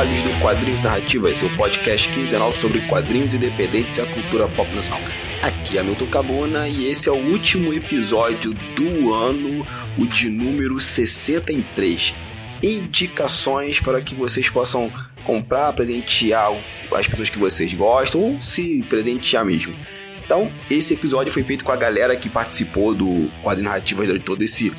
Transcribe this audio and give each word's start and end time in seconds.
Olhos 0.00 0.22
do 0.22 0.30
Quadrinhos 0.40 0.82
Narrativas, 0.82 1.36
seu 1.36 1.54
podcast 1.58 2.08
quinzenal 2.08 2.54
sobre 2.54 2.80
quadrinhos 2.88 3.34
independentes 3.34 3.98
e 3.98 4.00
a 4.00 4.06
cultura 4.06 4.48
pop 4.48 4.74
nacional. 4.74 5.02
Aqui 5.42 5.76
é 5.76 5.82
Milton 5.82 6.06
Cabona 6.06 6.66
e 6.66 6.86
esse 6.86 7.10
é 7.10 7.12
o 7.12 7.16
último 7.16 7.70
episódio 7.70 8.54
do 8.74 9.12
ano, 9.12 9.66
o 9.98 10.06
de 10.06 10.30
número 10.30 10.78
63. 10.78 12.14
Indicações 12.62 13.78
para 13.78 14.00
que 14.00 14.14
vocês 14.14 14.48
possam 14.48 14.90
comprar, 15.26 15.70
presentear 15.74 16.50
as 16.94 17.06
pessoas 17.06 17.28
que 17.28 17.38
vocês 17.38 17.74
gostam 17.74 18.22
ou 18.22 18.40
se 18.40 18.82
presentear 18.88 19.44
mesmo. 19.44 19.76
Então, 20.24 20.50
esse 20.70 20.94
episódio 20.94 21.30
foi 21.30 21.42
feito 21.42 21.62
com 21.62 21.72
a 21.72 21.76
galera 21.76 22.16
que 22.16 22.30
participou 22.30 22.94
do 22.94 23.30
Quadrinho 23.42 23.68
Narrativas 23.68 24.06
durante 24.06 24.24
todo 24.24 24.42
esse 24.42 24.72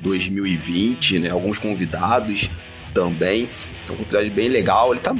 2020, 0.00 1.18
né? 1.18 1.30
Alguns 1.30 1.58
convidados 1.58 2.48
também. 2.98 3.48
Então, 3.84 3.96
um 3.96 4.02
episódio 4.02 4.32
bem 4.32 4.48
legal. 4.48 4.92
Ele 4.92 5.00
tá 5.00 5.14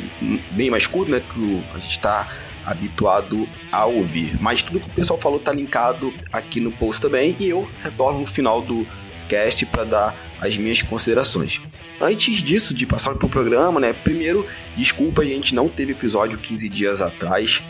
bem 0.53 0.69
mais 0.69 0.87
curto, 0.87 1.13
né? 1.13 1.21
Que 1.21 1.63
a 1.73 1.79
gente 1.79 1.93
está 1.93 2.29
habituado 2.65 3.49
a 3.71 3.87
ouvir. 3.87 4.37
Mas 4.41 4.63
tudo 4.63 4.81
que 4.81 4.89
o 4.89 4.93
pessoal 4.93 5.19
falou 5.19 5.39
tá 5.39 5.53
linkado 5.53 6.13
aqui 6.33 6.61
no 6.61 6.73
post 6.73 7.01
também. 7.01 7.37
E 7.39 7.49
eu 7.49 7.71
retorno 7.81 8.19
no 8.19 8.27
final 8.27 8.61
do 8.61 8.87
cast 9.29 9.65
para 9.67 9.85
dar 9.85 10.17
as 10.41 10.57
minhas 10.57 10.83
considerações. 10.83 11.61
Antes 12.01 12.43
disso, 12.43 12.75
de 12.75 12.87
passar 12.87 13.15
para 13.15 13.27
o 13.27 13.31
programa, 13.31 13.79
né? 13.79 13.93
Primeiro, 13.93 14.47
desculpa, 14.77 15.23
a 15.23 15.25
gente 15.25 15.55
não 15.55 15.69
teve 15.69 15.93
episódio 15.93 16.39
15 16.39 16.69
dias 16.69 17.01
atrás. 17.01 17.63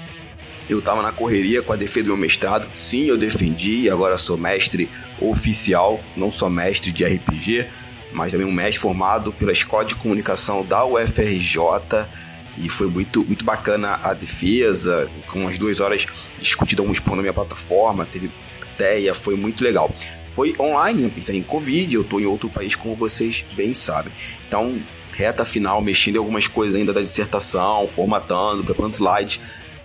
Eu 0.68 0.80
estava 0.80 1.02
na 1.02 1.12
correria 1.12 1.62
com 1.62 1.72
a 1.72 1.76
defesa 1.76 2.04
do 2.04 2.08
meu 2.08 2.16
mestrado. 2.16 2.68
Sim, 2.74 3.06
eu 3.06 3.16
defendi 3.16 3.82
e 3.82 3.90
agora 3.90 4.16
sou 4.16 4.36
mestre 4.36 4.88
oficial, 5.20 6.00
não 6.16 6.30
sou 6.30 6.50
mestre 6.50 6.92
de 6.92 7.04
RPG 7.04 7.66
mas 8.12 8.32
também 8.32 8.46
um 8.46 8.52
mestre 8.52 8.80
formado 8.80 9.32
pela 9.32 9.52
Escola 9.52 9.84
de 9.84 9.96
Comunicação 9.96 10.64
da 10.64 10.84
UFRJ. 10.84 12.08
E 12.56 12.68
foi 12.68 12.88
muito, 12.88 13.24
muito 13.24 13.44
bacana 13.44 14.00
a 14.02 14.12
defesa, 14.14 15.08
com 15.28 15.46
as 15.46 15.58
duas 15.58 15.80
horas 15.80 16.06
discutindo 16.40 16.80
alguns 16.80 16.98
pontos 16.98 17.16
na 17.16 17.22
minha 17.22 17.32
plataforma, 17.32 18.06
teve 18.06 18.30
ideia, 18.74 19.14
foi 19.14 19.36
muito 19.36 19.62
legal. 19.62 19.92
Foi 20.32 20.54
online, 20.58 21.04
porque 21.04 21.20
está 21.20 21.32
em 21.32 21.42
Covid, 21.42 21.94
eu 21.94 22.02
estou 22.02 22.20
em 22.20 22.26
outro 22.26 22.48
país, 22.48 22.76
como 22.76 22.94
vocês 22.94 23.44
bem 23.56 23.74
sabem. 23.74 24.12
Então, 24.46 24.80
reta 25.12 25.44
final, 25.44 25.82
mexendo 25.82 26.14
em 26.14 26.18
algumas 26.18 26.46
coisas 26.46 26.76
ainda 26.76 26.92
da 26.92 27.00
dissertação, 27.00 27.88
formatando, 27.88 28.62
preparando 28.62 28.92
slides. 28.92 29.40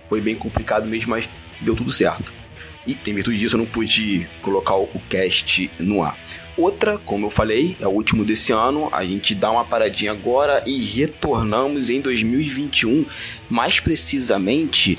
Foi 0.08 0.20
bem 0.20 0.36
complicado 0.36 0.86
mesmo, 0.86 1.10
mas 1.10 1.28
deu 1.60 1.74
tudo 1.74 1.90
certo. 1.90 2.32
E 2.86 2.96
em 3.06 3.14
virtude 3.14 3.38
disso 3.38 3.56
eu 3.56 3.58
não 3.58 3.66
pude 3.66 4.28
colocar 4.40 4.76
o 4.76 5.00
cast 5.08 5.70
no 5.78 6.02
ar. 6.04 6.16
Outra, 6.56 6.98
como 6.98 7.26
eu 7.26 7.30
falei, 7.30 7.76
é 7.80 7.86
o 7.86 7.90
último 7.90 8.24
desse 8.24 8.52
ano. 8.52 8.88
A 8.92 9.04
gente 9.04 9.34
dá 9.34 9.50
uma 9.50 9.64
paradinha 9.64 10.12
agora 10.12 10.62
e 10.66 10.80
retornamos 10.80 11.90
em 11.90 12.00
2021, 12.00 13.06
mais 13.50 13.80
precisamente 13.80 14.96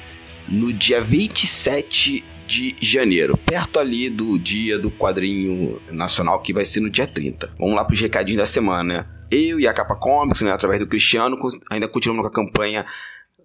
no 0.49 0.73
dia 0.73 1.01
27 1.01 2.23
de 2.45 2.75
janeiro, 2.79 3.37
perto 3.37 3.79
ali 3.79 4.09
do 4.09 4.37
dia 4.37 4.77
do 4.77 4.91
quadrinho 4.91 5.81
nacional 5.91 6.41
que 6.41 6.53
vai 6.53 6.63
ser 6.63 6.79
no 6.79 6.89
dia 6.89 7.07
30. 7.07 7.55
Vamos 7.57 7.75
lá 7.75 7.83
para 7.83 7.93
os 7.93 7.99
recadinhos 7.99 8.37
da 8.37 8.45
semana. 8.45 9.09
Eu 9.31 9.59
e 9.59 9.67
a 9.67 9.73
Capa 9.73 9.95
Comics, 9.95 10.41
né, 10.43 10.51
através 10.51 10.79
do 10.79 10.85
Cristiano, 10.85 11.37
ainda 11.69 11.87
continuamos 11.87 12.21
com 12.21 12.27
a 12.27 12.45
campanha 12.45 12.85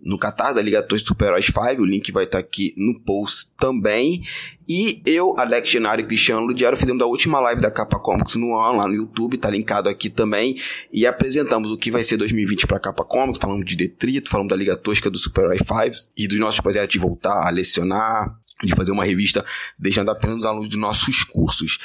no 0.03 0.19
Catarse 0.19 0.55
da 0.55 0.62
Liga 0.62 0.83
Torres 0.83 1.05
Super 1.05 1.27
Heróis 1.27 1.47
5, 1.47 1.83
o 1.83 1.84
link 1.84 2.11
vai 2.11 2.25
estar 2.25 2.39
tá 2.39 2.45
aqui 2.45 2.75
no 2.77 3.01
post 3.01 3.51
também. 3.56 4.23
E 4.69 5.03
eu, 5.05 5.39
Alex 5.39 5.69
Genaro 5.69 6.01
e 6.01 6.07
Cristiano 6.07 6.47
Ludiero 6.47 6.77
fizemos 6.77 7.03
a 7.03 7.07
última 7.07 7.41
live 7.41 7.61
da 7.61 7.70
Capa 7.70 7.98
Comics 7.98 8.37
no 8.37 8.57
ano, 8.57 8.79
lá 8.79 8.87
no 8.87 8.95
YouTube, 8.95 9.37
tá 9.37 9.51
linkado 9.51 9.89
aqui 9.89 10.09
também, 10.09 10.57
e 10.92 11.07
apresentamos 11.07 11.70
o 11.70 11.77
que 11.77 11.91
vai 11.91 12.02
ser 12.02 12.17
2020 12.17 12.67
para 12.67 12.79
Capa 12.79 13.05
Comics, 13.05 13.39
falamos 13.41 13.64
de 13.64 13.77
detrito, 13.77 14.30
falamos 14.30 14.51
da 14.51 14.57
Liga 14.57 14.77
Tosca 14.77 15.11
do 15.11 15.19
Super 15.19 15.45
Herói 15.45 15.58
5 15.58 16.13
e 16.17 16.29
dos 16.29 16.39
nossos 16.39 16.61
projetos 16.61 16.92
de 16.92 16.98
voltar 16.98 17.47
a 17.47 17.51
lecionar, 17.51 18.39
de 18.63 18.74
fazer 18.74 18.92
uma 18.92 19.05
revista 19.05 19.45
deixando 19.79 20.11
apenas 20.11 20.39
os 20.39 20.47
alunos 20.47 20.69
dos 20.69 20.79
nossos 20.79 21.24
cursos. 21.24 21.79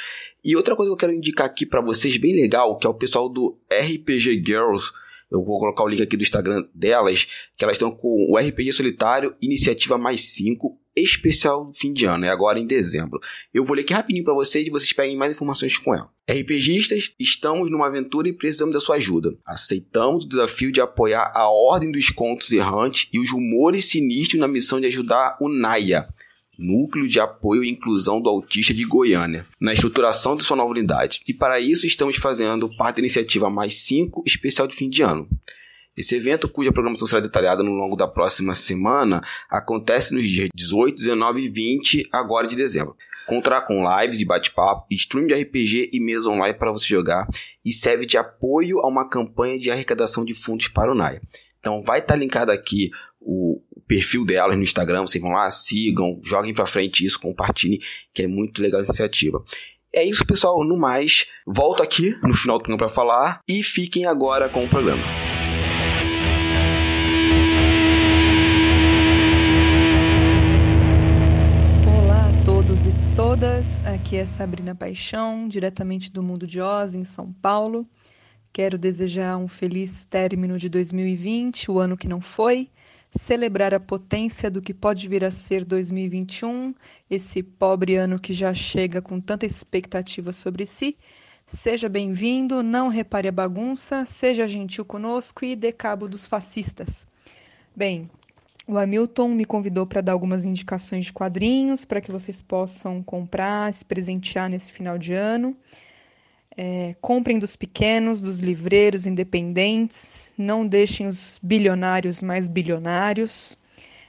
E 0.44 0.54
outra 0.54 0.76
coisa 0.76 0.90
que 0.90 0.92
eu 0.92 0.96
quero 0.96 1.12
indicar 1.12 1.46
aqui 1.46 1.66
para 1.66 1.80
vocês, 1.80 2.16
bem 2.16 2.34
legal, 2.40 2.78
que 2.78 2.86
é 2.86 2.90
o 2.90 2.94
pessoal 2.94 3.28
do 3.28 3.58
RPG 3.68 4.44
Girls, 4.46 4.92
eu 5.30 5.42
vou 5.44 5.58
colocar 5.58 5.82
o 5.82 5.88
link 5.88 6.02
aqui 6.02 6.16
do 6.16 6.22
Instagram 6.22 6.64
delas, 6.74 7.26
que 7.56 7.64
elas 7.64 7.76
estão 7.76 7.90
com 7.90 8.26
o 8.30 8.38
RPG 8.38 8.72
Solitário 8.72 9.34
Iniciativa 9.40 9.98
Mais 9.98 10.20
5, 10.34 10.78
especial 10.94 11.70
fim 11.72 11.92
de 11.92 12.06
ano, 12.06 12.24
é 12.24 12.30
agora 12.30 12.58
em 12.58 12.66
dezembro. 12.66 13.20
Eu 13.52 13.64
vou 13.64 13.76
ler 13.76 13.82
aqui 13.82 13.92
rapidinho 13.92 14.24
para 14.24 14.34
vocês 14.34 14.66
e 14.66 14.70
vocês 14.70 14.92
peguem 14.92 15.16
mais 15.16 15.32
informações 15.32 15.76
com 15.76 15.94
ela. 15.94 16.10
RPGistas, 16.28 17.12
estamos 17.18 17.70
numa 17.70 17.86
aventura 17.86 18.28
e 18.28 18.32
precisamos 18.32 18.74
da 18.74 18.80
sua 18.80 18.96
ajuda. 18.96 19.36
Aceitamos 19.44 20.24
o 20.24 20.28
desafio 20.28 20.72
de 20.72 20.80
apoiar 20.80 21.30
a 21.34 21.48
Ordem 21.50 21.90
dos 21.90 22.08
Contos 22.10 22.52
Errantes 22.52 23.08
e 23.12 23.18
os 23.18 23.30
rumores 23.30 23.86
sinistros 23.86 24.40
na 24.40 24.48
missão 24.48 24.80
de 24.80 24.86
ajudar 24.86 25.36
o 25.40 25.48
Naya, 25.48 26.08
Núcleo 26.58 27.08
de 27.08 27.20
Apoio 27.20 27.64
e 27.64 27.70
Inclusão 27.70 28.20
do 28.20 28.28
Autista 28.28 28.72
de 28.72 28.84
Goiânia, 28.84 29.46
na 29.60 29.72
estruturação 29.72 30.36
de 30.36 30.44
sua 30.44 30.56
nova 30.56 30.70
unidade. 30.70 31.20
E 31.26 31.34
para 31.34 31.60
isso 31.60 31.86
estamos 31.86 32.16
fazendo 32.16 32.74
parte 32.76 32.96
da 32.96 33.00
iniciativa 33.00 33.50
Mais 33.50 33.74
5 33.74 34.22
especial 34.26 34.66
de 34.66 34.74
fim 34.74 34.88
de 34.88 35.02
ano. 35.02 35.28
Esse 35.96 36.14
evento, 36.14 36.48
cuja 36.48 36.72
programação 36.72 37.06
será 37.06 37.20
detalhada 37.20 37.62
no 37.62 37.72
longo 37.72 37.96
da 37.96 38.06
próxima 38.06 38.52
semana, 38.52 39.22
acontece 39.48 40.14
nos 40.14 40.26
dias 40.26 40.48
18, 40.54 40.96
19 40.96 41.40
e 41.40 41.48
20 41.48 42.08
agora 42.12 42.46
de 42.46 42.54
dezembro. 42.54 42.94
Contará 43.26 43.60
com 43.60 43.82
lives 43.82 44.18
de 44.18 44.24
bate-papo, 44.24 44.86
stream 44.90 45.26
de 45.26 45.34
RPG 45.34 45.90
e 45.92 45.98
mesa 45.98 46.30
online 46.30 46.56
para 46.56 46.70
você 46.70 46.86
jogar 46.86 47.26
e 47.64 47.72
serve 47.72 48.06
de 48.06 48.16
apoio 48.16 48.78
a 48.80 48.88
uma 48.88 49.08
campanha 49.08 49.58
de 49.58 49.70
arrecadação 49.70 50.24
de 50.24 50.34
fundos 50.34 50.68
para 50.68 50.92
o 50.92 50.94
NAIA. 50.94 51.20
Então 51.58 51.82
vai 51.82 51.98
estar 51.98 52.14
linkado 52.14 52.52
aqui 52.52 52.90
o, 53.20 53.60
perfil 53.86 54.24
delas 54.24 54.56
no 54.56 54.62
Instagram, 54.62 55.02
vocês 55.02 55.22
vão 55.22 55.32
lá, 55.32 55.48
sigam, 55.50 56.20
joguem 56.24 56.52
para 56.52 56.66
frente 56.66 57.04
isso, 57.04 57.20
compartilhem, 57.20 57.80
que 58.12 58.22
é 58.22 58.26
muito 58.26 58.60
legal 58.60 58.80
a 58.80 58.84
iniciativa. 58.84 59.42
É 59.92 60.04
isso, 60.04 60.26
pessoal. 60.26 60.62
No 60.62 60.76
mais, 60.76 61.26
volto 61.46 61.82
aqui 61.82 62.14
no 62.22 62.34
final 62.34 62.58
do 62.58 62.62
programa 62.62 62.78
para 62.78 62.88
falar 62.88 63.40
e 63.48 63.62
fiquem 63.62 64.04
agora 64.04 64.48
com 64.48 64.64
o 64.64 64.68
programa. 64.68 65.02
Olá 71.98 72.28
a 72.28 72.44
todos 72.44 72.84
e 72.84 72.92
todas. 73.16 73.82
Aqui 73.86 74.16
é 74.16 74.26
Sabrina 74.26 74.74
Paixão, 74.74 75.48
diretamente 75.48 76.12
do 76.12 76.22
Mundo 76.22 76.46
de 76.46 76.60
Oz, 76.60 76.94
em 76.94 77.04
São 77.04 77.32
Paulo. 77.32 77.88
Quero 78.52 78.76
desejar 78.76 79.36
um 79.38 79.48
feliz 79.48 80.04
término 80.04 80.58
de 80.58 80.68
2020, 80.68 81.70
o 81.70 81.78
ano 81.78 81.96
que 81.96 82.08
não 82.08 82.20
foi, 82.20 82.70
celebrar 83.18 83.74
a 83.74 83.80
potência 83.80 84.50
do 84.50 84.60
que 84.60 84.74
pode 84.74 85.08
vir 85.08 85.24
a 85.24 85.30
ser 85.30 85.64
2021, 85.64 86.74
esse 87.10 87.42
pobre 87.42 87.96
ano 87.96 88.18
que 88.18 88.32
já 88.32 88.52
chega 88.52 89.00
com 89.00 89.20
tanta 89.20 89.46
expectativa 89.46 90.32
sobre 90.32 90.66
si. 90.66 90.96
Seja 91.46 91.88
bem-vindo, 91.88 92.62
não 92.62 92.88
repare 92.88 93.28
a 93.28 93.32
bagunça, 93.32 94.04
seja 94.04 94.46
gentil 94.46 94.84
conosco 94.84 95.44
e 95.44 95.54
dê 95.54 95.72
cabo 95.72 96.08
dos 96.08 96.26
fascistas. 96.26 97.06
Bem, 97.74 98.10
o 98.66 98.76
Hamilton 98.76 99.28
me 99.28 99.44
convidou 99.44 99.86
para 99.86 100.00
dar 100.00 100.12
algumas 100.12 100.44
indicações 100.44 101.06
de 101.06 101.12
quadrinhos 101.12 101.84
para 101.84 102.00
que 102.00 102.10
vocês 102.10 102.42
possam 102.42 103.00
comprar, 103.02 103.72
se 103.72 103.84
presentear 103.84 104.50
nesse 104.50 104.72
final 104.72 104.98
de 104.98 105.12
ano. 105.12 105.56
É, 106.56 106.96
comprem 107.02 107.38
dos 107.38 107.54
pequenos, 107.54 108.20
dos 108.20 108.38
livreiros 108.38 109.06
independentes, 109.06 110.32
não 110.38 110.66
deixem 110.66 111.06
os 111.06 111.38
bilionários 111.42 112.22
mais 112.22 112.48
bilionários. 112.48 113.58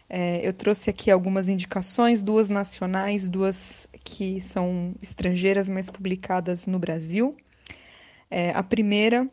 É, 0.10 0.40
eu 0.48 0.54
trouxe 0.54 0.90
aqui 0.90 1.12
algumas 1.12 1.50
indicações, 1.50 2.22
duas 2.22 2.50
nacionais, 2.50 3.28
duas 3.28 3.88
que 4.04 4.40
são 4.40 4.96
estrangeiras, 5.02 5.68
mas 5.68 5.90
publicadas 5.90 6.66
no 6.66 6.80
Brasil. 6.80 7.36
É, 8.32 8.52
a 8.52 8.64
primeira 8.64 9.28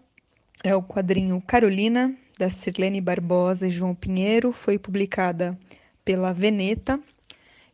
é 0.65 0.75
o 0.75 0.83
quadrinho 0.83 1.43
Carolina, 1.47 2.17
da 2.39 2.49
Sirlene 2.49 3.01
Barbosa 3.01 3.69
e 3.69 3.71
João 3.71 3.95
Pinheiro, 3.95 4.53
foi 4.53 4.79
publicada 4.79 5.57
pela 6.05 6.33
Veneta 6.33 6.99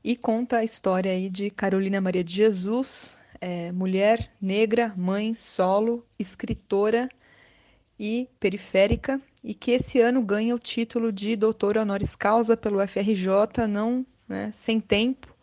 e 0.03 0.17
conta 0.17 0.59
a 0.59 0.65
história 0.65 1.13
aí 1.13 1.29
de 1.29 1.51
Carolina 1.51 2.01
Maria 2.01 2.25
de 2.25 2.35
Jesus, 2.35 3.20
é, 3.41 3.73
mulher 3.73 4.31
negra, 4.41 4.93
mãe, 4.97 5.33
solo, 5.33 6.07
escritora 6.19 7.09
e 7.99 8.29
periférica, 8.39 9.21
e 9.43 9.55
que 9.55 9.73
esse 9.73 10.01
ano 10.01 10.23
ganha 10.23 10.55
o 10.55 10.59
título 10.59 11.11
de 11.11 11.35
doutora 11.37 11.83
honoris 11.83 12.15
causa 12.15 12.57
pelo 12.57 12.87
FRJ, 12.87 13.67
não 13.69 14.05
né, 14.29 14.51
sem 14.53 14.81
tempo, 14.81 15.35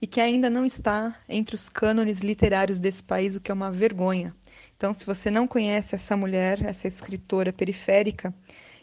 e 0.00 0.06
que 0.06 0.20
ainda 0.20 0.48
não 0.48 0.64
está 0.64 1.16
entre 1.28 1.54
os 1.54 1.68
cânones 1.68 2.18
literários 2.18 2.78
desse 2.78 3.02
país, 3.02 3.36
o 3.36 3.40
que 3.40 3.50
é 3.50 3.54
uma 3.54 3.70
vergonha. 3.70 4.34
Então, 4.76 4.92
se 4.92 5.06
você 5.06 5.30
não 5.30 5.46
conhece 5.46 5.94
essa 5.94 6.16
mulher, 6.16 6.64
essa 6.64 6.88
escritora 6.88 7.52
periférica, 7.52 8.34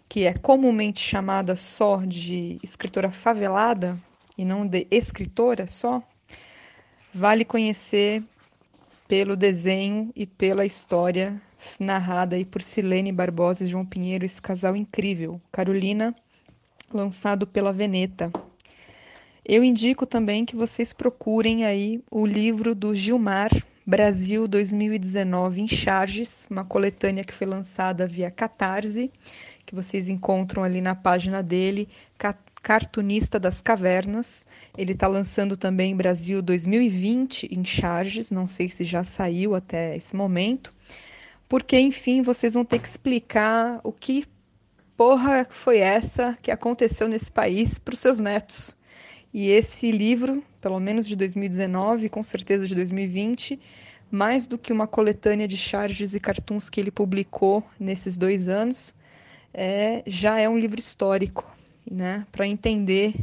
que 0.08 0.26
é 0.26 0.34
comumente 0.34 1.00
chamada 1.00 1.56
só 1.56 1.98
de 1.98 2.60
escritora 2.64 3.12
favelada 3.12 4.00
e 4.38 4.44
não 4.44 4.66
de 4.66 4.88
escritora 4.90 5.68
só, 5.68 6.02
vale 7.14 7.46
conhecer 7.46 8.24
pelo 9.12 9.36
desenho 9.36 10.10
e 10.16 10.26
pela 10.26 10.66
história 10.66 11.36
narrada 11.78 12.38
aí 12.38 12.46
por 12.46 12.62
Silene 12.62 13.12
Barbosa 13.12 13.62
e 13.62 13.68
João 13.68 13.86
Pinheiro, 13.86 14.24
esse 14.24 14.42
casal 14.42 14.74
incrível. 14.74 15.42
Carolina, 15.52 16.16
lançado 16.94 17.46
pela 17.46 17.74
Veneta. 17.74 18.32
Eu 19.44 19.66
indico 19.66 20.06
também 20.06 20.46
que 20.46 20.56
vocês 20.56 20.94
procurem 20.94 21.66
aí 21.66 22.02
o 22.10 22.26
livro 22.26 22.74
do 22.74 22.96
Gilmar, 22.96 23.50
Brasil 23.86 24.48
2019 24.48 25.60
em 25.60 25.68
Charges, 25.68 26.48
uma 26.50 26.64
coletânea 26.64 27.26
que 27.26 27.34
foi 27.34 27.48
lançada 27.48 28.08
via 28.08 28.32
Catarse, 28.32 29.12
que 29.66 29.76
vocês 29.76 30.08
encontram 30.08 30.64
ali 30.64 30.80
na 30.80 30.96
página 30.96 31.44
dele, 31.44 31.90
Cartunista 32.62 33.40
das 33.40 33.62
Cavernas. 33.62 34.46
Ele 34.78 34.94
está 34.94 35.08
lançando 35.08 35.58
também 35.58 35.96
Brasil 35.96 36.42
2020 36.42 37.48
em 37.52 37.66
Charges, 37.66 38.32
não 38.32 38.48
sei 38.48 38.70
se 38.70 38.84
já 38.84 39.04
saiu 39.04 39.56
até 39.56 39.96
esse 39.96 40.16
momento, 40.16 40.74
porque 41.50 41.80
enfim 41.80 42.22
vocês 42.22 42.54
vão 42.54 42.64
ter 42.64 42.80
que 42.80 42.88
explicar 42.88 43.82
o 43.84 43.92
que 43.92 44.26
porra 44.96 45.48
foi 45.50 45.80
essa 45.80 46.38
que 46.42 46.52
aconteceu 46.52 47.08
nesse 47.08 47.32
país 47.32 47.80
para 47.80 47.94
os 47.94 48.00
seus 48.00 48.20
netos. 48.20 48.78
E 49.34 49.50
esse 49.50 49.92
livro, 49.92 50.44
pelo 50.60 50.80
menos 50.80 51.08
de 51.08 51.16
2019, 51.16 52.10
com 52.10 52.22
certeza 52.22 52.68
de 52.68 52.76
2020, 52.76 53.60
mais 54.12 54.46
do 54.46 54.58
que 54.58 54.74
uma 54.74 54.86
coletânea 54.86 55.48
de 55.48 55.58
charges 55.58 56.14
e 56.14 56.20
cartoons 56.20 56.70
que 56.70 56.80
ele 56.80 56.92
publicou 56.92 57.64
nesses 57.80 58.18
dois 58.18 58.50
anos, 58.50 58.94
é, 59.54 60.04
já 60.06 60.38
é 60.38 60.48
um 60.48 60.60
livro 60.60 60.80
histórico, 60.80 61.50
né? 61.90 62.26
Para 62.32 62.48
entender 62.48 63.16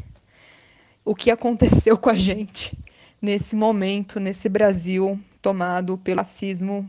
o 1.04 1.14
que 1.14 1.30
aconteceu 1.30 1.96
com 1.96 2.10
a 2.10 2.16
gente 2.16 2.76
nesse 3.20 3.56
momento, 3.56 4.20
nesse 4.20 4.48
Brasil 4.48 5.18
tomado 5.40 5.96
pelo 5.98 6.18
racismo 6.18 6.88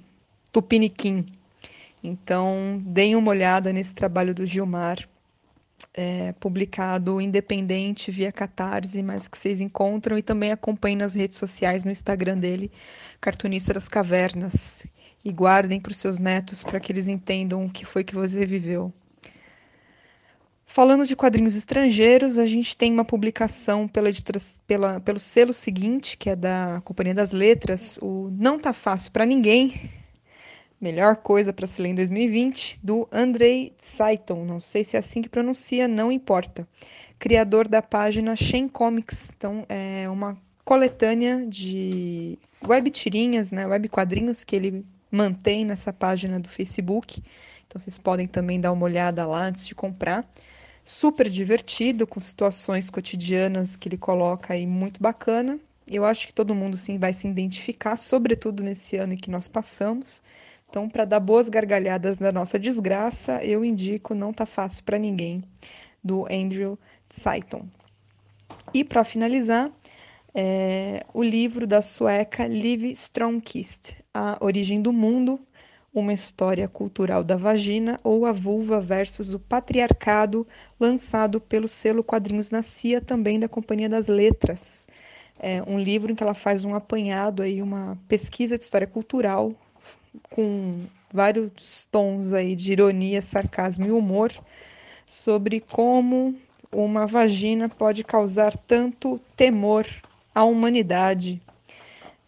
tupiniquim. 0.51 1.25
Então, 2.03 2.81
deem 2.85 3.15
uma 3.15 3.31
olhada 3.31 3.73
nesse 3.73 3.93
trabalho 3.93 4.33
do 4.33 4.45
Gilmar, 4.45 5.07
é, 5.93 6.33
publicado 6.33 7.19
independente 7.19 8.11
via 8.11 8.31
Catarse, 8.31 9.01
mas 9.01 9.27
que 9.27 9.37
vocês 9.37 9.61
encontram 9.61 10.17
e 10.17 10.21
também 10.21 10.51
acompanhem 10.51 10.97
nas 10.97 11.13
redes 11.13 11.37
sociais, 11.37 11.83
no 11.83 11.91
Instagram 11.91 12.37
dele, 12.37 12.71
Cartunista 13.19 13.73
das 13.73 13.87
Cavernas. 13.87 14.85
E 15.23 15.33
guardem 15.33 15.81
para 15.81 15.91
os 15.91 15.97
seus 15.97 16.17
netos 16.17 16.63
para 16.63 16.79
que 16.79 16.93
eles 16.93 17.09
entendam 17.09 17.65
o 17.65 17.69
que 17.69 17.83
foi 17.83 18.05
que 18.05 18.15
você 18.15 18.45
viveu. 18.45 18.93
Falando 20.71 21.03
de 21.03 21.15
quadrinhos 21.15 21.55
estrangeiros, 21.55 22.37
a 22.37 22.45
gente 22.45 22.77
tem 22.77 22.93
uma 22.93 23.03
publicação 23.03 23.87
pela 23.87 24.09
editora, 24.09 24.39
pela, 24.67 24.99
pelo 24.99 25.17
selo 25.19 25.51
seguinte, 25.51 26.15
que 26.15 26.29
é 26.29 26.35
da 26.35 26.79
Companhia 26.85 27.15
das 27.15 27.31
Letras, 27.31 27.97
o 27.99 28.29
Não 28.31 28.59
Tá 28.59 28.71
Fácil 28.71 29.11
para 29.11 29.25
Ninguém, 29.25 29.91
Melhor 30.79 31.17
coisa 31.17 31.51
para 31.51 31.65
se 31.65 31.81
ler 31.81 31.89
em 31.89 31.95
2020, 31.95 32.79
do 32.83 33.07
Andrei 33.11 33.73
Saiton. 33.79 34.45
Não 34.45 34.61
sei 34.61 34.83
se 34.83 34.95
é 34.95 34.99
assim 34.99 35.23
que 35.23 35.27
pronuncia, 35.27 35.87
não 35.87 36.11
importa. 36.11 36.67
Criador 37.17 37.67
da 37.67 37.81
página 37.81 38.35
Shen 38.35 38.69
Comics. 38.69 39.33
Então, 39.35 39.65
é 39.67 40.07
uma 40.07 40.37
coletânea 40.63 41.45
de 41.47 42.37
web 42.63 42.91
tirinhas, 42.91 43.51
né, 43.51 43.65
web 43.65 43.89
quadrinhos 43.89 44.43
que 44.43 44.55
ele 44.55 44.85
mantém 45.11 45.65
nessa 45.65 45.91
página 45.91 46.39
do 46.39 46.47
Facebook. 46.47 47.23
Então, 47.67 47.81
vocês 47.81 47.97
podem 47.97 48.27
também 48.27 48.61
dar 48.61 48.71
uma 48.71 48.85
olhada 48.85 49.25
lá 49.25 49.43
antes 49.43 49.67
de 49.67 49.73
comprar. 49.73 50.25
Super 50.83 51.29
divertido, 51.29 52.07
com 52.07 52.19
situações 52.19 52.89
cotidianas 52.89 53.75
que 53.75 53.87
ele 53.87 53.97
coloca 53.97 54.53
aí 54.53 54.65
muito 54.65 55.01
bacana. 55.01 55.59
Eu 55.87 56.05
acho 56.05 56.27
que 56.27 56.33
todo 56.33 56.55
mundo 56.55 56.77
sim 56.77 56.97
vai 56.97 57.13
se 57.13 57.27
identificar, 57.27 57.97
sobretudo 57.97 58.63
nesse 58.63 58.97
ano 58.97 59.17
que 59.17 59.31
nós 59.31 59.47
passamos. 59.47 60.21
Então, 60.69 60.87
para 60.87 61.03
dar 61.03 61.19
boas 61.19 61.49
gargalhadas 61.49 62.19
na 62.19 62.31
nossa 62.31 62.59
desgraça, 62.59 63.43
eu 63.43 63.65
indico 63.65 64.13
Não 64.13 64.31
Tá 64.31 64.45
Fácil 64.45 64.83
para 64.83 64.99
Ninguém, 64.99 65.43
do 66.03 66.25
Andrew 66.31 66.77
Saiton. 67.09 67.67
E 68.71 68.83
para 68.83 69.03
finalizar, 69.03 69.71
é, 70.33 71.03
o 71.11 71.23
livro 71.23 71.65
da 71.65 71.81
sueca 71.81 72.45
Liv 72.45 72.83
Stromkist, 72.91 73.95
A 74.13 74.37
Origem 74.39 74.79
do 74.79 74.93
Mundo, 74.93 75.39
uma 75.93 76.13
história 76.13 76.67
cultural 76.67 77.23
da 77.23 77.35
vagina 77.35 77.99
ou 78.03 78.25
a 78.25 78.31
vulva 78.31 78.79
versus 78.79 79.33
o 79.33 79.39
patriarcado, 79.39 80.47
lançado 80.79 81.41
pelo 81.41 81.67
selo 81.67 82.03
Quadrinhos 82.03 82.51
na 82.51 82.61
CIA, 82.61 83.01
também 83.01 83.39
da 83.39 83.49
Companhia 83.49 83.89
das 83.89 84.07
Letras. 84.07 84.87
É 85.39 85.63
um 85.63 85.79
livro 85.79 86.11
em 86.11 86.15
que 86.15 86.23
ela 86.23 86.33
faz 86.33 86.63
um 86.63 86.75
apanhado 86.75 87.41
aí, 87.41 87.61
uma 87.61 87.97
pesquisa 88.07 88.57
de 88.57 88.63
história 88.63 88.87
cultural 88.87 89.53
com 90.29 90.85
vários 91.11 91.87
tons 91.91 92.33
aí 92.33 92.55
de 92.55 92.71
ironia, 92.71 93.21
sarcasmo 93.21 93.85
e 93.85 93.91
humor 93.91 94.31
sobre 95.05 95.59
como 95.59 96.35
uma 96.71 97.07
vagina 97.07 97.67
pode 97.67 98.03
causar 98.03 98.55
tanto 98.55 99.19
temor 99.35 99.87
à 100.33 100.43
humanidade 100.43 101.41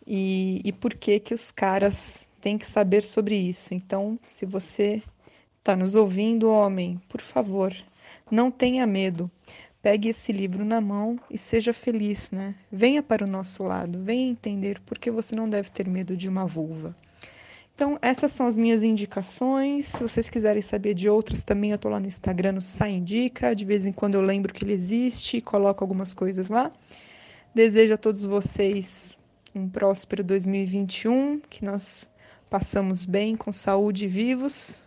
e, 0.06 0.62
e 0.64 0.72
por 0.72 0.96
que 0.96 1.20
que 1.20 1.34
os 1.34 1.52
caras 1.52 2.26
têm 2.42 2.58
que 2.58 2.66
saber 2.66 3.04
sobre 3.04 3.36
isso. 3.36 3.74
Então, 3.74 4.20
se 4.30 4.46
você 4.46 5.02
está 5.60 5.76
nos 5.76 5.96
ouvindo, 5.96 6.50
homem, 6.50 7.00
por 7.08 7.22
favor, 7.22 7.74
não 8.30 8.50
tenha 8.50 8.86
medo. 8.88 9.30
Pegue 9.82 10.10
esse 10.10 10.32
livro 10.32 10.66
na 10.66 10.82
mão 10.82 11.20
e 11.30 11.38
seja 11.38 11.74
feliz, 11.74 12.30
né? 12.32 12.56
Venha 12.72 13.02
para 13.02 13.26
o 13.26 13.30
nosso 13.30 13.64
lado, 13.64 14.04
venha 14.04 14.30
entender 14.30 14.80
por 14.82 15.00
que 15.00 15.10
você 15.10 15.36
não 15.36 15.50
deve 15.50 15.72
ter 15.72 15.88
medo 15.88 16.16
de 16.18 16.28
uma 16.30 16.46
vulva. 16.46 16.96
Então, 17.74 17.98
essas 18.00 18.32
são 18.32 18.46
as 18.46 18.58
minhas 18.58 18.84
indicações. 18.84 19.88
Se 19.88 20.04
vocês 20.04 20.30
quiserem 20.30 20.62
saber 20.62 20.94
de 20.94 21.10
outras 21.10 21.42
também, 21.42 21.72
eu 21.72 21.76
estou 21.76 21.90
lá 21.90 22.00
no 22.00 22.06
Instagram, 22.06 22.52
no 22.54 22.62
Sai 22.62 22.92
Indica. 22.92 23.56
De 23.56 23.66
vez 23.66 23.88
em 23.88 23.92
quando 23.92 24.16
eu 24.16 24.22
lembro 24.22 24.54
que 24.54 24.64
ele 24.64 24.74
existe 24.74 25.38
e 25.38 25.42
coloco 25.42 25.84
algumas 25.84 26.14
coisas 26.14 26.48
lá. 26.48 26.72
Desejo 27.56 27.96
a 27.96 27.98
todos 27.98 28.24
vocês 28.24 29.18
um 29.54 29.68
próspero 29.68 30.24
2021, 30.24 31.40
que 31.50 31.66
nós 31.66 32.10
passamos 32.52 33.06
bem, 33.06 33.38
com 33.38 33.54
saúde 33.54 34.08
vivos. 34.08 34.84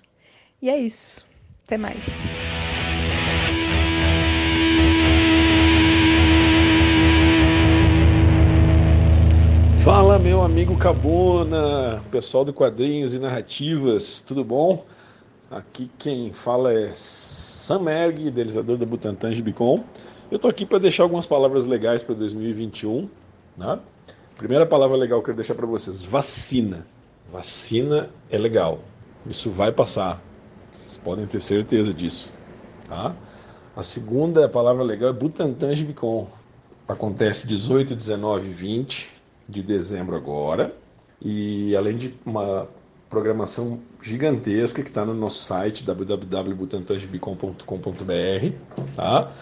E 0.61 0.69
é 0.69 0.79
isso. 0.79 1.25
Até 1.65 1.79
mais. 1.79 2.05
Fala, 9.83 10.19
meu 10.19 10.43
amigo 10.43 10.77
Cabona, 10.77 12.03
pessoal 12.11 12.45
do 12.45 12.53
Quadrinhos 12.53 13.15
e 13.15 13.19
Narrativas, 13.19 14.21
tudo 14.21 14.45
bom? 14.45 14.85
Aqui 15.51 15.91
quem 15.99 16.33
fala 16.33 16.73
é 16.73 16.91
Sam 16.93 17.91
Erg, 17.91 18.27
idealizador 18.27 18.77
da 18.77 18.85
Butantan 18.85 19.33
Gibicon. 19.33 19.83
Eu 20.31 20.39
tô 20.39 20.49
aqui 20.49 20.67
para 20.67 20.79
deixar 20.79 21.05
algumas 21.05 21.25
palavras 21.25 21.65
legais 21.65 22.03
para 22.03 22.15
2021. 22.15 23.09
Né? 23.57 23.79
Primeira 24.37 24.67
palavra 24.67 24.97
legal 24.97 25.21
que 25.21 25.23
eu 25.23 25.27
quero 25.27 25.37
deixar 25.37 25.55
para 25.55 25.67
vocês: 25.67 26.03
vacina. 26.03 26.87
Vacina 27.33 28.11
é 28.31 28.39
legal. 28.39 28.79
Isso 29.27 29.51
vai 29.51 29.73
passar. 29.73 30.23
Vocês 30.73 30.97
podem 30.99 31.27
ter 31.27 31.41
certeza 31.41 31.93
disso. 31.93 32.33
Tá? 32.89 33.17
A 33.77 33.83
segunda 33.83 34.49
palavra 34.49 34.85
legal 34.85 35.11
é 35.11 35.13
Butantan 35.13 35.75
Gibicon. 35.75 36.29
Acontece 36.87 37.45
18, 37.47 37.97
19 37.97 38.49
e 38.49 38.53
20 38.53 39.11
de 39.49 39.63
dezembro 39.63 40.15
agora. 40.15 40.77
E 41.21 41.75
além 41.75 41.97
de 41.97 42.15
uma 42.25 42.69
programação 43.09 43.81
gigantesca 44.03 44.83
que 44.83 44.89
está 44.89 45.05
no 45.05 45.15
nosso 45.15 45.45
site 45.45 45.85
www.butantangibicom.com.br, 45.85 48.57
tá? 48.95 49.33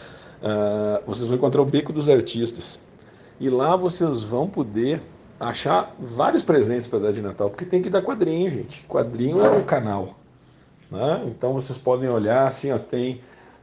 Uh, 0.42 1.00
vocês 1.06 1.26
vão 1.26 1.36
encontrar 1.36 1.62
o 1.62 1.64
Beco 1.64 1.92
dos 1.92 2.08
Artistas. 2.08 2.80
E 3.40 3.48
lá 3.48 3.74
vocês 3.74 4.22
vão 4.22 4.48
poder 4.48 5.00
achar 5.42 5.94
vários 5.98 6.42
presentes 6.42 6.88
para 6.88 7.00
dar 7.00 7.12
de 7.12 7.20
Natal, 7.20 7.50
porque 7.50 7.64
tem 7.64 7.82
que 7.82 7.90
dar 7.90 8.02
quadrinho, 8.02 8.50
gente. 8.50 8.84
Quadrinho 8.88 9.44
é 9.44 9.50
o 9.50 9.64
canal. 9.64 10.14
Né? 10.90 11.24
Então 11.26 11.52
vocês 11.52 11.76
podem 11.76 12.08
olhar 12.08 12.46
assim, 12.46 12.70
ó, 12.70 12.78
tem 12.78 13.20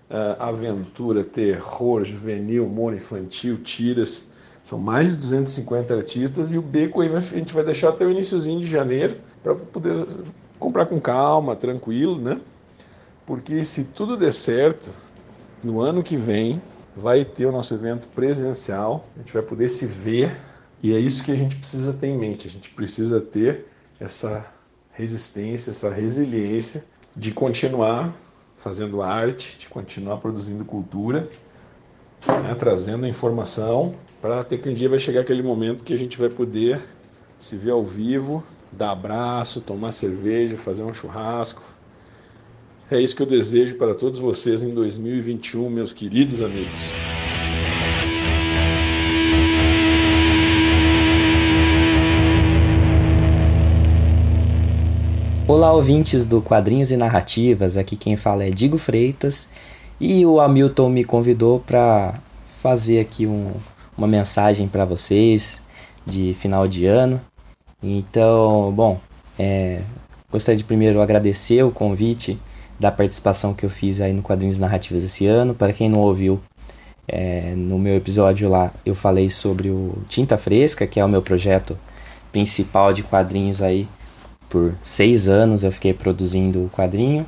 uh, 0.09 0.41
aventura, 0.41 1.23
terror, 1.23 2.03
juvenil, 2.03 2.65
humor 2.65 2.93
infantil, 2.93 3.57
tiras, 3.59 4.29
são 4.63 4.77
mais 4.77 5.09
de 5.09 5.15
250 5.15 5.95
artistas 5.95 6.51
e 6.51 6.57
o 6.57 6.61
beco 6.61 7.01
aí 7.01 7.15
a 7.15 7.19
gente 7.19 7.53
vai 7.53 7.63
deixar 7.63 7.89
até 7.89 8.05
o 8.05 8.11
iníciozinho 8.11 8.59
de 8.59 8.67
janeiro 8.67 9.15
para 9.41 9.55
poder 9.55 10.05
comprar 10.59 10.85
com 10.85 10.99
calma, 10.99 11.55
tranquilo, 11.55 12.19
né? 12.19 12.41
Porque 13.25 13.63
se 13.63 13.85
tudo 13.85 14.17
der 14.17 14.33
certo, 14.33 14.91
no 15.63 15.81
ano 15.81 16.03
que 16.03 16.17
vem 16.17 16.61
vai 16.95 17.23
ter 17.23 17.45
o 17.45 17.51
nosso 17.51 17.73
evento 17.73 18.07
presencial, 18.09 19.05
a 19.15 19.19
gente 19.19 19.31
vai 19.31 19.41
poder 19.41 19.69
se 19.69 19.85
ver 19.85 20.35
e 20.81 20.93
é 20.93 20.99
isso 20.99 21.23
que 21.23 21.31
a 21.31 21.35
gente 21.35 21.55
precisa 21.55 21.93
ter 21.93 22.07
em 22.07 22.17
mente. 22.17 22.47
A 22.47 22.49
gente 22.49 22.69
precisa 22.69 23.19
ter 23.19 23.65
essa 23.99 24.45
resistência, 24.91 25.71
essa 25.71 25.89
resiliência 25.89 26.85
de 27.15 27.31
continuar 27.31 28.13
fazendo 28.57 29.01
arte, 29.01 29.57
de 29.57 29.67
continuar 29.67 30.17
produzindo 30.17 30.63
cultura, 30.65 31.29
né? 32.27 32.55
trazendo 32.57 33.07
informação 33.07 33.95
para 34.21 34.43
ter 34.43 34.61
que 34.61 34.69
um 34.69 34.73
dia 34.73 34.89
vai 34.89 34.99
chegar 34.99 35.21
aquele 35.21 35.41
momento 35.41 35.83
que 35.83 35.93
a 35.93 35.97
gente 35.97 36.17
vai 36.17 36.29
poder 36.29 36.81
se 37.39 37.55
ver 37.55 37.71
ao 37.71 37.83
vivo 37.83 38.43
dar 38.71 38.91
abraço, 38.91 39.61
tomar 39.61 39.91
cerveja, 39.91 40.57
fazer 40.57 40.83
um 40.83 40.93
churrasco. 40.93 41.63
É 42.91 42.99
isso 42.99 43.15
que 43.15 43.21
eu 43.21 43.27
desejo 43.27 43.75
para 43.75 43.93
todos 43.93 44.19
vocês 44.19 44.63
em 44.63 44.73
2021, 44.73 45.69
meus 45.69 45.93
queridos 45.93 46.41
amigos. 46.41 46.79
Olá, 55.49 55.73
ouvintes 55.73 56.27
do 56.27 56.43
Quadrinhos 56.43 56.91
e 56.91 56.95
Narrativas. 56.95 57.75
Aqui 57.75 57.95
quem 57.95 58.15
fala 58.15 58.43
é 58.43 58.51
Digo 58.51 58.77
Freitas 58.77 59.49
e 59.99 60.23
o 60.23 60.39
Hamilton 60.39 60.89
me 60.89 61.03
convidou 61.03 61.59
para 61.59 62.13
fazer 62.61 62.99
aqui 62.99 63.25
um, 63.25 63.53
uma 63.97 64.05
mensagem 64.05 64.67
para 64.67 64.85
vocês 64.85 65.63
de 66.05 66.35
final 66.35 66.67
de 66.67 66.85
ano. 66.85 67.19
Então, 67.81 68.71
bom, 68.71 68.99
é, 69.39 69.81
gostaria 70.31 70.55
de 70.55 70.63
primeiro 70.63 71.01
agradecer 71.01 71.63
o 71.63 71.71
convite 71.71 72.39
da 72.79 72.91
participação 72.91 73.51
que 73.51 73.65
eu 73.65 73.71
fiz 73.71 73.99
aí 74.01 74.13
no 74.13 74.21
Quadrinhos 74.21 74.59
Narrativas 74.59 75.03
esse 75.03 75.25
ano. 75.25 75.55
Para 75.55 75.73
quem 75.73 75.89
não 75.89 76.01
ouviu, 76.01 76.39
é, 77.07 77.55
no 77.57 77.79
meu 77.79 77.95
episódio 77.95 78.47
lá 78.47 78.71
eu 78.85 78.93
falei 78.93 79.31
sobre 79.31 79.71
o 79.71 79.97
Tinta 80.07 80.37
Fresca, 80.37 80.85
que 80.85 80.99
é 80.99 81.03
o 81.03 81.09
meu 81.09 81.23
projeto 81.23 81.75
principal 82.31 82.93
de 82.93 83.01
quadrinhos 83.01 83.63
aí. 83.63 83.87
Por 84.49 84.75
seis 84.81 85.27
anos 85.27 85.63
eu 85.63 85.71
fiquei 85.71 85.93
produzindo 85.93 86.65
o 86.65 86.69
quadrinho 86.69 87.25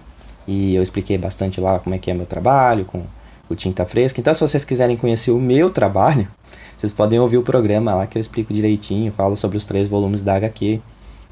e 0.47 0.75
eu 0.75 0.81
expliquei 0.81 1.17
bastante 1.17 1.61
lá 1.61 1.79
como 1.79 1.95
é 1.95 1.99
que 1.99 2.09
é 2.09 2.13
meu 2.13 2.25
trabalho 2.25 2.85
com 2.85 3.03
o 3.47 3.55
Tinta 3.55 3.85
Fresca. 3.85 4.19
Então, 4.19 4.33
se 4.33 4.41
vocês 4.41 4.65
quiserem 4.65 4.97
conhecer 4.97 5.31
o 5.31 5.39
meu 5.39 5.69
trabalho, 5.69 6.27
vocês 6.77 6.91
podem 6.91 7.19
ouvir 7.19 7.37
o 7.37 7.43
programa 7.43 7.93
lá 7.93 8.07
que 8.07 8.17
eu 8.17 8.19
explico 8.19 8.53
direitinho, 8.53 9.11
falo 9.11 9.35
sobre 9.35 9.57
os 9.57 9.65
três 9.65 9.87
volumes 9.87 10.23
da 10.23 10.35
HQ, 10.35 10.81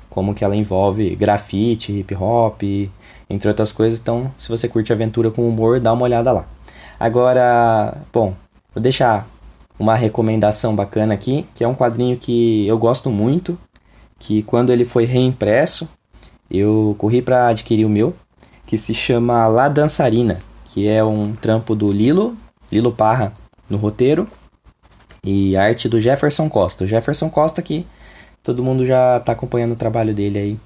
como 0.09 0.33
que 0.33 0.43
ela 0.43 0.55
envolve 0.55 1.15
grafite, 1.15 1.99
hip 1.99 2.15
hop, 2.15 2.61
entre 3.29 3.47
outras 3.47 3.71
coisas. 3.71 3.99
Então, 3.99 4.31
se 4.37 4.49
você 4.49 4.67
curte 4.67 4.91
aventura 4.91 5.31
com 5.31 5.47
humor, 5.47 5.79
dá 5.79 5.93
uma 5.93 6.03
olhada 6.03 6.31
lá. 6.31 6.45
Agora, 6.99 7.97
bom, 8.11 8.35
vou 8.73 8.81
deixar 8.81 9.27
uma 9.77 9.95
recomendação 9.95 10.75
bacana 10.75 11.13
aqui, 11.13 11.45
que 11.55 11.63
é 11.63 11.67
um 11.67 11.73
quadrinho 11.73 12.17
que 12.17 12.67
eu 12.67 12.77
gosto 12.77 13.09
muito, 13.09 13.57
que 14.19 14.43
quando 14.43 14.71
ele 14.71 14.85
foi 14.85 15.05
reimpresso, 15.05 15.87
eu 16.51 16.95
corri 16.97 17.21
para 17.21 17.47
adquirir 17.47 17.85
o 17.85 17.89
meu, 17.89 18.13
que 18.67 18.77
se 18.77 18.93
chama 18.93 19.47
La 19.47 19.69
Dançarina, 19.69 20.39
que 20.65 20.87
é 20.87 21.03
um 21.03 21.33
trampo 21.33 21.75
do 21.75 21.91
Lilo, 21.91 22.37
Lilo 22.71 22.91
Parra 22.91 23.33
no 23.69 23.77
roteiro, 23.77 24.27
e 25.23 25.55
arte 25.57 25.89
do 25.89 25.99
Jefferson 25.99 26.49
Costa. 26.49 26.83
O 26.83 26.87
Jefferson 26.87 27.29
Costa 27.29 27.61
que 27.61 27.85
todo 28.43 28.63
mundo 28.63 28.85
já 28.85 29.17
está 29.17 29.31
acompanhando 29.31 29.73
o 29.73 29.77
trabalho 29.77 30.13
dele 30.13 30.39
aí 30.39 30.59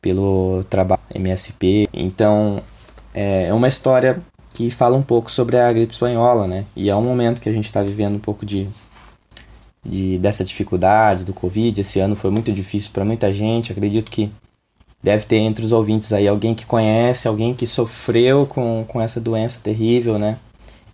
pelo 0.00 0.64
trabalho 0.68 1.00
MSP. 1.14 1.88
Então 1.92 2.62
é 3.14 3.52
uma 3.52 3.68
história 3.68 4.20
que 4.52 4.70
fala 4.70 4.96
um 4.96 5.02
pouco 5.02 5.30
sobre 5.30 5.58
a 5.58 5.72
gripe 5.72 5.92
espanhola, 5.92 6.46
né? 6.46 6.64
E 6.76 6.88
é 6.88 6.96
um 6.96 7.02
momento 7.02 7.40
que 7.40 7.48
a 7.48 7.52
gente 7.52 7.64
está 7.64 7.82
vivendo 7.82 8.16
um 8.16 8.20
pouco 8.20 8.46
de, 8.46 8.68
de 9.84 10.18
dessa 10.18 10.44
dificuldade 10.44 11.24
do 11.24 11.32
Covid. 11.32 11.80
Esse 11.80 12.00
ano 12.00 12.16
foi 12.16 12.30
muito 12.30 12.52
difícil 12.52 12.90
para 12.92 13.04
muita 13.04 13.32
gente. 13.32 13.72
Acredito 13.72 14.10
que 14.10 14.30
deve 15.02 15.26
ter 15.26 15.36
entre 15.36 15.64
os 15.64 15.72
ouvintes 15.72 16.12
aí 16.12 16.26
alguém 16.26 16.54
que 16.54 16.66
conhece, 16.66 17.28
alguém 17.28 17.54
que 17.54 17.66
sofreu 17.66 18.46
com, 18.46 18.84
com 18.88 19.00
essa 19.00 19.20
doença 19.20 19.60
terrível, 19.62 20.18
né? 20.18 20.38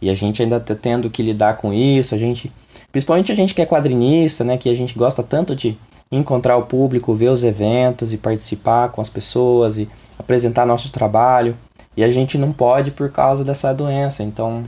E 0.03 0.09
a 0.09 0.15
gente 0.15 0.43
ainda 0.43 0.57
está 0.57 0.75
tendo 0.75 1.11
que 1.11 1.23
lidar 1.23 1.57
com 1.59 1.73
isso. 1.73 2.15
A 2.15 2.19
gente 2.19 2.51
Principalmente 2.93 3.31
a 3.31 3.35
gente 3.35 3.55
que 3.55 3.63
é 3.63 3.67
quadrinista, 3.67 4.43
né, 4.43 4.57
que 4.57 4.69
a 4.69 4.75
gente 4.75 4.99
gosta 4.99 5.23
tanto 5.23 5.55
de 5.55 5.79
encontrar 6.11 6.57
o 6.57 6.67
público, 6.67 7.15
ver 7.15 7.29
os 7.29 7.45
eventos 7.45 8.13
e 8.13 8.19
participar 8.19 8.89
com 8.89 9.01
as 9.01 9.09
pessoas 9.09 9.79
e 9.79 9.89
apresentar 10.19 10.67
nosso 10.67 10.91
trabalho. 10.91 11.57
E 11.97 12.03
a 12.03 12.11
gente 12.11 12.37
não 12.37 12.53
pode 12.53 12.91
por 12.91 13.11
causa 13.11 13.45
dessa 13.45 13.73
doença. 13.73 14.25
Então, 14.25 14.65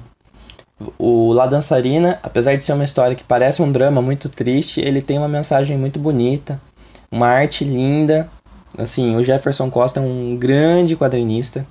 o 0.99 1.33
La 1.33 1.47
Dançarina, 1.47 2.19
apesar 2.23 2.57
de 2.57 2.65
ser 2.65 2.73
uma 2.73 2.85
história 2.85 3.17
que 3.17 3.25
parece 3.25 3.63
um 3.63 3.71
drama 3.71 4.01
muito 4.03 4.29
triste, 4.29 4.81
ele 4.81 5.03
tem 5.03 5.19
uma 5.19 5.29
mensagem 5.29 5.77
muito 5.77 5.99
bonita, 5.99 6.61
uma 7.11 7.27
arte 7.27 7.65
linda. 7.65 8.31
Assim, 8.77 9.17
o 9.17 9.23
Jefferson 9.23 9.71
Costa 9.71 10.01
é 10.01 10.03
um 10.03 10.37
grande 10.37 10.97
quadrinista, 10.97 11.67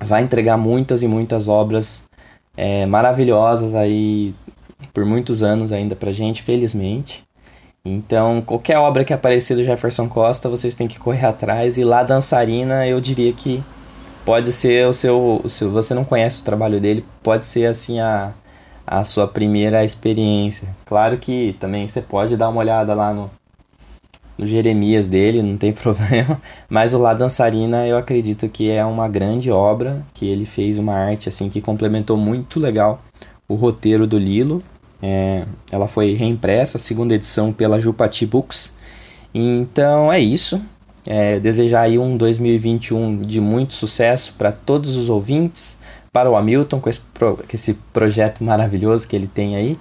vai 0.00 0.22
entregar 0.22 0.56
muitas 0.56 1.02
e 1.02 1.08
muitas 1.08 1.48
obras 1.48 2.08
é, 2.56 2.84
maravilhosas 2.86 3.74
aí 3.74 4.34
por 4.92 5.04
muitos 5.04 5.42
anos 5.42 5.72
ainda 5.72 5.94
pra 5.94 6.12
gente, 6.12 6.42
felizmente. 6.42 7.24
Então, 7.84 8.42
qualquer 8.42 8.78
obra 8.78 9.04
que 9.04 9.12
aparecer 9.12 9.56
do 9.56 9.64
Jefferson 9.64 10.08
Costa, 10.08 10.48
vocês 10.48 10.74
têm 10.74 10.88
que 10.88 10.98
correr 10.98 11.26
atrás. 11.26 11.78
E 11.78 11.84
lá, 11.84 12.02
Dançarina, 12.02 12.86
eu 12.86 13.00
diria 13.00 13.32
que 13.32 13.62
pode 14.28 14.52
ser 14.52 14.86
o 14.86 14.92
seu. 14.92 15.42
Se 15.48 15.64
você 15.64 15.94
não 15.94 16.04
conhece 16.04 16.42
o 16.42 16.44
trabalho 16.44 16.78
dele, 16.78 17.02
pode 17.22 17.46
ser 17.46 17.64
assim 17.64 17.98
a, 17.98 18.34
a 18.86 19.02
sua 19.02 19.26
primeira 19.26 19.82
experiência. 19.82 20.68
Claro 20.84 21.16
que 21.16 21.56
também 21.58 21.88
você 21.88 22.02
pode 22.02 22.36
dar 22.36 22.50
uma 22.50 22.60
olhada 22.60 22.92
lá 22.92 23.14
no, 23.14 23.30
no 24.36 24.46
Jeremias 24.46 25.06
dele, 25.06 25.40
não 25.40 25.56
tem 25.56 25.72
problema. 25.72 26.38
Mas 26.68 26.92
o 26.92 26.98
La 26.98 27.14
Dançarina 27.14 27.86
eu 27.86 27.96
acredito 27.96 28.50
que 28.50 28.70
é 28.70 28.84
uma 28.84 29.08
grande 29.08 29.50
obra, 29.50 30.04
que 30.12 30.26
ele 30.26 30.44
fez 30.44 30.76
uma 30.76 30.92
arte 30.92 31.30
assim 31.30 31.48
que 31.48 31.62
complementou 31.62 32.18
muito 32.18 32.60
legal 32.60 33.00
o 33.48 33.54
roteiro 33.54 34.06
do 34.06 34.18
Lilo. 34.18 34.62
É, 35.00 35.46
ela 35.72 35.88
foi 35.88 36.12
reimpressa, 36.12 36.76
segunda 36.76 37.14
edição 37.14 37.50
pela 37.50 37.80
Jupati 37.80 38.26
Books. 38.26 38.74
Então 39.32 40.12
é 40.12 40.20
isso. 40.20 40.60
É, 41.10 41.40
desejar 41.40 41.82
aí 41.82 41.98
um 41.98 42.18
2021 42.18 43.22
de 43.22 43.40
muito 43.40 43.72
sucesso 43.72 44.34
para 44.36 44.52
todos 44.52 44.94
os 44.94 45.08
ouvintes, 45.08 45.78
para 46.12 46.30
o 46.30 46.36
Hamilton 46.36 46.80
com 46.80 46.90
esse, 46.90 47.00
pro, 47.00 47.36
com 47.36 47.54
esse 47.54 47.72
projeto 47.94 48.44
maravilhoso 48.44 49.08
que 49.08 49.16
ele 49.16 49.26
tem 49.26 49.56
aí 49.56 49.78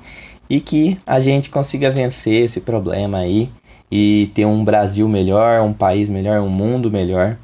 e 0.50 0.62
que 0.62 0.98
a 1.06 1.20
gente 1.20 1.50
consiga 1.50 1.92
vencer 1.92 2.46
esse 2.46 2.62
problema 2.62 3.18
aí 3.18 3.50
e 3.92 4.32
ter 4.34 4.46
um 4.46 4.64
Brasil 4.64 5.08
melhor, 5.10 5.62
um 5.62 5.74
país 5.74 6.10
melhor, 6.10 6.40
um 6.40 6.50
mundo 6.50 6.90
melhor 6.90 7.38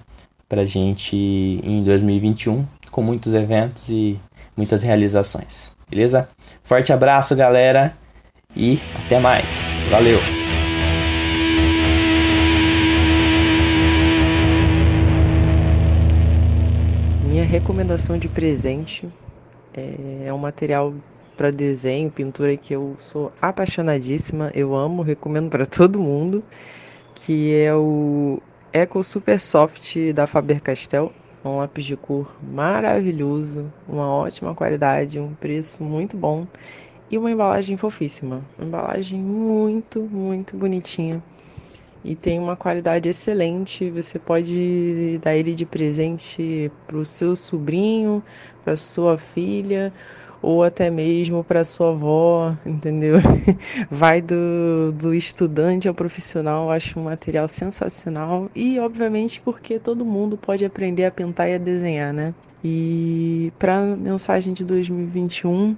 para 0.48 0.66
gente 0.66 1.16
em 1.16 1.84
2021 1.84 2.66
com 2.90 3.02
muitos 3.02 3.34
eventos 3.34 3.90
e 3.90 4.18
muitas 4.56 4.84
realizações. 4.84 5.76
Beleza? 5.90 6.30
Forte 6.64 6.94
abraço, 6.94 7.36
galera, 7.36 7.94
e 8.56 8.80
até 8.96 9.20
mais. 9.20 9.82
Valeu! 9.90 10.43
Recomendação 17.54 18.18
de 18.18 18.28
presente 18.28 19.08
é 19.76 20.34
um 20.34 20.40
material 20.40 20.92
para 21.38 21.52
desenho, 21.52 22.10
pintura 22.10 22.58
que 22.58 22.74
eu 22.74 22.96
sou 22.98 23.32
apaixonadíssima, 23.40 24.52
eu 24.56 24.74
amo, 24.74 25.04
recomendo 25.04 25.50
para 25.50 25.66
todo 25.66 26.00
mundo, 26.00 26.44
que 27.14 27.54
é 27.54 27.74
o 27.76 28.42
Eco 28.72 29.04
Super 29.04 29.40
Soft 29.40 29.96
da 30.14 30.26
Faber-Castell 30.26 31.12
um 31.46 31.58
lápis 31.58 31.86
de 31.86 31.98
cor 31.98 32.34
maravilhoso, 32.42 33.72
uma 33.88 34.08
ótima 34.08 34.56
qualidade, 34.56 35.20
um 35.20 35.34
preço 35.34 35.84
muito 35.84 36.16
bom 36.16 36.48
e 37.12 37.18
uma 37.18 37.30
embalagem 37.30 37.76
fofíssima. 37.76 38.42
Uma 38.58 38.68
embalagem 38.68 39.20
muito, 39.20 40.00
muito 40.02 40.56
bonitinha. 40.56 41.22
E 42.04 42.16
tem 42.16 42.40
uma 42.40 42.56
qualidade 42.56 43.10
excelente. 43.10 43.90
Você 43.90 44.20
pode 44.20 45.20
dar 45.22 45.36
ele 45.36 45.54
de 45.54 45.66
presente 45.66 46.72
para 46.86 46.98
o 46.98 47.06
seu 47.06 47.36
sobrinho, 47.36 48.22
para 48.64 48.76
sua 48.76 49.18
filha 49.18 49.94
ou 50.44 50.62
até 50.62 50.90
mesmo 50.90 51.42
para 51.42 51.64
sua 51.64 51.92
avó, 51.92 52.54
entendeu? 52.66 53.16
Vai 53.90 54.22
do, 54.22 54.92
do 54.92 55.16
estudante 55.16 55.88
ao 55.88 55.94
profissional, 55.94 56.70
acho 56.70 57.00
um 57.00 57.04
material 57.06 57.48
sensacional 57.48 58.52
e, 58.54 58.78
obviamente, 58.78 59.40
porque 59.40 59.80
todo 59.80 60.04
mundo 60.04 60.36
pode 60.36 60.66
aprender 60.66 61.06
a 61.06 61.12
pintar 61.12 61.50
e 61.50 61.54
a 61.54 61.58
desenhar, 61.58 62.14
né? 62.14 62.34
E 62.62 63.54
para 63.58 63.78
a 63.78 63.96
mensagem 63.96 64.54
de 64.54 64.66
2021, 64.66 65.78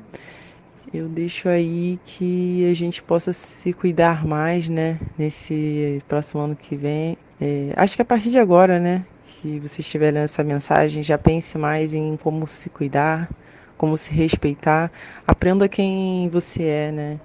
eu 0.94 1.08
deixo 1.08 1.50
aí 1.50 2.00
que 2.04 2.70
a 2.70 2.74
gente 2.74 3.01
possa 3.01 3.34
se 3.34 3.74
cuidar 3.74 4.25
mais, 4.25 4.70
né? 4.70 5.00
Nesse 5.18 6.00
próximo 6.08 6.42
ano 6.42 6.56
que 6.56 6.75
vem. 6.75 7.18
É, 7.39 7.74
acho 7.75 7.96
que 7.96 8.01
a 8.01 8.06
partir 8.06 8.30
de 8.30 8.39
agora, 8.39 8.80
né? 8.80 9.06
Que 9.42 9.60
você 9.60 9.82
estiver 9.82 10.12
lendo 10.12 10.24
essa 10.24 10.44
mensagem, 10.44 11.04
já 11.04 11.18
pense 11.18 11.58
mais 11.58 11.94
em 11.94 12.18
como 12.18 12.48
se 12.48 12.70
cuidar, 12.70 13.30
como 13.77 13.98
se 13.98 14.13
respeitar. 14.13 14.92
Aprenda 15.27 15.68
quem 15.68 16.30
você 16.30 16.63
é, 16.63 16.92
né? 16.92 17.20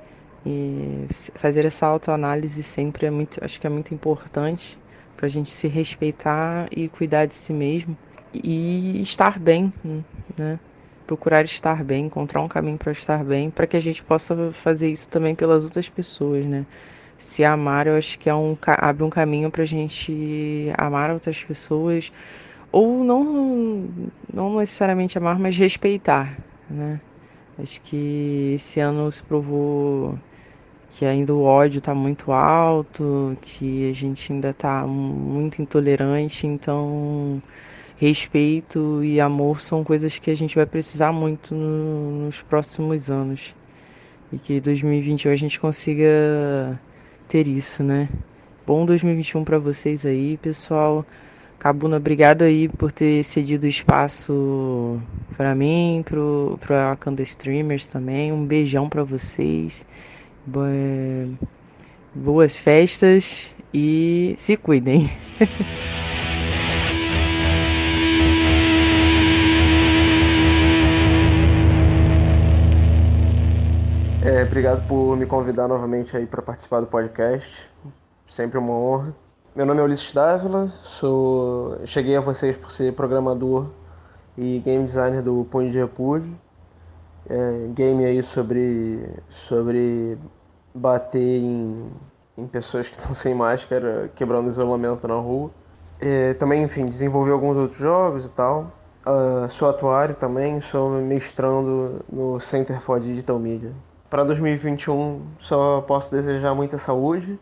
E 0.44 1.06
fazer 1.34 1.64
essa 1.66 1.86
autoanálise 1.86 2.62
sempre 2.62 3.06
é 3.06 3.10
muito, 3.10 3.44
acho 3.44 3.60
que 3.60 3.66
é 3.66 3.70
muito 3.70 3.92
importante 3.92 4.78
para 5.16 5.26
a 5.26 5.28
gente 5.28 5.50
se 5.50 5.68
respeitar 5.68 6.66
e 6.74 6.88
cuidar 6.88 7.26
de 7.26 7.34
si 7.34 7.52
mesmo 7.52 7.96
e 8.32 9.00
estar 9.02 9.38
bem, 9.38 9.72
né? 10.36 10.58
Procurar 11.10 11.44
estar 11.44 11.82
bem, 11.82 12.06
encontrar 12.06 12.40
um 12.40 12.46
caminho 12.46 12.78
para 12.78 12.92
estar 12.92 13.24
bem, 13.24 13.50
para 13.50 13.66
que 13.66 13.76
a 13.76 13.80
gente 13.80 14.00
possa 14.00 14.52
fazer 14.52 14.92
isso 14.92 15.08
também 15.10 15.34
pelas 15.34 15.64
outras 15.64 15.88
pessoas, 15.88 16.44
né? 16.46 16.64
se 17.18 17.44
amar, 17.44 17.88
eu 17.88 17.96
acho 17.96 18.16
que 18.16 18.30
é 18.30 18.34
um, 18.34 18.56
abre 18.78 19.02
um 19.02 19.10
caminho 19.10 19.50
para 19.50 19.62
a 19.62 19.66
gente 19.66 20.72
amar 20.78 21.10
outras 21.10 21.42
pessoas, 21.42 22.12
ou 22.70 23.02
não, 23.02 23.88
não 24.32 24.56
necessariamente 24.56 25.18
amar, 25.18 25.36
mas 25.36 25.58
respeitar, 25.58 26.38
né? 26.70 27.00
Acho 27.58 27.80
que 27.82 28.52
esse 28.54 28.78
ano 28.78 29.10
se 29.10 29.20
provou 29.24 30.16
que 30.90 31.04
ainda 31.04 31.34
o 31.34 31.42
ódio 31.42 31.78
está 31.78 31.92
muito 31.92 32.30
alto, 32.30 33.36
que 33.42 33.90
a 33.90 33.92
gente 33.92 34.32
ainda 34.32 34.50
está 34.50 34.86
muito 34.86 35.60
intolerante, 35.60 36.46
então 36.46 37.42
respeito 38.00 39.04
e 39.04 39.20
amor 39.20 39.60
são 39.60 39.84
coisas 39.84 40.18
que 40.18 40.30
a 40.30 40.34
gente 40.34 40.56
vai 40.56 40.64
precisar 40.64 41.12
muito 41.12 41.54
no, 41.54 42.24
nos 42.24 42.40
próximos 42.40 43.10
anos. 43.10 43.54
E 44.32 44.38
que 44.38 44.58
2021 44.58 45.30
a 45.30 45.36
gente 45.36 45.60
consiga 45.60 46.80
ter 47.28 47.46
isso, 47.46 47.82
né? 47.82 48.08
Bom 48.66 48.86
2021 48.86 49.44
para 49.44 49.58
vocês 49.58 50.06
aí, 50.06 50.38
pessoal. 50.38 51.04
Cabuna, 51.58 51.98
obrigado 51.98 52.40
aí 52.40 52.68
por 52.68 52.90
ter 52.90 53.22
cedido 53.22 53.66
espaço 53.66 54.98
para 55.36 55.54
mim, 55.54 56.02
pro 56.02 56.58
para 56.58 56.92
Wakanda 56.92 57.22
Streamers 57.22 57.86
também. 57.86 58.32
Um 58.32 58.46
beijão 58.46 58.88
para 58.88 59.04
vocês. 59.04 59.84
Boas 62.14 62.56
festas 62.56 63.54
e 63.74 64.34
se 64.38 64.56
cuidem. 64.56 65.10
É, 74.22 74.42
obrigado 74.42 74.86
por 74.86 75.16
me 75.16 75.24
convidar 75.24 75.66
novamente 75.66 76.14
aí 76.14 76.26
para 76.26 76.42
participar 76.42 76.80
do 76.80 76.86
podcast. 76.86 77.66
Sempre 78.28 78.58
uma 78.58 78.74
honra. 78.74 79.14
Meu 79.56 79.64
nome 79.64 79.80
é 79.80 79.82
Ulisses 79.82 80.12
Dávila, 80.12 80.72
sou... 80.82 81.80
cheguei 81.86 82.16
a 82.16 82.20
vocês 82.20 82.54
por 82.56 82.70
ser 82.70 82.92
programador 82.94 83.70
e 84.36 84.58
game 84.60 84.84
designer 84.84 85.22
do 85.22 85.46
Punho 85.50 85.70
de 85.70 85.78
Repúdio. 85.78 86.38
É, 87.28 87.68
game 87.74 88.04
aí 88.04 88.22
sobre, 88.22 89.08
sobre 89.30 90.18
bater 90.74 91.40
em, 91.42 91.90
em 92.36 92.46
pessoas 92.46 92.90
que 92.90 92.98
estão 92.98 93.14
sem 93.16 93.34
máscara, 93.34 94.10
quebrando 94.14 94.50
isolamento 94.50 95.08
na 95.08 95.14
rua. 95.14 95.50
É, 95.98 96.34
também, 96.34 96.62
enfim, 96.62 96.84
desenvolvi 96.84 97.30
alguns 97.30 97.56
outros 97.56 97.78
jogos 97.78 98.26
e 98.26 98.30
tal. 98.30 98.70
Uh, 99.06 99.50
sou 99.50 99.68
atuário 99.68 100.14
também, 100.14 100.60
sou 100.60 100.90
mestrando 101.00 102.04
no 102.12 102.38
Center 102.38 102.80
for 102.82 103.00
Digital 103.00 103.38
Media. 103.38 103.72
Para 104.10 104.24
2021 104.24 105.22
só 105.38 105.80
posso 105.82 106.10
desejar 106.10 106.52
muita 106.52 106.76
saúde, 106.76 107.38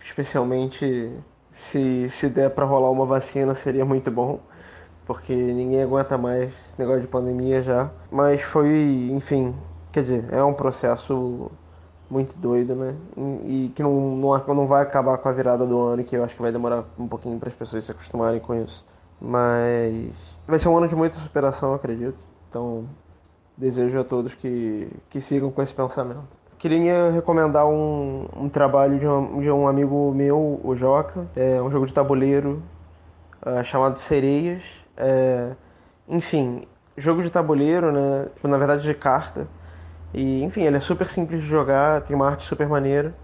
especialmente 0.00 1.12
se, 1.52 2.08
se 2.08 2.28
der 2.30 2.50
para 2.50 2.64
rolar 2.64 2.90
uma 2.90 3.04
vacina 3.04 3.52
seria 3.52 3.84
muito 3.84 4.10
bom, 4.10 4.40
porque 5.06 5.34
ninguém 5.34 5.82
aguenta 5.82 6.16
mais 6.16 6.52
esse 6.52 6.78
negócio 6.78 7.02
de 7.02 7.06
pandemia 7.06 7.62
já. 7.62 7.90
Mas 8.10 8.40
foi, 8.40 9.10
enfim, 9.12 9.54
quer 9.92 10.00
dizer, 10.00 10.24
é 10.32 10.42
um 10.42 10.54
processo 10.54 11.50
muito 12.10 12.34
doido, 12.38 12.74
né? 12.74 12.94
E 13.44 13.70
que 13.74 13.82
não, 13.82 14.16
não, 14.16 14.54
não 14.54 14.66
vai 14.66 14.82
acabar 14.82 15.18
com 15.18 15.28
a 15.28 15.32
virada 15.32 15.66
do 15.66 15.78
ano, 15.78 16.02
que 16.02 16.16
eu 16.16 16.24
acho 16.24 16.34
que 16.34 16.40
vai 16.40 16.50
demorar 16.50 16.84
um 16.98 17.06
pouquinho 17.06 17.38
para 17.38 17.50
as 17.50 17.54
pessoas 17.54 17.84
se 17.84 17.92
acostumarem 17.92 18.40
com 18.40 18.54
isso. 18.54 18.86
Mas 19.20 20.12
vai 20.46 20.58
ser 20.58 20.68
um 20.68 20.76
ano 20.78 20.88
de 20.88 20.96
muita 20.96 21.16
superação, 21.18 21.74
acredito. 21.74 22.18
Então, 22.48 22.88
desejo 23.56 23.98
a 23.98 24.04
todos 24.04 24.34
que, 24.34 24.88
que 25.10 25.20
sigam 25.20 25.50
com 25.50 25.62
esse 25.62 25.74
pensamento. 25.74 26.44
Queria 26.58 27.10
recomendar 27.10 27.66
um, 27.66 28.26
um 28.34 28.48
trabalho 28.48 28.98
de 28.98 29.06
um, 29.06 29.40
de 29.40 29.50
um, 29.50 29.68
amigo 29.68 30.12
meu, 30.14 30.60
o 30.62 30.74
Joca, 30.74 31.26
é 31.36 31.60
um 31.60 31.70
jogo 31.70 31.86
de 31.86 31.92
tabuleiro 31.92 32.62
uh, 33.44 33.62
chamado 33.64 33.98
Sereias. 33.98 34.62
É, 34.96 35.52
enfim, 36.08 36.66
jogo 36.96 37.22
de 37.22 37.30
tabuleiro, 37.30 37.92
né? 37.92 38.28
Na 38.42 38.56
verdade 38.56 38.82
de 38.82 38.94
carta. 38.94 39.46
E 40.12 40.42
enfim, 40.42 40.62
ele 40.62 40.76
é 40.76 40.80
super 40.80 41.08
simples 41.08 41.42
de 41.42 41.46
jogar, 41.46 42.00
tem 42.02 42.14
uma 42.14 42.28
arte 42.28 42.44
super 42.44 42.68
maneira. 42.68 43.14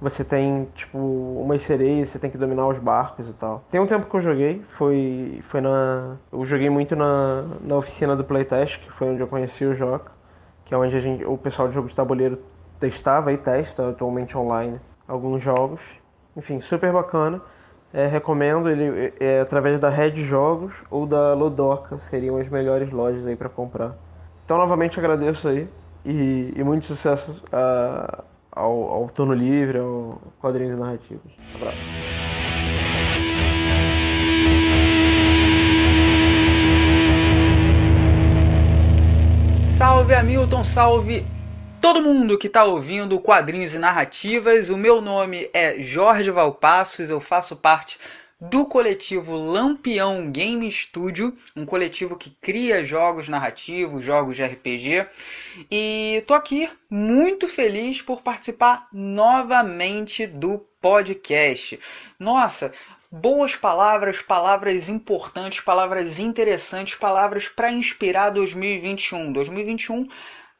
Você 0.00 0.22
tem, 0.22 0.68
tipo, 0.74 0.96
umas 0.96 1.62
sereias, 1.62 2.08
você 2.08 2.18
tem 2.20 2.30
que 2.30 2.38
dominar 2.38 2.68
os 2.68 2.78
barcos 2.78 3.28
e 3.28 3.32
tal. 3.32 3.64
Tem 3.70 3.80
um 3.80 3.86
tempo 3.86 4.06
que 4.06 4.14
eu 4.14 4.20
joguei, 4.20 4.62
foi, 4.68 5.40
foi 5.42 5.60
na. 5.60 6.16
Eu 6.32 6.44
joguei 6.44 6.70
muito 6.70 6.94
na, 6.94 7.44
na 7.60 7.76
oficina 7.76 8.14
do 8.14 8.22
Playtest, 8.22 8.78
que 8.78 8.92
foi 8.92 9.08
onde 9.08 9.20
eu 9.20 9.26
conheci 9.26 9.64
o 9.64 9.74
Joca, 9.74 10.12
que 10.64 10.72
é 10.72 10.78
onde 10.78 10.96
a 10.96 11.00
gente, 11.00 11.24
o 11.24 11.36
pessoal 11.36 11.66
de 11.66 11.74
jogo 11.74 11.88
de 11.88 11.96
tabuleiro 11.96 12.38
testava 12.78 13.32
e 13.32 13.36
testa 13.36 13.90
atualmente 13.90 14.38
online 14.38 14.80
alguns 15.08 15.42
jogos. 15.42 15.80
Enfim, 16.36 16.60
super 16.60 16.92
bacana. 16.92 17.40
É, 17.92 18.06
recomendo 18.06 18.68
ele 18.68 19.14
é, 19.18 19.40
através 19.40 19.80
da 19.80 19.88
Red 19.88 20.14
Jogos 20.16 20.74
ou 20.90 21.06
da 21.06 21.32
Lodoca, 21.32 21.98
seriam 21.98 22.36
as 22.36 22.48
melhores 22.48 22.92
lojas 22.92 23.26
aí 23.26 23.34
para 23.34 23.48
comprar. 23.48 23.96
Então, 24.44 24.58
novamente 24.58 24.98
agradeço 24.98 25.48
aí 25.48 25.68
e, 26.04 26.52
e 26.54 26.62
muito 26.62 26.84
sucesso 26.84 27.42
a 27.50 28.24
ao, 28.58 28.90
ao 28.90 29.08
Turno 29.08 29.32
Livre, 29.32 29.78
ao 29.78 30.20
Quadrinhos 30.40 30.78
Narrativos. 30.78 31.32
Abraço. 31.54 31.78
Salve 39.76 40.12
Hamilton, 40.12 40.64
salve 40.64 41.24
todo 41.80 42.02
mundo 42.02 42.36
que 42.36 42.48
está 42.48 42.64
ouvindo 42.64 43.20
Quadrinhos 43.20 43.74
e 43.74 43.78
Narrativas. 43.78 44.68
O 44.68 44.76
meu 44.76 45.00
nome 45.00 45.48
é 45.54 45.80
Jorge 45.80 46.32
Valpassos, 46.32 47.10
eu 47.10 47.20
faço 47.20 47.54
parte 47.54 47.96
do 48.40 48.64
coletivo 48.64 49.36
Lampião 49.36 50.30
Game 50.30 50.70
Studio, 50.70 51.36
um 51.56 51.66
coletivo 51.66 52.16
que 52.16 52.30
cria 52.30 52.84
jogos 52.84 53.28
narrativos, 53.28 54.04
jogos 54.04 54.36
de 54.36 54.44
RPG. 54.44 55.06
E 55.70 56.22
tô 56.26 56.34
aqui 56.34 56.70
muito 56.88 57.48
feliz 57.48 58.00
por 58.00 58.22
participar 58.22 58.86
novamente 58.92 60.26
do 60.26 60.58
podcast. 60.80 61.80
Nossa, 62.16 62.70
boas 63.10 63.56
palavras, 63.56 64.22
palavras 64.22 64.88
importantes, 64.88 65.60
palavras 65.60 66.20
interessantes, 66.20 66.94
palavras 66.94 67.48
para 67.48 67.72
inspirar 67.72 68.30
2021. 68.30 69.32
2021 69.32 70.06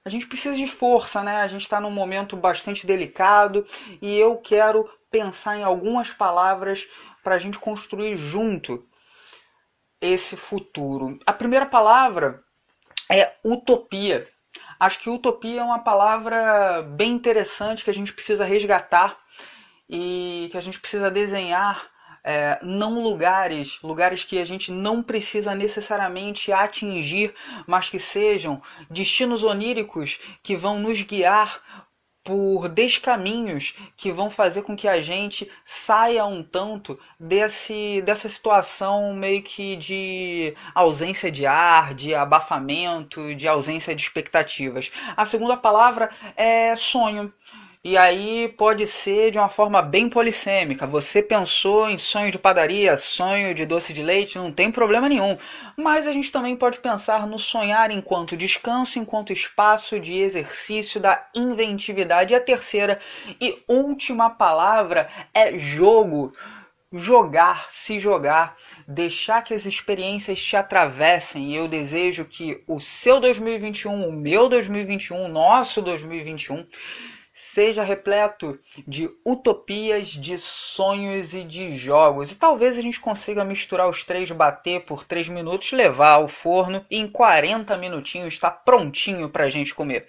a 0.05 0.11
gente 0.11 0.27
precisa 0.27 0.57
de 0.57 0.67
força, 0.67 1.23
né? 1.23 1.43
A 1.43 1.47
gente 1.49 1.63
está 1.63 1.79
num 1.81 1.91
momento 1.91 2.35
bastante 2.35 2.87
delicado 2.87 3.67
e 4.01 4.19
eu 4.19 4.37
quero 4.37 4.89
pensar 5.11 5.59
em 5.59 5.63
algumas 5.63 6.11
palavras 6.11 6.87
para 7.29 7.37
a 7.37 7.39
gente 7.39 7.59
construir 7.59 8.17
junto 8.17 8.89
esse 10.01 10.35
futuro. 10.35 11.19
A 11.27 11.33
primeira 11.33 11.67
palavra 11.67 12.43
é 13.11 13.35
utopia. 13.45 14.27
Acho 14.81 14.99
que 14.99 15.11
utopia 15.11 15.61
é 15.61 15.63
uma 15.63 15.81
palavra 15.81 16.81
bem 16.81 17.13
interessante 17.13 17.85
que 17.85 17.91
a 17.91 17.95
gente 17.95 18.15
precisa 18.15 18.47
resgatar 18.47 19.19
e 19.91 20.49
que 20.51 20.57
a 20.57 20.61
gente 20.63 20.81
precisa 20.81 21.11
desenhar 21.11 21.91
é, 22.25 22.59
não 22.63 23.03
lugares, 23.03 23.79
lugares 23.83 24.25
que 24.25 24.39
a 24.39 24.45
gente 24.47 24.73
não 24.73 25.03
precisa 25.03 25.55
necessariamente 25.55 26.51
atingir, 26.51 27.35
mas 27.67 27.91
que 27.91 27.99
sejam 27.99 28.63
destinos 28.89 29.43
oníricos 29.43 30.19
que 30.43 30.57
vão 30.57 30.79
nos 30.81 31.03
guiar 31.03 31.61
por 32.29 32.69
descaminhos 32.69 33.75
que 33.97 34.13
vão 34.13 34.29
fazer 34.29 34.61
com 34.61 34.77
que 34.77 34.87
a 34.87 35.01
gente 35.01 35.51
saia 35.65 36.27
um 36.27 36.43
tanto 36.43 37.01
desse, 37.19 38.03
dessa 38.03 38.29
situação 38.29 39.15
meio 39.15 39.43
que 39.43 39.77
de 39.77 40.55
ausência 40.75 41.33
de 41.33 41.47
ar, 41.47 41.95
de 41.95 42.15
abafamento, 42.15 43.35
de 43.35 43.49
ausência 43.49 43.95
de 43.95 44.03
expectativas. 44.03 44.93
A 45.17 45.25
segunda 45.25 45.57
palavra 45.57 46.11
é 46.37 46.77
sonho. 46.77 47.33
E 47.89 47.97
aí 47.97 48.49
pode 48.49 48.87
ser 48.87 49.31
de 49.31 49.39
uma 49.39 49.49
forma 49.49 49.81
bem 49.81 50.11
polissêmica. 50.11 50.87
Você 50.87 51.23
pensou 51.23 51.89
em 51.89 51.97
sonho 51.97 52.31
de 52.31 52.39
padaria, 52.39 52.99
sonho 52.99 53.55
de 53.55 53.65
doce 53.65 53.95
de 53.95 54.03
leite, 54.03 54.37
não 54.37 54.53
tem 54.53 54.71
problema 54.71 55.09
nenhum. 55.09 55.39
Mas 55.75 56.07
a 56.07 56.13
gente 56.13 56.31
também 56.31 56.55
pode 56.55 56.81
pensar 56.81 57.27
no 57.27 57.39
sonhar 57.39 57.91
enquanto 57.91 58.37
descanso, 58.37 58.99
enquanto 58.99 59.33
espaço 59.33 59.99
de 59.99 60.19
exercício 60.19 61.01
da 61.01 61.31
inventividade. 61.35 62.35
E 62.35 62.37
a 62.37 62.41
terceira 62.43 63.01
e 63.41 63.57
última 63.67 64.29
palavra 64.29 65.09
é 65.33 65.59
jogo 65.59 66.35
jogar, 66.93 67.71
se 67.71 67.99
jogar, 67.99 68.55
deixar 68.87 69.41
que 69.43 69.55
as 69.55 69.65
experiências 69.65 70.43
te 70.43 70.57
atravessem. 70.57 71.53
E 71.53 71.57
eu 71.57 71.67
desejo 71.67 72.27
que 72.27 72.63
o 72.67 72.81
seu 72.81 73.19
2021, 73.19 74.07
o 74.07 74.13
meu 74.13 74.47
2021, 74.47 75.25
o 75.25 75.29
nosso 75.29 75.81
2021 75.81 76.67
seja 77.41 77.85
repleto 77.85 78.59
de 78.85 79.09
utopias, 79.25 80.09
de 80.09 80.37
sonhos 80.39 81.35
e 81.35 81.45
de 81.45 81.77
jogos. 81.77 82.33
E 82.33 82.35
talvez 82.35 82.77
a 82.77 82.81
gente 82.81 82.99
consiga 82.99 83.45
misturar 83.45 83.89
os 83.89 84.03
três, 84.03 84.29
bater 84.33 84.81
por 84.81 85.05
três 85.05 85.29
minutos, 85.29 85.71
levar 85.71 86.15
ao 86.15 86.27
forno 86.27 86.85
e 86.91 86.99
em 86.99 87.07
40 87.07 87.77
minutinhos 87.77 88.35
está 88.35 88.51
prontinho 88.51 89.29
para 89.29 89.45
a 89.45 89.51
gente 89.51 89.73
comer. 89.73 90.09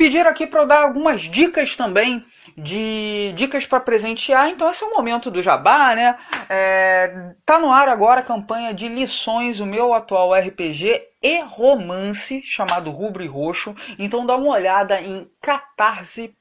Pediram 0.00 0.30
aqui 0.30 0.46
para 0.46 0.62
eu 0.62 0.66
dar 0.66 0.84
algumas 0.84 1.20
dicas 1.20 1.76
também 1.76 2.24
de 2.56 3.34
dicas 3.36 3.66
para 3.66 3.80
presentear. 3.80 4.48
Então 4.48 4.70
esse 4.70 4.82
é 4.82 4.86
o 4.86 4.94
momento 4.94 5.30
do 5.30 5.42
Jabá, 5.42 5.94
né? 5.94 6.16
É, 6.48 7.34
tá 7.44 7.58
no 7.58 7.70
ar 7.70 7.86
agora 7.86 8.20
a 8.20 8.24
campanha 8.24 8.72
de 8.72 8.88
lições, 8.88 9.60
o 9.60 9.66
meu 9.66 9.92
atual 9.92 10.32
RPG 10.32 11.02
e 11.22 11.42
romance 11.42 12.40
chamado 12.42 12.90
Rubro 12.90 13.22
e 13.22 13.26
Roxo. 13.26 13.76
Então 13.98 14.24
dá 14.24 14.36
uma 14.36 14.54
olhada 14.54 14.98
em 15.02 15.30
catarse 15.38 16.34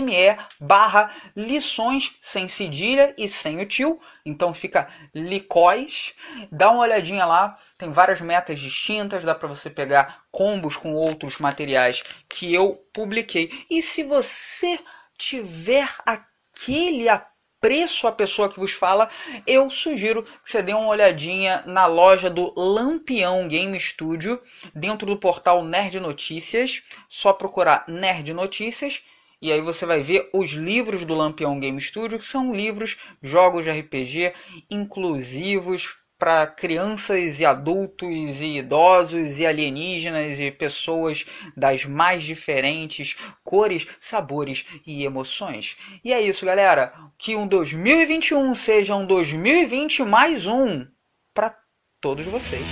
me 0.00 0.36
barra 0.60 1.10
lições 1.36 2.16
sem 2.22 2.48
cedilha 2.48 3.14
e 3.18 3.28
sem 3.28 3.60
o 3.60 3.66
tio. 3.66 4.00
Então 4.24 4.54
fica 4.54 4.88
licóis. 5.14 6.14
Dá 6.50 6.70
uma 6.70 6.82
olhadinha 6.82 7.26
lá, 7.26 7.56
tem 7.76 7.92
várias 7.92 8.20
metas 8.20 8.58
distintas, 8.58 9.24
dá 9.24 9.34
para 9.34 9.48
você 9.48 9.68
pegar 9.68 10.22
combos 10.30 10.76
com 10.76 10.94
outros 10.94 11.38
materiais 11.38 12.02
que 12.28 12.52
eu 12.54 12.82
publiquei. 12.92 13.50
E 13.70 13.82
se 13.82 14.02
você 14.02 14.78
tiver 15.18 15.88
aquele 16.06 17.08
apreço 17.08 18.06
à 18.06 18.12
pessoa 18.12 18.48
que 18.48 18.60
vos 18.60 18.72
fala, 18.72 19.10
eu 19.46 19.68
sugiro 19.68 20.22
que 20.22 20.50
você 20.50 20.62
dê 20.62 20.72
uma 20.72 20.88
olhadinha 20.88 21.62
na 21.66 21.86
loja 21.86 22.30
do 22.30 22.52
Lampião 22.56 23.48
Game 23.48 23.78
Studio, 23.80 24.40
dentro 24.74 25.06
do 25.06 25.16
portal 25.16 25.64
Nerd 25.64 25.98
Notícias. 25.98 26.82
Só 27.08 27.32
procurar 27.32 27.84
Nerd 27.88 28.32
Notícias 28.32 29.02
e 29.40 29.52
aí 29.52 29.60
você 29.60 29.86
vai 29.86 30.02
ver 30.02 30.28
os 30.32 30.50
livros 30.50 31.04
do 31.04 31.14
Lampião 31.14 31.58
Game 31.60 31.80
Studio, 31.80 32.18
que 32.18 32.24
são 32.24 32.54
livros, 32.54 32.96
jogos 33.22 33.64
de 33.64 33.70
RPG 33.70 34.32
inclusivos 34.70 35.96
para 36.18 36.46
crianças 36.48 37.38
e 37.38 37.46
adultos 37.46 38.10
e 38.10 38.58
idosos 38.58 39.38
e 39.38 39.46
alienígenas 39.46 40.38
e 40.40 40.50
pessoas 40.50 41.24
das 41.56 41.84
mais 41.84 42.24
diferentes 42.24 43.16
cores, 43.44 43.86
sabores 44.00 44.66
e 44.84 45.04
emoções. 45.04 45.76
E 46.04 46.12
é 46.12 46.20
isso, 46.20 46.44
galera. 46.44 46.92
Que 47.16 47.36
um 47.36 47.46
2021 47.46 48.52
seja 48.56 48.96
um 48.96 49.06
2020 49.06 50.02
mais 50.02 50.44
um 50.46 50.84
para 51.32 51.56
todos 52.00 52.26
vocês. 52.26 52.66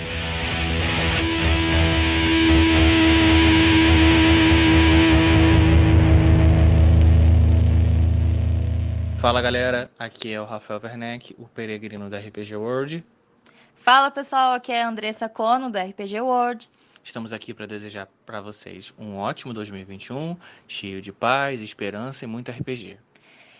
Fala 9.26 9.42
galera, 9.42 9.90
aqui 9.98 10.32
é 10.32 10.40
o 10.40 10.44
Rafael 10.44 10.80
Werneck, 10.80 11.34
o 11.36 11.48
peregrino 11.48 12.08
da 12.08 12.16
RPG 12.16 12.54
World. 12.54 13.04
Fala 13.74 14.08
pessoal, 14.08 14.52
aqui 14.52 14.70
é 14.70 14.84
a 14.84 14.88
Andressa 14.88 15.28
Cono 15.28 15.68
da 15.68 15.82
RPG 15.82 16.20
World. 16.20 16.70
Estamos 17.02 17.32
aqui 17.32 17.52
para 17.52 17.66
desejar 17.66 18.06
para 18.24 18.40
vocês 18.40 18.94
um 18.96 19.16
ótimo 19.16 19.52
2021, 19.52 20.36
cheio 20.68 21.02
de 21.02 21.12
paz, 21.12 21.60
esperança 21.60 22.24
e 22.24 22.28
muito 22.28 22.52
RPG. 22.52 22.98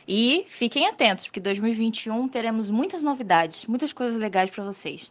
E 0.07 0.45
fiquem 0.47 0.87
atentos, 0.87 1.27
porque 1.27 1.41
2021 1.41 2.29
teremos 2.29 2.71
muitas 2.71 3.03
novidades, 3.03 3.67
muitas 3.67 3.93
coisas 3.93 4.21
legais 4.21 4.49
para 4.49 4.63
vocês. 4.63 5.11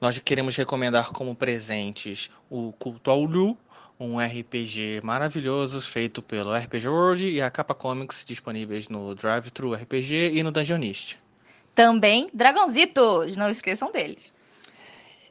Nós 0.00 0.16
queremos 0.20 0.54
recomendar 0.54 1.10
como 1.10 1.34
presentes 1.34 2.30
o 2.48 2.72
Culto 2.74 3.10
ao 3.10 3.24
Lu, 3.24 3.58
um 3.98 4.18
RPG 4.18 5.00
maravilhoso 5.02 5.80
feito 5.80 6.20
pelo 6.22 6.54
RPG 6.54 6.88
World 6.88 7.28
e 7.28 7.40
a 7.40 7.50
Capa 7.50 7.74
Comics 7.74 8.24
disponíveis 8.24 8.88
no 8.88 9.14
Drive 9.14 9.50
Thru 9.50 9.72
RPG 9.72 10.32
e 10.34 10.42
no 10.42 10.50
Dungeonist. 10.50 11.18
Também 11.74 12.28
Dragãozitos, 12.32 13.36
não 13.36 13.48
esqueçam 13.48 13.90
deles. 13.90 14.32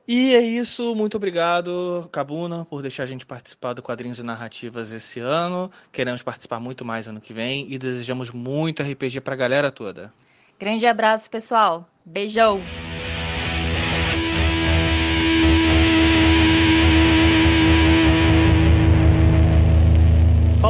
E 0.08 0.36
é 0.36 0.41
isso, 0.41 0.93
muito 0.93 1.17
obrigado, 1.17 2.08
Cabuna, 2.12 2.63
por 2.65 2.84
deixar 2.84 3.04
a 3.04 3.08
gente 3.08 3.25
participar 3.25 3.73
do 3.73 3.82
Quadrinhos 3.82 4.19
e 4.19 4.23
Narrativas 4.23 4.91
esse 4.91 5.19
ano. 5.19 5.71
Queremos 5.91 6.21
participar 6.21 6.60
muito 6.60 6.86
mais 6.86 7.08
ano 7.08 7.19
que 7.19 7.34
vem 7.34 7.65
e 7.71 7.80
desejamos 7.80 8.30
muito 8.30 8.84
RPG 8.84 9.21
pra 9.21 9.36
galera 9.36 9.71
toda. 9.71 10.13
Grande 10.60 10.86
abraço, 10.86 11.30
pessoal. 11.30 11.89
Beijão! 12.06 12.62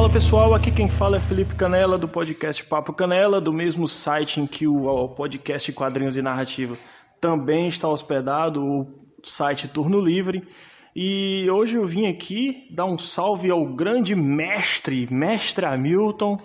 Fala 0.06 0.14
pessoal, 0.14 0.54
aqui 0.54 0.70
quem 0.70 0.88
fala 0.88 1.16
é 1.16 1.20
Felipe 1.20 1.56
Canela 1.56 1.98
do 1.98 2.06
podcast 2.06 2.62
Papo 2.62 2.92
Canela, 2.92 3.40
do 3.40 3.52
mesmo 3.52 3.88
site 3.88 4.40
em 4.40 4.46
que 4.46 4.64
o 4.64 5.08
podcast 5.08 5.72
Quadrinhos 5.72 6.16
e 6.16 6.22
Narrativa 6.22 6.76
também 7.20 7.66
está 7.66 7.88
hospedado, 7.88 8.64
o 8.64 8.86
site 9.24 9.66
Turno 9.66 10.00
Livre. 10.00 10.46
E 10.94 11.50
hoje 11.50 11.76
eu 11.76 11.84
vim 11.84 12.06
aqui 12.06 12.68
dar 12.70 12.84
um 12.84 12.96
salve 12.96 13.50
ao 13.50 13.66
grande 13.66 14.14
mestre, 14.14 15.08
mestre 15.10 15.66
Hamilton, 15.66 16.38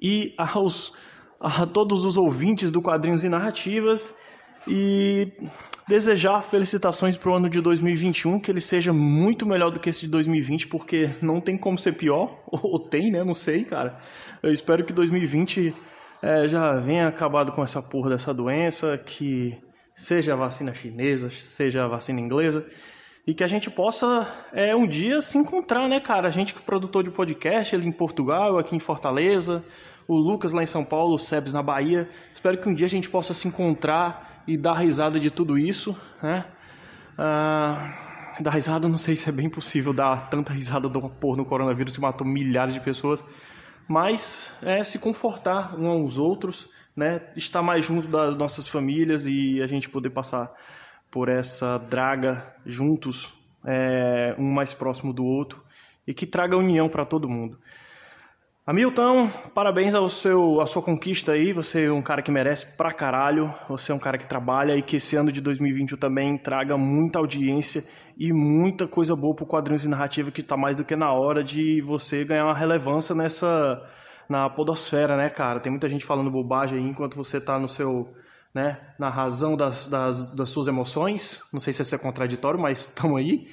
e 0.00 0.34
aos, 0.36 0.92
a 1.38 1.64
todos 1.66 2.04
os 2.04 2.16
ouvintes 2.16 2.68
do 2.68 2.82
Quadrinhos 2.82 3.22
e 3.22 3.28
Narrativas. 3.28 4.12
E 4.66 5.32
desejar 5.88 6.42
felicitações 6.42 7.16
para 7.16 7.30
o 7.30 7.34
ano 7.34 7.48
de 7.48 7.62
2021, 7.62 8.38
que 8.40 8.50
ele 8.50 8.60
seja 8.60 8.92
muito 8.92 9.46
melhor 9.46 9.70
do 9.70 9.80
que 9.80 9.88
esse 9.88 10.02
de 10.02 10.08
2020, 10.08 10.66
porque 10.66 11.10
não 11.22 11.40
tem 11.40 11.56
como 11.56 11.78
ser 11.78 11.92
pior, 11.92 12.42
ou 12.46 12.78
tem, 12.78 13.10
né? 13.10 13.24
Não 13.24 13.34
sei, 13.34 13.64
cara. 13.64 13.98
Eu 14.42 14.52
espero 14.52 14.84
que 14.84 14.92
2020 14.92 15.74
é, 16.22 16.46
já 16.46 16.78
venha 16.78 17.08
acabado 17.08 17.52
com 17.52 17.62
essa 17.62 17.80
porra 17.80 18.10
dessa 18.10 18.34
doença, 18.34 18.98
que 18.98 19.56
seja 19.94 20.34
a 20.34 20.36
vacina 20.36 20.74
chinesa, 20.74 21.30
seja 21.30 21.84
a 21.84 21.88
vacina 21.88 22.20
inglesa, 22.20 22.66
e 23.26 23.32
que 23.32 23.42
a 23.42 23.48
gente 23.48 23.70
possa 23.70 24.26
é, 24.52 24.76
um 24.76 24.86
dia 24.86 25.22
se 25.22 25.38
encontrar, 25.38 25.88
né, 25.88 26.00
cara? 26.00 26.28
A 26.28 26.30
gente 26.30 26.52
que 26.52 26.60
é 26.60 26.62
produtor 26.62 27.02
de 27.02 27.10
podcast, 27.10 27.74
ele 27.74 27.88
em 27.88 27.92
Portugal, 27.92 28.58
aqui 28.58 28.76
em 28.76 28.78
Fortaleza, 28.78 29.64
o 30.06 30.16
Lucas 30.16 30.52
lá 30.52 30.62
em 30.62 30.66
São 30.66 30.84
Paulo, 30.84 31.14
o 31.14 31.18
Sebs 31.18 31.52
na 31.52 31.62
Bahia. 31.62 32.08
Espero 32.32 32.58
que 32.58 32.68
um 32.68 32.74
dia 32.74 32.86
a 32.86 32.90
gente 32.90 33.08
possa 33.08 33.32
se 33.32 33.48
encontrar 33.48 34.27
e 34.48 34.56
dar 34.56 34.78
risada 34.78 35.20
de 35.20 35.30
tudo 35.30 35.58
isso, 35.58 35.94
né? 36.22 36.46
Ah, 37.18 38.34
dar 38.40 38.50
risada, 38.50 38.88
não 38.88 38.96
sei 38.96 39.14
se 39.14 39.28
é 39.28 39.32
bem 39.32 39.50
possível 39.50 39.92
dar 39.92 40.30
tanta 40.30 40.54
risada 40.54 40.88
do 40.88 41.00
porra 41.10 41.36
no 41.36 41.44
coronavírus 41.44 41.94
que 41.94 42.00
matou 42.00 42.26
milhares 42.26 42.72
de 42.72 42.80
pessoas, 42.80 43.22
mas 43.86 44.50
é 44.62 44.82
se 44.82 44.98
confortar 44.98 45.78
uns 45.78 45.86
aos 45.86 46.18
outros, 46.18 46.70
né? 46.96 47.20
Estar 47.36 47.60
mais 47.60 47.84
junto 47.84 48.08
das 48.08 48.36
nossas 48.36 48.66
famílias 48.66 49.26
e 49.26 49.60
a 49.62 49.66
gente 49.66 49.86
poder 49.90 50.10
passar 50.10 50.50
por 51.10 51.28
essa 51.28 51.76
draga 51.76 52.56
juntos, 52.64 53.34
é, 53.66 54.34
um 54.38 54.50
mais 54.50 54.72
próximo 54.72 55.12
do 55.12 55.26
outro 55.26 55.62
e 56.06 56.14
que 56.14 56.24
traga 56.26 56.56
união 56.56 56.88
para 56.88 57.04
todo 57.04 57.28
mundo. 57.28 57.58
Hamilton, 58.70 59.30
parabéns 59.54 59.94
ao 59.94 60.10
seu, 60.10 60.60
à 60.60 60.66
sua 60.66 60.82
conquista 60.82 61.32
aí. 61.32 61.54
Você 61.54 61.86
é 61.86 61.90
um 61.90 62.02
cara 62.02 62.20
que 62.20 62.30
merece 62.30 62.76
pra 62.76 62.92
caralho. 62.92 63.50
Você 63.66 63.92
é 63.92 63.94
um 63.94 63.98
cara 63.98 64.18
que 64.18 64.26
trabalha 64.26 64.76
e 64.76 64.82
que 64.82 64.96
esse 64.96 65.16
ano 65.16 65.32
de 65.32 65.40
2021 65.40 65.96
também 65.96 66.36
traga 66.36 66.76
muita 66.76 67.18
audiência 67.18 67.82
e 68.18 68.30
muita 68.30 68.86
coisa 68.86 69.16
boa 69.16 69.34
pro 69.34 69.46
quadrinhos 69.46 69.86
e 69.86 69.88
narrativa 69.88 70.30
que 70.30 70.42
tá 70.42 70.54
mais 70.54 70.76
do 70.76 70.84
que 70.84 70.94
na 70.94 71.10
hora 71.10 71.42
de 71.42 71.80
você 71.80 72.26
ganhar 72.26 72.44
uma 72.44 72.54
relevância 72.54 73.14
nessa 73.14 73.80
na 74.28 74.50
podosfera, 74.50 75.16
né, 75.16 75.30
cara? 75.30 75.60
Tem 75.60 75.72
muita 75.72 75.88
gente 75.88 76.04
falando 76.04 76.30
bobagem 76.30 76.78
aí 76.78 76.84
enquanto 76.84 77.16
você 77.16 77.40
tá 77.40 77.58
no 77.58 77.68
seu, 77.68 78.12
né, 78.54 78.78
na 79.00 79.08
razão 79.08 79.56
das, 79.56 79.88
das, 79.88 80.36
das 80.36 80.50
suas 80.50 80.68
emoções. 80.68 81.40
Não 81.50 81.58
sei 81.58 81.72
se 81.72 81.80
isso 81.80 81.94
é 81.94 81.98
contraditório, 81.98 82.60
mas 82.60 82.84
tamo 82.94 83.16
aí. 83.16 83.46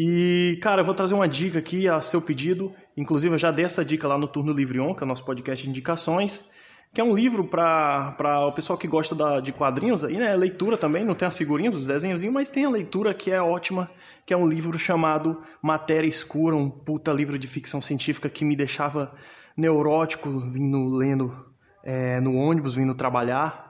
E, 0.00 0.56
cara, 0.62 0.82
eu 0.82 0.84
vou 0.84 0.94
trazer 0.94 1.12
uma 1.12 1.26
dica 1.26 1.58
aqui 1.58 1.88
a 1.88 2.00
seu 2.00 2.22
pedido. 2.22 2.72
Inclusive, 2.96 3.34
eu 3.34 3.38
já 3.38 3.50
dei 3.50 3.64
essa 3.64 3.84
dica 3.84 4.06
lá 4.06 4.16
no 4.16 4.28
Turno 4.28 4.52
Livre 4.52 4.78
On, 4.78 4.94
que 4.94 5.02
é 5.02 5.04
o 5.04 5.08
nosso 5.08 5.24
podcast 5.24 5.64
de 5.64 5.68
indicações, 5.68 6.48
que 6.94 7.00
é 7.00 7.04
um 7.04 7.12
livro 7.12 7.42
para 7.48 8.46
o 8.46 8.52
pessoal 8.52 8.78
que 8.78 8.86
gosta 8.86 9.12
da, 9.12 9.40
de 9.40 9.50
quadrinhos, 9.50 10.04
aí, 10.04 10.16
né? 10.16 10.36
Leitura 10.36 10.76
também, 10.76 11.04
não 11.04 11.16
tem 11.16 11.26
as 11.26 11.36
figurinhas, 11.36 11.74
os 11.74 11.84
desenhos, 11.84 12.22
mas 12.26 12.48
tem 12.48 12.64
a 12.64 12.70
leitura 12.70 13.12
que 13.12 13.32
é 13.32 13.42
ótima, 13.42 13.90
que 14.24 14.32
é 14.32 14.36
um 14.36 14.48
livro 14.48 14.78
chamado 14.78 15.42
Matéria 15.60 16.06
Escura, 16.06 16.54
um 16.54 16.70
puta 16.70 17.12
livro 17.12 17.36
de 17.36 17.48
ficção 17.48 17.82
científica 17.82 18.28
que 18.28 18.44
me 18.44 18.54
deixava 18.54 19.12
neurótico 19.56 20.30
vindo 20.38 20.94
lendo 20.94 21.44
é, 21.82 22.20
no 22.20 22.36
ônibus, 22.36 22.76
vindo 22.76 22.94
trabalhar. 22.94 23.67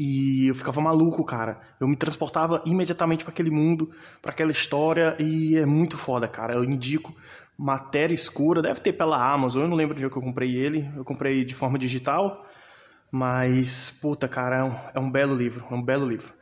E 0.00 0.46
eu 0.46 0.54
ficava 0.54 0.80
maluco, 0.80 1.24
cara. 1.24 1.58
Eu 1.80 1.88
me 1.88 1.96
transportava 1.96 2.62
imediatamente 2.64 3.24
para 3.24 3.32
aquele 3.32 3.50
mundo, 3.50 3.90
para 4.22 4.30
aquela 4.30 4.52
história, 4.52 5.16
e 5.18 5.56
é 5.56 5.66
muito 5.66 5.96
foda, 5.96 6.28
cara. 6.28 6.54
Eu 6.54 6.62
indico 6.62 7.12
Matéria 7.58 8.14
Escura, 8.14 8.62
deve 8.62 8.78
ter 8.78 8.92
pela 8.92 9.20
Amazon, 9.20 9.62
eu 9.64 9.68
não 9.68 9.76
lembro 9.76 9.96
de 9.96 10.06
onde 10.06 10.14
eu 10.14 10.22
comprei 10.22 10.54
ele. 10.54 10.88
Eu 10.96 11.04
comprei 11.04 11.44
de 11.44 11.52
forma 11.52 11.76
digital, 11.76 12.46
mas, 13.10 13.90
puta, 14.00 14.28
cara, 14.28 14.58
é 14.58 14.64
um, 14.64 14.74
é 14.94 15.00
um 15.00 15.10
belo 15.10 15.34
livro, 15.34 15.64
é 15.68 15.74
um 15.74 15.82
belo 15.82 16.06
livro. 16.06 16.32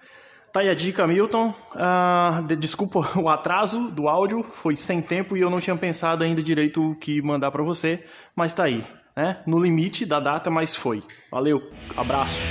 Tá 0.52 0.60
aí 0.60 0.68
a 0.68 0.74
dica, 0.74 1.06
Milton. 1.06 1.54
Uh, 1.74 2.42
de, 2.46 2.56
desculpa 2.56 3.08
o 3.18 3.26
atraso 3.26 3.90
do 3.90 4.06
áudio, 4.06 4.42
foi 4.42 4.76
sem 4.76 5.00
tempo 5.00 5.34
e 5.34 5.40
eu 5.40 5.48
não 5.48 5.60
tinha 5.60 5.76
pensado 5.76 6.22
ainda 6.22 6.42
direito 6.42 6.90
o 6.90 6.94
que 6.94 7.22
mandar 7.22 7.50
para 7.50 7.64
você, 7.64 8.04
mas 8.34 8.52
tá 8.52 8.64
aí, 8.64 8.84
né? 9.16 9.42
No 9.46 9.58
limite 9.58 10.04
da 10.04 10.20
data, 10.20 10.50
mas 10.50 10.74
foi. 10.74 11.02
Valeu, 11.30 11.70
abraço. 11.96 12.46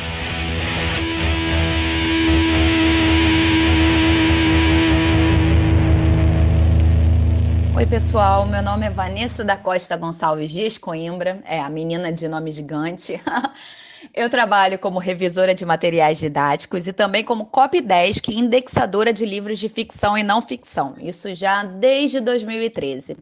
Oi, 7.75 7.85
pessoal. 7.85 8.45
Meu 8.45 8.63
nome 8.63 8.85
é 8.85 8.89
Vanessa 8.89 9.43
da 9.43 9.57
Costa 9.57 9.97
Gonçalves 9.97 10.49
Dias 10.49 10.77
Coimbra, 10.77 11.41
é 11.43 11.59
a 11.59 11.67
menina 11.67 12.09
de 12.09 12.25
nome 12.25 12.53
gigante. 12.53 13.21
Eu 14.15 14.29
trabalho 14.29 14.79
como 14.79 14.97
revisora 14.97 15.53
de 15.53 15.65
materiais 15.65 16.17
didáticos 16.17 16.87
e 16.87 16.93
também 16.93 17.21
como 17.21 17.47
copydesk 17.47 18.29
e 18.29 18.39
indexadora 18.39 19.11
de 19.11 19.25
livros 19.25 19.59
de 19.59 19.67
ficção 19.67 20.17
e 20.17 20.23
não 20.23 20.41
ficção. 20.41 20.95
Isso 20.97 21.35
já 21.35 21.65
desde 21.65 22.21
2013. 22.21 23.17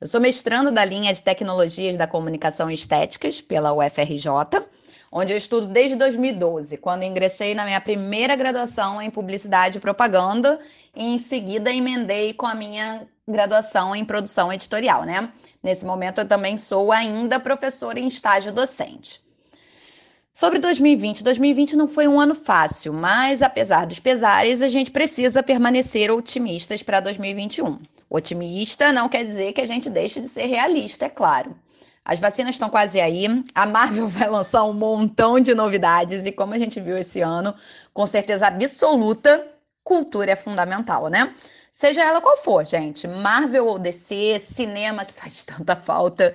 Eu 0.00 0.06
sou 0.06 0.20
mestranda 0.20 0.70
da 0.70 0.84
linha 0.84 1.12
de 1.12 1.20
Tecnologias 1.20 1.96
da 1.96 2.06
Comunicação 2.06 2.70
Estéticas 2.70 3.40
pela 3.40 3.72
UFRJ, 3.72 4.28
onde 5.10 5.32
eu 5.32 5.36
estudo 5.36 5.66
desde 5.66 5.96
2012, 5.96 6.76
quando 6.76 7.02
ingressei 7.02 7.56
na 7.56 7.64
minha 7.64 7.80
primeira 7.80 8.36
graduação 8.36 9.02
em 9.02 9.10
Publicidade 9.10 9.78
e 9.78 9.80
Propaganda 9.80 10.60
e 10.94 11.12
em 11.12 11.18
seguida 11.18 11.72
emendei 11.72 12.32
com 12.32 12.46
a 12.46 12.54
minha 12.54 13.04
graduação 13.28 13.94
em 13.94 14.04
Produção 14.04 14.52
Editorial, 14.52 15.04
né? 15.04 15.32
Nesse 15.62 15.84
momento 15.84 16.20
eu 16.20 16.28
também 16.28 16.56
sou 16.56 16.92
ainda 16.92 17.40
professora 17.40 17.98
em 17.98 18.06
estágio 18.06 18.52
docente. 18.52 19.20
Sobre 20.32 20.58
2020, 20.58 21.24
2020 21.24 21.76
não 21.76 21.88
foi 21.88 22.06
um 22.06 22.20
ano 22.20 22.34
fácil, 22.34 22.92
mas 22.92 23.40
apesar 23.40 23.86
dos 23.86 23.98
pesares, 23.98 24.60
a 24.60 24.68
gente 24.68 24.90
precisa 24.90 25.42
permanecer 25.42 26.10
otimistas 26.10 26.82
para 26.82 27.00
2021. 27.00 27.78
Otimista 28.08 28.92
não 28.92 29.08
quer 29.08 29.24
dizer 29.24 29.54
que 29.54 29.60
a 29.60 29.66
gente 29.66 29.88
deixe 29.88 30.20
de 30.20 30.28
ser 30.28 30.44
realista, 30.44 31.06
é 31.06 31.08
claro. 31.08 31.56
As 32.04 32.20
vacinas 32.20 32.54
estão 32.54 32.68
quase 32.68 33.00
aí, 33.00 33.26
a 33.54 33.66
Marvel 33.66 34.06
vai 34.08 34.28
lançar 34.28 34.62
um 34.64 34.72
montão 34.72 35.40
de 35.40 35.54
novidades 35.54 36.26
e 36.26 36.30
como 36.30 36.54
a 36.54 36.58
gente 36.58 36.78
viu 36.80 36.96
esse 36.96 37.20
ano, 37.22 37.54
com 37.92 38.06
certeza 38.06 38.46
absoluta, 38.46 39.44
cultura 39.82 40.32
é 40.32 40.36
fundamental, 40.36 41.08
né? 41.08 41.34
Seja 41.78 42.02
ela 42.02 42.22
qual 42.22 42.38
for, 42.38 42.64
gente, 42.64 43.06
Marvel 43.06 43.66
ou 43.66 43.78
DC, 43.78 44.38
cinema 44.40 45.04
que 45.04 45.12
faz 45.12 45.44
tanta 45.44 45.76
falta, 45.76 46.34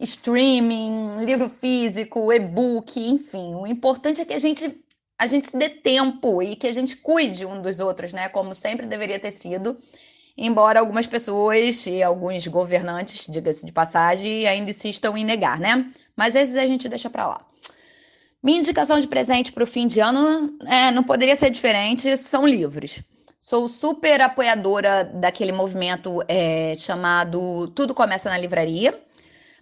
streaming, 0.00 1.26
livro 1.26 1.50
físico, 1.50 2.32
e-book, 2.32 2.98
enfim. 2.98 3.54
O 3.54 3.66
importante 3.66 4.22
é 4.22 4.24
que 4.24 4.32
a 4.32 4.38
gente 4.38 4.82
a 5.18 5.26
gente 5.26 5.50
se 5.50 5.58
dê 5.58 5.68
tempo 5.68 6.42
e 6.42 6.56
que 6.56 6.66
a 6.66 6.72
gente 6.72 6.96
cuide 6.96 7.44
um 7.44 7.60
dos 7.60 7.80
outros, 7.80 8.14
né? 8.14 8.30
Como 8.30 8.54
sempre 8.54 8.86
deveria 8.86 9.20
ter 9.20 9.30
sido. 9.30 9.76
Embora 10.34 10.80
algumas 10.80 11.06
pessoas 11.06 11.86
e 11.86 12.02
alguns 12.02 12.46
governantes, 12.46 13.26
diga-se 13.30 13.66
de 13.66 13.72
passagem, 13.72 14.48
ainda 14.48 14.70
insistam 14.70 15.18
em 15.18 15.24
negar, 15.24 15.60
né? 15.60 15.84
Mas 16.16 16.34
esses 16.34 16.56
a 16.56 16.66
gente 16.66 16.88
deixa 16.88 17.10
para 17.10 17.26
lá. 17.26 17.46
Minha 18.42 18.60
indicação 18.60 18.98
de 18.98 19.06
presente 19.06 19.52
para 19.52 19.64
o 19.64 19.66
fim 19.66 19.86
de 19.86 20.00
ano 20.00 20.56
é, 20.66 20.90
não 20.90 21.04
poderia 21.04 21.36
ser 21.36 21.50
diferente, 21.50 22.16
são 22.16 22.46
livros. 22.46 23.02
Sou 23.38 23.68
super 23.68 24.20
apoiadora 24.20 25.04
daquele 25.04 25.52
movimento 25.52 26.22
é, 26.28 26.74
chamado 26.76 27.68
Tudo 27.68 27.94
Começa 27.94 28.28
na 28.28 28.36
Livraria 28.36 28.98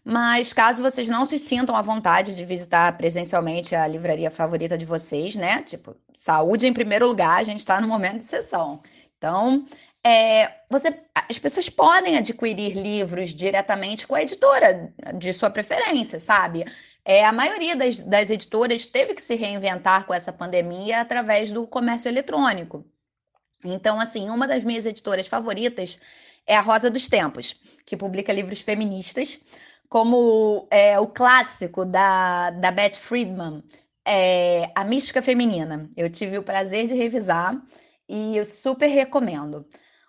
mas 0.08 0.52
caso 0.52 0.80
vocês 0.80 1.08
não 1.08 1.24
se 1.24 1.36
sintam 1.36 1.74
à 1.74 1.82
vontade 1.82 2.36
de 2.36 2.44
visitar 2.44 2.96
presencialmente 2.96 3.74
a 3.74 3.88
livraria 3.88 4.30
favorita 4.30 4.78
de 4.78 4.84
vocês, 4.84 5.34
né? 5.34 5.62
Tipo, 5.62 5.96
saúde 6.14 6.64
em 6.64 6.72
primeiro 6.72 7.08
lugar, 7.08 7.40
a 7.40 7.42
gente 7.42 7.58
está 7.58 7.80
no 7.80 7.88
momento 7.88 8.18
de 8.18 8.22
sessão. 8.22 8.80
Então, 9.18 9.66
é, 10.04 10.60
você, 10.70 10.96
as 11.28 11.40
pessoas 11.40 11.68
podem 11.68 12.16
adquirir 12.16 12.76
livros 12.76 13.30
diretamente 13.34 14.06
com 14.06 14.14
a 14.14 14.22
editora 14.22 14.94
de 15.16 15.32
sua 15.32 15.50
preferência, 15.50 16.20
sabe? 16.20 16.64
É, 17.04 17.24
a 17.24 17.32
maioria 17.32 17.74
das, 17.74 17.98
das 17.98 18.30
editoras 18.30 18.86
teve 18.86 19.12
que 19.12 19.22
se 19.22 19.34
reinventar 19.34 20.06
com 20.06 20.14
essa 20.14 20.32
pandemia 20.32 21.00
através 21.00 21.50
do 21.50 21.66
comércio 21.66 22.08
eletrônico. 22.08 22.86
Então, 23.72 24.00
assim, 24.00 24.28
uma 24.30 24.46
das 24.46 24.64
minhas 24.64 24.86
editoras 24.86 25.26
favoritas 25.26 25.98
é 26.46 26.56
a 26.56 26.60
Rosa 26.60 26.90
dos 26.90 27.08
Tempos, 27.08 27.56
que 27.84 27.96
publica 27.96 28.32
livros 28.32 28.60
feministas 28.60 29.38
como 29.88 30.66
é, 30.70 30.98
o 30.98 31.06
clássico 31.06 31.84
da, 31.84 32.50
da 32.50 32.70
Beth 32.70 32.96
Friedman, 32.96 33.62
é, 34.04 34.70
A 34.74 34.84
Mística 34.84 35.22
Feminina. 35.22 35.88
Eu 35.96 36.10
tive 36.10 36.38
o 36.38 36.42
prazer 36.42 36.86
de 36.86 36.94
revisar 36.94 37.60
e 38.08 38.36
eu 38.36 38.44
super 38.44 38.88
recomendo. 38.88 39.66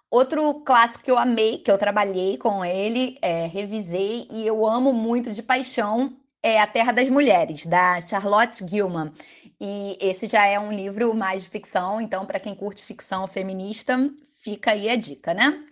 Outro 0.10 0.62
clássico 0.62 1.04
que 1.04 1.12
eu 1.12 1.18
amei, 1.18 1.58
que 1.58 1.70
eu 1.70 1.78
trabalhei 1.78 2.38
com 2.38 2.64
ele, 2.64 3.18
é, 3.22 3.46
revisei 3.46 4.28
e 4.32 4.48
eu 4.48 4.66
amo 4.66 4.94
muito 4.94 5.32
de 5.32 5.44
paixão 5.44 6.16
é 6.42 6.62
A 6.62 6.68
Terra 6.68 6.94
das 6.94 7.10
Mulheres, 7.10 7.66
da 7.66 8.00
Charlotte 8.00 8.66
Gilman. 8.66 9.12
E 9.60 9.98
esse 10.00 10.28
já 10.28 10.46
é 10.46 10.60
um 10.60 10.72
livro 10.72 11.14
mais 11.14 11.44
de 11.44 11.50
ficção, 11.50 12.00
então 12.00 12.26
para 12.26 12.40
quem 12.40 12.54
curte 12.54 12.84
ficção 12.84 13.26
feminista, 13.28 13.98
fica 14.40 14.72
aí 14.72 14.90
a 14.90 14.96
dica, 14.96 15.34
né? 15.34 15.64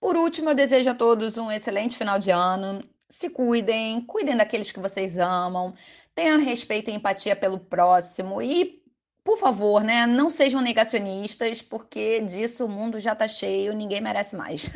Por 0.00 0.16
último, 0.16 0.50
eu 0.50 0.54
desejo 0.54 0.90
a 0.90 0.94
todos 0.94 1.36
um 1.36 1.50
excelente 1.50 1.96
final 1.96 2.18
de 2.18 2.30
ano 2.30 2.82
se 3.10 3.28
cuidem, 3.28 4.00
cuidem 4.02 4.36
daqueles 4.36 4.70
que 4.70 4.78
vocês 4.78 5.18
amam, 5.18 5.74
tenham 6.14 6.38
respeito 6.38 6.90
e 6.90 6.94
empatia 6.94 7.34
pelo 7.34 7.58
próximo 7.58 8.40
e, 8.40 8.80
por 9.24 9.36
favor, 9.36 9.82
né, 9.82 10.06
não 10.06 10.30
sejam 10.30 10.60
negacionistas, 10.60 11.60
porque 11.60 12.20
disso 12.20 12.64
o 12.64 12.68
mundo 12.68 13.00
já 13.00 13.14
tá 13.14 13.26
cheio, 13.26 13.74
ninguém 13.74 14.00
merece 14.00 14.36
mais. 14.36 14.70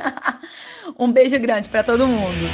um 0.98 1.10
beijo 1.10 1.38
grande 1.38 1.68
para 1.68 1.84
todo 1.84 2.08
mundo. 2.08 2.44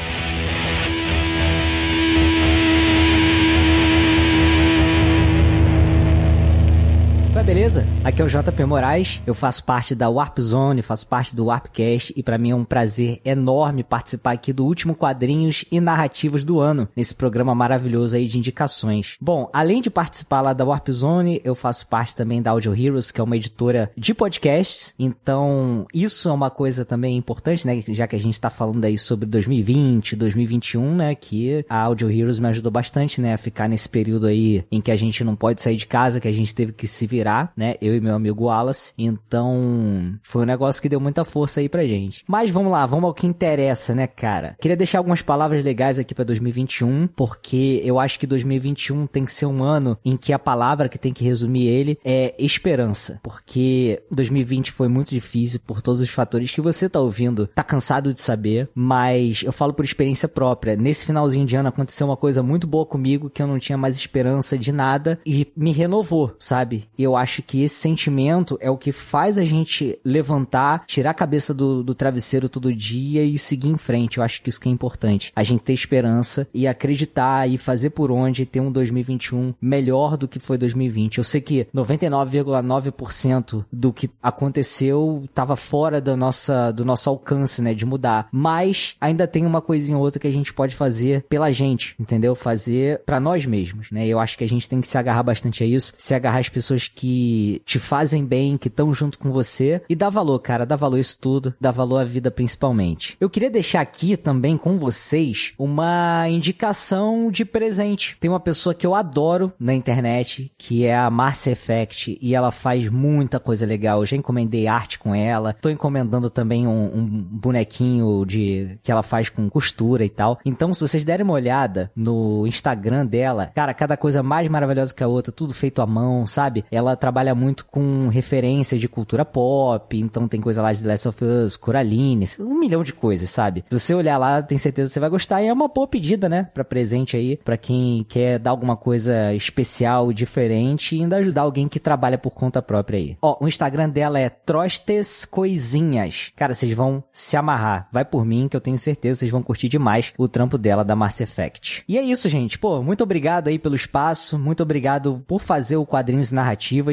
Beleza? 7.50 7.84
Aqui 8.04 8.22
é 8.22 8.24
o 8.24 8.28
JP 8.28 8.64
Moraes, 8.64 9.20
eu 9.26 9.34
faço 9.34 9.64
parte 9.64 9.92
da 9.92 10.08
Warp 10.08 10.38
Zone, 10.38 10.82
faço 10.82 11.04
parte 11.08 11.34
do 11.34 11.46
Warpcast 11.46 12.12
e 12.16 12.22
para 12.22 12.38
mim 12.38 12.52
é 12.52 12.54
um 12.54 12.64
prazer 12.64 13.20
enorme 13.24 13.82
participar 13.82 14.30
aqui 14.30 14.52
do 14.52 14.64
último 14.64 14.94
quadrinhos 14.94 15.64
e 15.68 15.80
narrativos 15.80 16.44
do 16.44 16.60
ano, 16.60 16.88
nesse 16.94 17.12
programa 17.12 17.52
maravilhoso 17.52 18.14
aí 18.14 18.28
de 18.28 18.38
indicações. 18.38 19.16
Bom, 19.20 19.50
além 19.52 19.82
de 19.82 19.90
participar 19.90 20.42
lá 20.42 20.52
da 20.52 20.64
Warp 20.64 20.90
Zone, 20.90 21.40
eu 21.42 21.56
faço 21.56 21.88
parte 21.88 22.14
também 22.14 22.40
da 22.40 22.52
Audio 22.52 22.72
Heroes, 22.72 23.10
que 23.10 23.20
é 23.20 23.24
uma 23.24 23.36
editora 23.36 23.90
de 23.96 24.14
podcasts, 24.14 24.94
então 24.96 25.88
isso 25.92 26.28
é 26.28 26.32
uma 26.32 26.50
coisa 26.50 26.84
também 26.84 27.16
importante, 27.16 27.66
né, 27.66 27.82
já 27.88 28.06
que 28.06 28.14
a 28.14 28.20
gente 28.20 28.40
tá 28.40 28.48
falando 28.48 28.84
aí 28.84 28.96
sobre 28.96 29.26
2020, 29.26 30.14
2021, 30.14 30.94
né, 30.94 31.16
que 31.16 31.64
a 31.68 31.80
Audio 31.80 32.08
Heroes 32.08 32.38
me 32.38 32.46
ajudou 32.46 32.70
bastante, 32.70 33.20
né, 33.20 33.34
a 33.34 33.38
ficar 33.38 33.68
nesse 33.68 33.88
período 33.88 34.28
aí 34.28 34.64
em 34.70 34.80
que 34.80 34.92
a 34.92 34.96
gente 34.96 35.24
não 35.24 35.34
pode 35.34 35.60
sair 35.60 35.74
de 35.74 35.88
casa, 35.88 36.20
que 36.20 36.28
a 36.28 36.32
gente 36.32 36.54
teve 36.54 36.70
que 36.70 36.86
se 36.86 37.08
virar 37.08 37.39
né? 37.56 37.74
Eu 37.80 37.94
e 37.94 38.00
meu 38.00 38.14
amigo 38.14 38.44
Wallace. 38.44 38.92
Então, 38.98 40.14
foi 40.22 40.42
um 40.42 40.46
negócio 40.46 40.80
que 40.80 40.88
deu 40.88 41.00
muita 41.00 41.24
força 41.24 41.60
aí 41.60 41.68
pra 41.68 41.84
gente. 41.84 42.24
Mas 42.26 42.50
vamos 42.50 42.72
lá, 42.72 42.84
vamos 42.86 43.06
ao 43.06 43.14
que 43.14 43.26
interessa, 43.26 43.94
né, 43.94 44.06
cara? 44.06 44.56
Queria 44.60 44.76
deixar 44.76 44.98
algumas 44.98 45.22
palavras 45.22 45.62
legais 45.64 45.98
aqui 45.98 46.14
para 46.14 46.24
2021, 46.24 47.08
porque 47.08 47.80
eu 47.84 47.98
acho 47.98 48.18
que 48.18 48.26
2021 48.26 49.06
tem 49.06 49.24
que 49.24 49.32
ser 49.32 49.46
um 49.46 49.62
ano 49.62 49.96
em 50.04 50.16
que 50.16 50.32
a 50.32 50.38
palavra 50.38 50.88
que 50.88 50.98
tem 50.98 51.12
que 51.12 51.24
resumir 51.24 51.66
ele 51.66 51.98
é 52.04 52.34
esperança. 52.38 53.20
Porque 53.22 54.02
2020 54.10 54.72
foi 54.72 54.88
muito 54.88 55.10
difícil 55.10 55.60
por 55.60 55.82
todos 55.82 56.00
os 56.00 56.10
fatores 56.10 56.50
que 56.50 56.60
você 56.60 56.88
tá 56.88 57.00
ouvindo, 57.00 57.46
tá 57.46 57.62
cansado 57.62 58.12
de 58.12 58.20
saber, 58.20 58.68
mas 58.74 59.42
eu 59.42 59.52
falo 59.52 59.72
por 59.72 59.84
experiência 59.84 60.28
própria. 60.28 60.76
Nesse 60.76 61.06
finalzinho 61.06 61.46
de 61.46 61.56
ano 61.56 61.68
aconteceu 61.68 62.06
uma 62.06 62.16
coisa 62.16 62.42
muito 62.42 62.66
boa 62.66 62.86
comigo 62.86 63.30
que 63.30 63.42
eu 63.42 63.46
não 63.46 63.58
tinha 63.58 63.78
mais 63.78 63.96
esperança 63.96 64.56
de 64.58 64.72
nada 64.72 65.18
e 65.24 65.50
me 65.56 65.72
renovou, 65.72 66.34
sabe? 66.38 66.88
Eu 66.98 67.16
acho 67.16 67.29
que 67.38 67.62
esse 67.62 67.76
sentimento 67.76 68.58
é 68.60 68.70
o 68.70 68.76
que 68.76 68.92
faz 68.92 69.38
a 69.38 69.44
gente 69.44 69.98
levantar, 70.04 70.84
tirar 70.86 71.10
a 71.10 71.14
cabeça 71.14 71.54
do, 71.54 71.82
do 71.82 71.94
travesseiro 71.94 72.48
todo 72.48 72.74
dia 72.74 73.22
e 73.22 73.38
seguir 73.38 73.68
em 73.68 73.76
frente. 73.76 74.18
Eu 74.18 74.24
acho 74.24 74.42
que 74.42 74.48
isso 74.48 74.60
que 74.60 74.68
é 74.68 74.72
importante. 74.72 75.32
A 75.34 75.42
gente 75.42 75.62
ter 75.62 75.72
esperança 75.72 76.46
e 76.52 76.66
acreditar 76.66 77.48
e 77.48 77.56
fazer 77.56 77.90
por 77.90 78.10
onde 78.10 78.44
ter 78.46 78.60
um 78.60 78.72
2021 78.72 79.54
melhor 79.60 80.16
do 80.16 80.26
que 80.28 80.38
foi 80.38 80.58
2020. 80.58 81.18
Eu 81.18 81.24
sei 81.24 81.40
que 81.40 81.66
99,9% 81.74 83.64
do 83.72 83.92
que 83.92 84.10
aconteceu 84.22 85.22
estava 85.24 85.56
fora 85.56 86.00
da 86.00 86.16
nossa, 86.16 86.70
do 86.72 86.84
nosso 86.84 87.08
alcance, 87.08 87.62
né, 87.62 87.74
de 87.74 87.86
mudar. 87.86 88.28
Mas 88.32 88.96
ainda 89.00 89.26
tem 89.26 89.46
uma 89.46 89.60
coisinha 89.60 89.96
ou 89.96 90.04
outra 90.04 90.20
que 90.20 90.26
a 90.26 90.32
gente 90.32 90.52
pode 90.52 90.74
fazer 90.74 91.24
pela 91.28 91.50
gente, 91.50 91.94
entendeu? 91.98 92.34
Fazer 92.34 93.02
para 93.04 93.20
nós 93.20 93.46
mesmos, 93.46 93.90
né? 93.90 94.06
Eu 94.06 94.18
acho 94.18 94.36
que 94.36 94.44
a 94.44 94.48
gente 94.48 94.68
tem 94.68 94.80
que 94.80 94.88
se 94.88 94.98
agarrar 94.98 95.22
bastante 95.22 95.62
a 95.62 95.66
isso, 95.66 95.92
se 95.96 96.14
agarrar 96.14 96.38
às 96.38 96.48
pessoas 96.48 96.88
que 96.88 97.19
te 97.64 97.78
fazem 97.78 98.24
bem, 98.24 98.56
que 98.56 98.68
estão 98.68 98.92
junto 98.92 99.18
com 99.18 99.30
você 99.30 99.82
e 99.88 99.94
dá 99.94 100.10
valor, 100.10 100.38
cara, 100.38 100.66
dá 100.66 100.76
valor 100.76 100.98
isso 100.98 101.18
tudo, 101.18 101.54
dá 101.60 101.70
valor 101.70 101.98
à 101.98 102.04
vida 102.04 102.30
principalmente. 102.30 103.16
Eu 103.20 103.30
queria 103.30 103.50
deixar 103.50 103.80
aqui 103.80 104.16
também 104.16 104.56
com 104.56 104.76
vocês 104.76 105.52
uma 105.58 106.28
indicação 106.28 107.30
de 107.30 107.44
presente. 107.44 108.16
Tem 108.20 108.30
uma 108.30 108.40
pessoa 108.40 108.74
que 108.74 108.86
eu 108.86 108.94
adoro 108.94 109.52
na 109.58 109.74
internet, 109.74 110.52
que 110.56 110.84
é 110.84 110.96
a 110.96 111.10
Marcia 111.10 111.52
Effect, 111.52 112.18
e 112.20 112.34
ela 112.34 112.50
faz 112.50 112.88
muita 112.88 113.38
coisa 113.38 113.66
legal. 113.66 114.00
Eu 114.00 114.06
já 114.06 114.16
encomendei 114.16 114.66
arte 114.66 114.98
com 114.98 115.14
ela, 115.14 115.52
tô 115.52 115.68
encomendando 115.68 116.30
também 116.30 116.66
um, 116.66 116.84
um 116.94 117.06
bonequinho 117.06 118.24
de 118.26 118.78
que 118.82 118.90
ela 118.90 119.02
faz 119.02 119.28
com 119.28 119.48
costura 119.48 120.04
e 120.04 120.08
tal. 120.08 120.38
Então, 120.44 120.72
se 120.72 120.80
vocês 120.80 121.04
derem 121.04 121.24
uma 121.24 121.34
olhada 121.34 121.90
no 121.94 122.46
Instagram 122.46 123.06
dela, 123.06 123.50
cara, 123.54 123.74
cada 123.74 123.96
coisa 123.96 124.22
mais 124.22 124.48
maravilhosa 124.48 124.94
que 124.94 125.02
a 125.02 125.08
outra, 125.08 125.32
tudo 125.32 125.52
feito 125.52 125.82
à 125.82 125.86
mão, 125.86 126.26
sabe? 126.26 126.64
Ela 126.70 126.96
trabalha 126.96 127.09
trabalha 127.10 127.34
muito 127.34 127.66
com 127.66 128.06
referências 128.06 128.80
de 128.80 128.88
cultura 128.88 129.24
pop, 129.24 129.98
então 129.98 130.28
tem 130.28 130.40
coisa 130.40 130.62
lá 130.62 130.72
de 130.72 130.80
The 130.80 130.88
Last 130.88 131.08
of 131.08 131.24
Us, 131.24 131.56
Coraline, 131.56 132.24
um 132.38 132.56
milhão 132.56 132.84
de 132.84 132.92
coisas, 132.92 133.28
sabe? 133.28 133.64
Se 133.68 133.80
você 133.80 133.94
olhar 133.94 134.16
lá, 134.16 134.40
tem 134.40 134.56
certeza 134.56 134.86
que 134.86 134.92
você 134.92 135.00
vai 135.00 135.10
gostar 135.10 135.42
e 135.42 135.48
é 135.48 135.52
uma 135.52 135.66
boa 135.66 135.88
pedida, 135.88 136.28
né, 136.28 136.48
para 136.54 136.62
presente 136.62 137.16
aí, 137.16 137.36
para 137.36 137.56
quem 137.56 138.06
quer 138.08 138.38
dar 138.38 138.50
alguma 138.50 138.76
coisa 138.76 139.34
especial, 139.34 140.12
diferente 140.12 140.94
e 140.94 141.00
ainda 141.00 141.16
ajudar 141.16 141.42
alguém 141.42 141.66
que 141.66 141.80
trabalha 141.80 142.16
por 142.16 142.30
conta 142.30 142.62
própria 142.62 142.98
aí. 142.98 143.16
Ó, 143.20 143.38
o 143.40 143.48
Instagram 143.48 143.88
dela 143.88 144.20
é 144.20 144.28
Trostes 144.28 145.24
Coisinhas. 145.24 146.30
Cara, 146.36 146.54
vocês 146.54 146.72
vão 146.72 147.02
se 147.10 147.36
amarrar. 147.36 147.88
Vai 147.92 148.04
por 148.04 148.24
mim 148.24 148.46
que 148.46 148.56
eu 148.56 148.60
tenho 148.60 148.78
certeza 148.78 149.18
vocês 149.18 149.32
vão 149.32 149.42
curtir 149.42 149.68
demais 149.68 150.14
o 150.16 150.28
trampo 150.28 150.56
dela 150.56 150.84
da 150.84 150.94
Mass 150.94 151.20
Effect. 151.20 151.82
E 151.88 151.98
é 151.98 152.02
isso, 152.02 152.28
gente. 152.28 152.56
Pô, 152.56 152.80
muito 152.84 153.02
obrigado 153.02 153.48
aí 153.48 153.58
pelo 153.58 153.74
espaço, 153.74 154.38
muito 154.38 154.62
obrigado 154.62 155.24
por 155.26 155.40
fazer 155.40 155.76
o 155.76 155.84
quadrinhos 155.84 156.30
e 156.30 156.34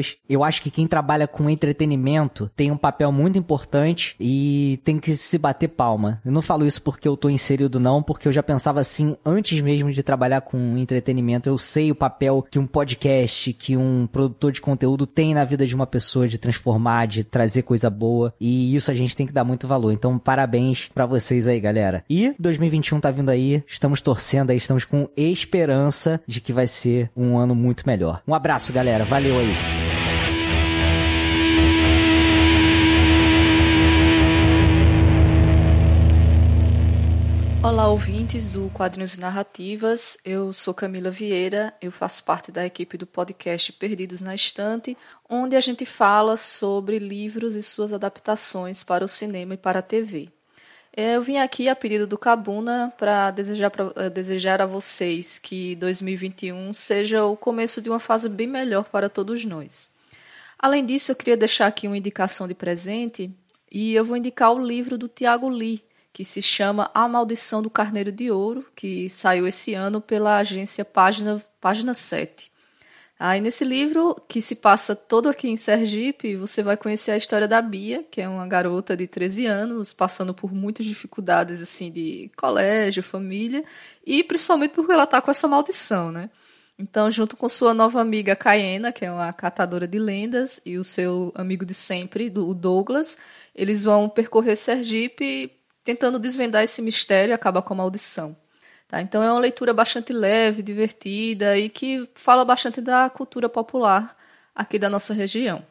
narrativas. 0.08 0.16
Eu 0.28 0.44
acho 0.44 0.62
que 0.62 0.70
quem 0.70 0.86
trabalha 0.86 1.26
com 1.26 1.48
entretenimento 1.48 2.50
tem 2.54 2.70
um 2.70 2.76
papel 2.76 3.10
muito 3.10 3.38
importante 3.38 4.14
e 4.20 4.78
tem 4.84 4.98
que 4.98 5.16
se 5.16 5.38
bater 5.38 5.68
palma. 5.68 6.20
Eu 6.24 6.30
não 6.32 6.42
falo 6.42 6.66
isso 6.66 6.82
porque 6.82 7.08
eu 7.08 7.16
tô 7.16 7.30
inserido 7.30 7.80
não, 7.80 8.02
porque 8.02 8.28
eu 8.28 8.32
já 8.32 8.42
pensava 8.42 8.80
assim 8.80 9.16
antes 9.24 9.60
mesmo 9.60 9.90
de 9.90 10.02
trabalhar 10.02 10.42
com 10.42 10.76
entretenimento. 10.76 11.48
Eu 11.48 11.58
sei 11.58 11.90
o 11.90 11.94
papel 11.94 12.44
que 12.50 12.58
um 12.58 12.66
podcast, 12.66 13.52
que 13.54 13.76
um 13.76 14.06
produtor 14.06 14.52
de 14.52 14.60
conteúdo 14.60 15.06
tem 15.06 15.34
na 15.34 15.44
vida 15.44 15.66
de 15.66 15.74
uma 15.74 15.86
pessoa 15.86 16.28
de 16.28 16.38
transformar, 16.38 17.06
de 17.06 17.24
trazer 17.24 17.62
coisa 17.62 17.88
boa, 17.88 18.34
e 18.40 18.74
isso 18.74 18.90
a 18.90 18.94
gente 18.94 19.16
tem 19.16 19.26
que 19.26 19.32
dar 19.32 19.44
muito 19.44 19.66
valor. 19.66 19.92
Então, 19.92 20.18
parabéns 20.18 20.90
para 20.94 21.06
vocês 21.06 21.48
aí, 21.48 21.58
galera. 21.58 22.04
E 22.08 22.34
2021 22.38 23.00
tá 23.00 23.10
vindo 23.10 23.30
aí, 23.30 23.62
estamos 23.66 24.02
torcendo 24.02 24.50
aí, 24.50 24.56
estamos 24.56 24.84
com 24.84 25.08
esperança 25.16 26.20
de 26.26 26.40
que 26.40 26.52
vai 26.52 26.66
ser 26.66 27.10
um 27.16 27.38
ano 27.38 27.54
muito 27.54 27.84
melhor. 27.86 28.22
Um 28.26 28.34
abraço, 28.34 28.72
galera. 28.72 29.04
Valeu 29.04 29.38
aí. 29.38 29.97
Olá, 37.60 37.88
ouvintes 37.88 38.52
do 38.52 38.70
Quadrinhos 38.70 39.14
e 39.14 39.20
Narrativas. 39.20 40.16
Eu 40.24 40.52
sou 40.52 40.72
Camila 40.72 41.10
Vieira, 41.10 41.74
eu 41.82 41.90
faço 41.90 42.22
parte 42.22 42.52
da 42.52 42.64
equipe 42.64 42.96
do 42.96 43.04
podcast 43.04 43.72
Perdidos 43.72 44.20
na 44.20 44.32
Estante, 44.32 44.96
onde 45.28 45.56
a 45.56 45.60
gente 45.60 45.84
fala 45.84 46.36
sobre 46.36 47.00
livros 47.00 47.56
e 47.56 47.62
suas 47.62 47.92
adaptações 47.92 48.84
para 48.84 49.04
o 49.04 49.08
cinema 49.08 49.54
e 49.54 49.56
para 49.56 49.80
a 49.80 49.82
TV. 49.82 50.28
É, 50.96 51.16
eu 51.16 51.22
vim 51.22 51.38
aqui 51.38 51.68
a 51.68 51.74
pedido 51.74 52.06
do 52.06 52.16
Cabuna 52.16 52.92
para 52.96 53.32
desejar, 53.32 53.72
eh, 53.96 54.08
desejar 54.08 54.62
a 54.62 54.66
vocês 54.66 55.36
que 55.38 55.74
2021 55.76 56.72
seja 56.72 57.24
o 57.24 57.36
começo 57.36 57.82
de 57.82 57.90
uma 57.90 58.00
fase 58.00 58.28
bem 58.28 58.46
melhor 58.46 58.84
para 58.84 59.08
todos 59.08 59.44
nós. 59.44 59.92
Além 60.56 60.86
disso, 60.86 61.10
eu 61.10 61.16
queria 61.16 61.36
deixar 61.36 61.66
aqui 61.66 61.88
uma 61.88 61.98
indicação 61.98 62.46
de 62.46 62.54
presente 62.54 63.30
e 63.70 63.94
eu 63.94 64.04
vou 64.04 64.16
indicar 64.16 64.52
o 64.52 64.64
livro 64.64 64.96
do 64.96 65.08
Tiago 65.08 65.48
Lee, 65.48 65.82
que 66.18 66.24
se 66.24 66.42
chama 66.42 66.90
A 66.92 67.06
Maldição 67.06 67.62
do 67.62 67.70
Carneiro 67.70 68.10
de 68.10 68.28
Ouro, 68.28 68.66
que 68.74 69.08
saiu 69.08 69.46
esse 69.46 69.72
ano 69.72 70.00
pela 70.00 70.38
agência 70.38 70.84
Página, 70.84 71.40
Página 71.60 71.94
7. 71.94 72.50
Aí 73.16 73.40
nesse 73.40 73.64
livro, 73.64 74.20
que 74.26 74.42
se 74.42 74.56
passa 74.56 74.96
todo 74.96 75.28
aqui 75.28 75.48
em 75.48 75.56
Sergipe, 75.56 76.34
você 76.34 76.60
vai 76.60 76.76
conhecer 76.76 77.12
a 77.12 77.16
história 77.16 77.46
da 77.46 77.62
Bia, 77.62 78.04
que 78.10 78.20
é 78.20 78.28
uma 78.28 78.48
garota 78.48 78.96
de 78.96 79.06
13 79.06 79.46
anos, 79.46 79.92
passando 79.92 80.34
por 80.34 80.52
muitas 80.52 80.84
dificuldades 80.84 81.62
assim 81.62 81.88
de 81.92 82.32
colégio, 82.36 83.00
família, 83.00 83.62
e 84.04 84.24
principalmente 84.24 84.72
porque 84.72 84.90
ela 84.90 85.04
está 85.04 85.22
com 85.22 85.30
essa 85.30 85.46
maldição, 85.46 86.10
né? 86.10 86.30
Então, 86.76 87.12
junto 87.12 87.36
com 87.36 87.48
sua 87.48 87.72
nova 87.72 88.00
amiga 88.00 88.34
Cayena, 88.34 88.90
que 88.90 89.04
é 89.04 89.12
uma 89.12 89.32
catadora 89.32 89.86
de 89.86 90.00
lendas, 90.00 90.60
e 90.66 90.78
o 90.78 90.82
seu 90.82 91.30
amigo 91.36 91.64
de 91.64 91.74
sempre, 91.74 92.26
o 92.34 92.54
Douglas, 92.54 93.16
eles 93.54 93.84
vão 93.84 94.08
percorrer 94.08 94.56
Sergipe 94.56 95.56
tentando 95.88 96.18
desvendar 96.18 96.62
esse 96.62 96.82
mistério 96.82 97.32
e 97.32 97.34
acabar 97.34 97.62
com 97.62 97.72
a 97.72 97.76
maldição. 97.78 98.36
Tá? 98.86 99.00
Então 99.00 99.22
é 99.22 99.32
uma 99.32 99.40
leitura 99.40 99.72
bastante 99.72 100.12
leve, 100.12 100.62
divertida 100.62 101.56
e 101.56 101.70
que 101.70 102.06
fala 102.14 102.44
bastante 102.44 102.78
da 102.82 103.08
cultura 103.08 103.48
popular 103.48 104.14
aqui 104.54 104.78
da 104.78 104.90
nossa 104.90 105.14
região. 105.14 105.64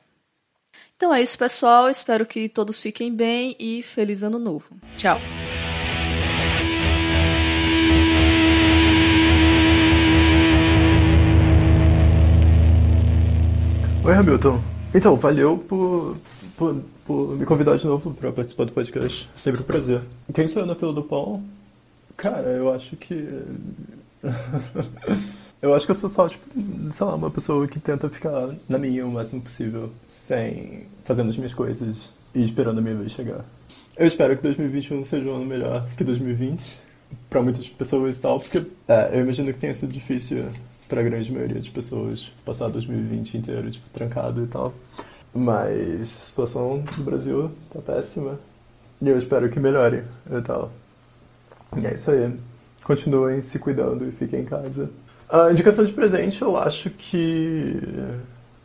Então 0.96 1.14
é 1.14 1.22
isso, 1.22 1.38
pessoal. 1.38 1.88
Espero 1.88 2.26
que 2.26 2.50
todos 2.50 2.82
fiquem 2.82 3.14
bem 3.14 3.56
e 3.60 3.84
feliz 3.84 4.24
ano 4.24 4.40
novo. 4.40 4.76
Tchau! 4.96 5.22
Oi, 14.04 14.14
Hamilton. 14.16 14.64
Então, 14.96 15.16
valeu 15.16 15.60
por, 15.60 16.18
por, 16.58 16.76
por 17.06 17.38
me 17.38 17.46
convidar 17.46 17.78
de 17.78 17.86
novo 17.86 18.14
para 18.14 18.32
participar 18.32 18.66
do 18.66 18.72
podcast. 18.72 19.30
Sempre 19.38 19.62
um 19.62 19.64
prazer. 19.64 20.02
Quem 20.34 20.48
sou 20.48 20.64
eu 20.64 20.66
na 20.66 20.76
fila 20.76 20.92
do 20.92 21.04
pão? 21.04 21.44
Cara, 22.18 22.50
eu 22.50 22.74
acho 22.74 22.98
que. 22.98 23.14
eu 25.62 25.76
acho 25.76 25.86
que 25.86 25.92
eu 25.92 25.96
sou 25.96 26.10
só, 26.10 26.28
tipo, 26.28 26.44
sei 26.92 27.06
lá, 27.06 27.16
uma 27.16 27.30
pessoa 27.30 27.68
que 27.68 27.80
tenta 27.80 28.10
ficar 28.10 28.56
na 28.68 28.80
minha 28.80 29.06
o 29.06 29.12
máximo 29.12 29.42
possível, 29.42 29.92
sem. 30.08 30.88
fazendo 31.06 31.30
as 31.30 31.38
minhas 31.38 31.54
coisas 31.54 32.12
e 32.34 32.44
esperando 32.44 32.80
a 32.80 32.82
minha 32.82 32.96
vez 32.96 33.12
chegar. 33.12 33.46
Eu 33.96 34.08
espero 34.08 34.36
que 34.36 34.44
2021 34.44 35.06
seja 35.06 35.30
um 35.30 35.36
ano 35.36 35.46
melhor 35.46 35.88
que 35.96 36.04
2020 36.04 36.80
para 37.30 37.42
muitas 37.42 37.68
pessoas 37.70 38.18
e 38.18 38.22
tal, 38.22 38.40
porque 38.40 38.64
é, 38.88 39.12
eu 39.14 39.22
imagino 39.22 39.52
que 39.54 39.60
tenha 39.60 39.74
sido 39.74 39.94
difícil 39.94 40.46
para 40.90 41.02
a 41.02 41.04
grande 41.04 41.32
maioria 41.32 41.56
das 41.56 41.70
pessoas 41.70 42.32
passar 42.46 42.70
2020 42.70 43.38
inteiro, 43.38 43.72
tipo, 43.72 43.86
trancado 43.94 44.44
e 44.44 44.48
tal. 44.48 44.74
Mas 45.34 46.02
a 46.02 46.06
situação 46.06 46.84
do 46.96 47.04
Brasil 47.04 47.52
tá 47.72 47.80
péssima. 47.80 48.40
E 49.02 49.10
eu 49.10 49.18
espero 49.18 49.50
que 49.50 49.60
melhore 49.60 50.04
e 50.32 50.42
tal. 50.42 50.72
E 51.76 51.86
é 51.86 51.94
isso 51.94 52.10
aí. 52.10 52.34
Continuem 52.84 53.42
se 53.44 53.60
cuidando 53.60 54.08
e 54.08 54.12
fiquem 54.12 54.42
em 54.42 54.46
casa. 54.46 54.90
A 55.30 55.52
indicação 55.52 55.84
de 55.86 55.94
presente, 55.94 56.42
eu 56.42 56.58
acho 56.58 56.90
que. 56.90 57.80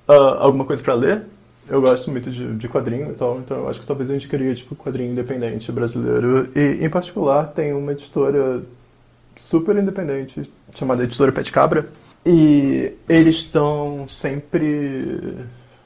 Uh, 0.08 0.12
alguma 0.12 0.64
coisa 0.64 0.82
para 0.82 0.94
ler. 0.94 1.22
Eu 1.68 1.80
gosto 1.80 2.10
muito 2.10 2.30
de, 2.30 2.56
de 2.56 2.68
quadrinho 2.68 3.10
e 3.10 3.14
tal, 3.14 3.38
então 3.38 3.56
eu 3.56 3.68
acho 3.68 3.80
que 3.80 3.86
talvez 3.86 4.10
eu 4.10 4.16
indicaria 4.16 4.52
tipo 4.54 4.74
quadrinho 4.74 5.12
independente 5.12 5.70
brasileiro. 5.70 6.48
E 6.56 6.84
em 6.84 6.90
particular 6.90 7.46
tem 7.48 7.72
uma 7.72 7.92
editora 7.92 8.62
super 9.36 9.76
independente 9.76 10.50
chamada 10.74 11.04
Editora 11.04 11.30
Pet 11.30 11.50
Cabra. 11.52 11.86
E 12.24 12.92
eles 13.08 13.36
estão 13.36 14.06
sempre 14.08 15.34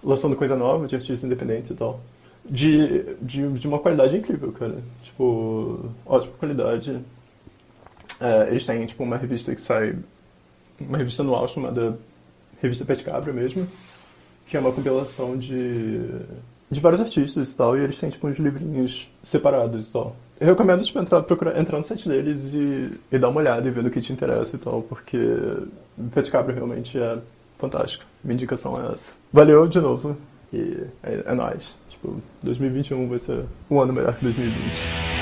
lançando 0.07 0.37
coisa 0.37 0.55
nova 0.55 0.87
de 0.87 0.95
artistas 0.95 1.25
independentes 1.25 1.73
e 1.73 1.75
tal. 1.75 2.01
De, 2.49 3.17
de, 3.21 3.49
de 3.55 3.67
uma 3.67 3.81
qualidade 3.81 4.17
incrível, 4.17 4.53
cara. 4.53 4.77
Tipo, 5.03 5.91
ótima 6.07 6.33
qualidade. 6.39 7.01
É, 8.21 8.49
eles 8.51 8.65
têm, 8.65 8.87
tipo, 8.87 9.03
uma 9.03 9.17
revista 9.17 9.53
que 9.53 9.61
sai... 9.61 9.97
Uma 10.79 10.99
revista 10.99 11.23
anual 11.23 11.49
chamada 11.49 11.99
Revista 12.63 12.85
Pet 12.85 13.03
Cabra 13.03 13.33
mesmo. 13.33 13.67
Que 14.47 14.57
é 14.57 14.61
uma 14.61 14.71
compilação 14.71 15.37
de... 15.37 16.01
De 16.71 16.81
vários 16.81 17.01
artistas 17.01 17.51
e 17.51 17.57
tal. 17.57 17.77
E 17.77 17.81
eles 17.81 17.99
têm, 17.99 18.11
tipo, 18.11 18.29
uns 18.29 18.39
livrinhos 18.39 19.11
separados 19.25 19.89
e 19.89 19.93
tal. 19.93 20.15
Eu 20.39 20.49
recomendo, 20.49 20.85
tipo, 20.85 21.01
entrar, 21.01 21.23
procurar, 21.23 21.59
entrar 21.59 21.79
no 21.79 21.85
site 21.85 22.09
deles 22.09 22.55
e, 22.55 22.93
e 23.11 23.19
dar 23.19 23.29
uma 23.29 23.41
olhada 23.41 23.67
e 23.67 23.71
ver 23.73 23.83
do 23.83 23.91
que 23.91 24.01
te 24.01 24.13
interessa 24.13 24.55
e 24.55 24.59
tal. 24.59 24.83
Porque 24.83 25.19
Pet 26.15 26.31
Cabra 26.31 26.55
realmente 26.55 26.97
é 26.97 27.19
fantástico. 27.59 28.05
Minha 28.23 28.35
indicação 28.35 28.81
é 28.81 28.93
essa. 28.93 29.15
Valeu 29.33 29.67
de 29.67 29.81
novo. 29.81 30.17
E 30.53 30.85
é, 31.03 31.25
é 31.27 31.35
nóis. 31.35 31.75
Tipo, 31.89 32.21
2021 32.43 33.09
vai 33.09 33.19
ser 33.19 33.45
um 33.71 33.81
ano 33.81 33.93
melhor 33.93 34.15
que 34.15 34.23
2020. 34.23 35.17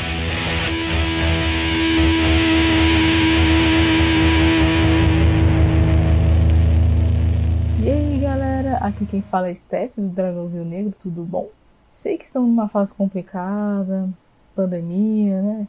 Aqui 8.85 9.07
quem 9.07 9.23
fala 9.23 9.49
é 9.49 9.55
Steph, 9.55 9.93
do 9.97 10.09
Dragãozinho 10.09 10.65
Negro, 10.65 10.93
tudo 10.97 11.25
bom? 11.25 11.49
Sei 11.91 12.19
que 12.19 12.25
estão 12.25 12.47
numa 12.47 12.69
fase 12.69 12.93
complicada, 12.93 14.09
pandemia, 14.55 15.41
né? 15.41 15.69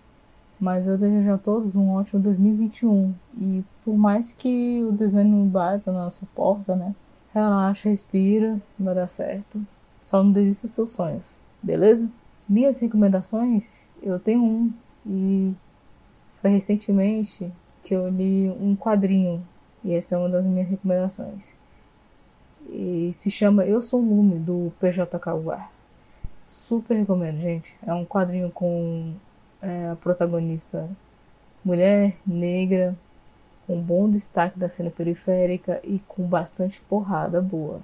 Mas 0.59 0.87
eu 0.87 0.97
desejo 0.97 1.33
a 1.33 1.37
todos 1.37 1.75
um 1.75 1.91
ótimo 1.91 2.21
2021. 2.21 3.13
E 3.37 3.63
por 3.83 3.97
mais 3.97 4.31
que 4.31 4.83
o 4.83 4.91
desânimo 4.91 5.45
bata 5.45 5.91
na 5.91 6.05
nossa 6.05 6.25
porta, 6.33 6.75
né? 6.75 6.95
Relaxa, 7.33 7.89
respira, 7.89 8.59
vai 8.79 8.95
dar 8.95 9.07
certo. 9.07 9.61
Só 9.99 10.23
não 10.23 10.31
desista 10.31 10.67
dos 10.67 10.75
seus 10.75 10.91
sonhos, 10.91 11.37
beleza? 11.61 12.09
Minhas 12.47 12.79
recomendações, 12.79 13.85
eu 14.01 14.19
tenho 14.19 14.43
um. 14.43 14.73
E 15.05 15.53
foi 16.41 16.51
recentemente 16.51 17.51
que 17.83 17.93
eu 17.93 18.07
li 18.07 18.49
um 18.49 18.75
quadrinho. 18.75 19.45
E 19.83 19.93
essa 19.93 20.15
é 20.15 20.17
uma 20.17 20.29
das 20.29 20.45
minhas 20.45 20.67
recomendações. 20.67 21.55
E 22.69 23.09
se 23.13 23.29
chama 23.29 23.65
Eu 23.65 23.81
Sou 23.81 23.99
Lume, 23.99 24.39
do 24.39 24.71
PJ 24.79 25.19
Caguar. 25.19 25.71
Super 26.47 26.95
recomendo, 26.95 27.39
gente. 27.39 27.75
É 27.85 27.93
um 27.93 28.05
quadrinho 28.05 28.51
com 28.51 29.13
é, 29.61 29.89
a 29.89 29.95
protagonista 29.95 30.87
mulher, 31.63 32.15
negra, 32.25 32.95
com 33.65 33.81
bom 33.81 34.09
destaque 34.09 34.59
da 34.59 34.69
cena 34.69 34.91
periférica 34.91 35.79
e 35.83 35.99
com 36.07 36.23
bastante 36.23 36.79
porrada 36.81 37.41
boa. 37.41 37.79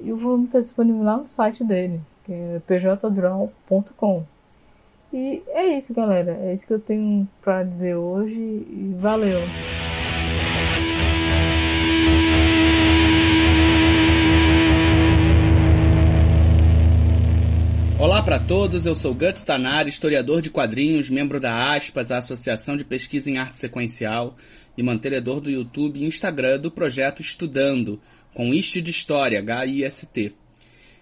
E 0.00 0.12
o 0.12 0.16
volume 0.16 0.46
está 0.46 0.60
disponível 0.60 1.02
lá 1.02 1.16
no 1.16 1.26
site 1.26 1.62
dele, 1.62 2.00
que 2.24 2.32
é 2.32 2.60
pjdraw.com. 2.66 4.24
E 5.12 5.42
é 5.48 5.66
isso, 5.76 5.94
galera. 5.94 6.32
É 6.42 6.54
isso 6.54 6.66
que 6.66 6.72
eu 6.72 6.80
tenho 6.80 7.28
para 7.42 7.62
dizer 7.62 7.96
hoje 7.96 8.38
e 8.38 8.94
valeu! 8.98 9.40
Olá 18.18 18.24
para 18.24 18.40
todos, 18.40 18.84
eu 18.84 18.96
sou 18.96 19.14
Guts 19.14 19.44
Tanari, 19.44 19.90
historiador 19.90 20.42
de 20.42 20.50
quadrinhos, 20.50 21.08
membro 21.08 21.38
da 21.38 21.72
ASPAS, 21.72 22.10
a 22.10 22.16
Associação 22.18 22.76
de 22.76 22.84
Pesquisa 22.84 23.30
em 23.30 23.38
Arte 23.38 23.56
Sequencial, 23.56 24.36
e 24.76 24.82
mantenedor 24.82 25.40
do 25.40 25.48
YouTube 25.48 26.00
e 26.00 26.04
Instagram 26.04 26.58
do 26.58 26.68
projeto 26.68 27.22
Estudando, 27.22 28.00
com 28.34 28.52
IST 28.52 28.82
de 28.82 28.90
História, 28.90 29.38
H-I-S-T. 29.38 30.32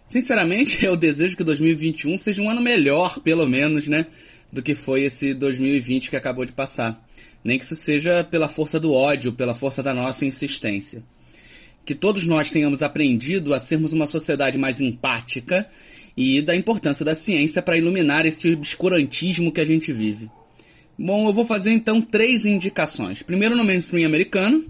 Sinceramente, 0.06 0.84
eu 0.84 0.94
desejo 0.94 1.38
que 1.38 1.42
2021 1.42 2.18
seja 2.18 2.42
um 2.42 2.50
ano 2.50 2.60
melhor, 2.60 3.18
pelo 3.20 3.48
menos, 3.48 3.88
né? 3.88 4.08
Do 4.52 4.62
que 4.62 4.74
foi 4.74 5.04
esse 5.04 5.32
2020 5.32 6.10
que 6.10 6.16
acabou 6.16 6.44
de 6.44 6.52
passar. 6.52 7.02
Nem 7.42 7.58
que 7.58 7.64
isso 7.64 7.76
seja 7.76 8.24
pela 8.24 8.46
força 8.46 8.78
do 8.78 8.92
ódio, 8.92 9.32
pela 9.32 9.54
força 9.54 9.82
da 9.82 9.94
nossa 9.94 10.26
insistência. 10.26 11.02
Que 11.82 11.94
todos 11.94 12.26
nós 12.26 12.50
tenhamos 12.50 12.82
aprendido 12.82 13.54
a 13.54 13.58
sermos 13.58 13.94
uma 13.94 14.06
sociedade 14.06 14.58
mais 14.58 14.82
empática 14.82 15.66
e 16.16 16.40
da 16.40 16.56
importância 16.56 17.04
da 17.04 17.14
ciência 17.14 17.60
para 17.60 17.76
iluminar 17.76 18.24
esse 18.24 18.52
obscurantismo 18.52 19.52
que 19.52 19.60
a 19.60 19.64
gente 19.64 19.92
vive. 19.92 20.30
Bom, 20.98 21.28
eu 21.28 21.32
vou 21.32 21.44
fazer 21.44 21.72
então 21.72 22.00
três 22.00 22.46
indicações. 22.46 23.22
Primeiro 23.22 23.54
no 23.54 23.64
mainstream 23.64 24.06
americano, 24.06 24.64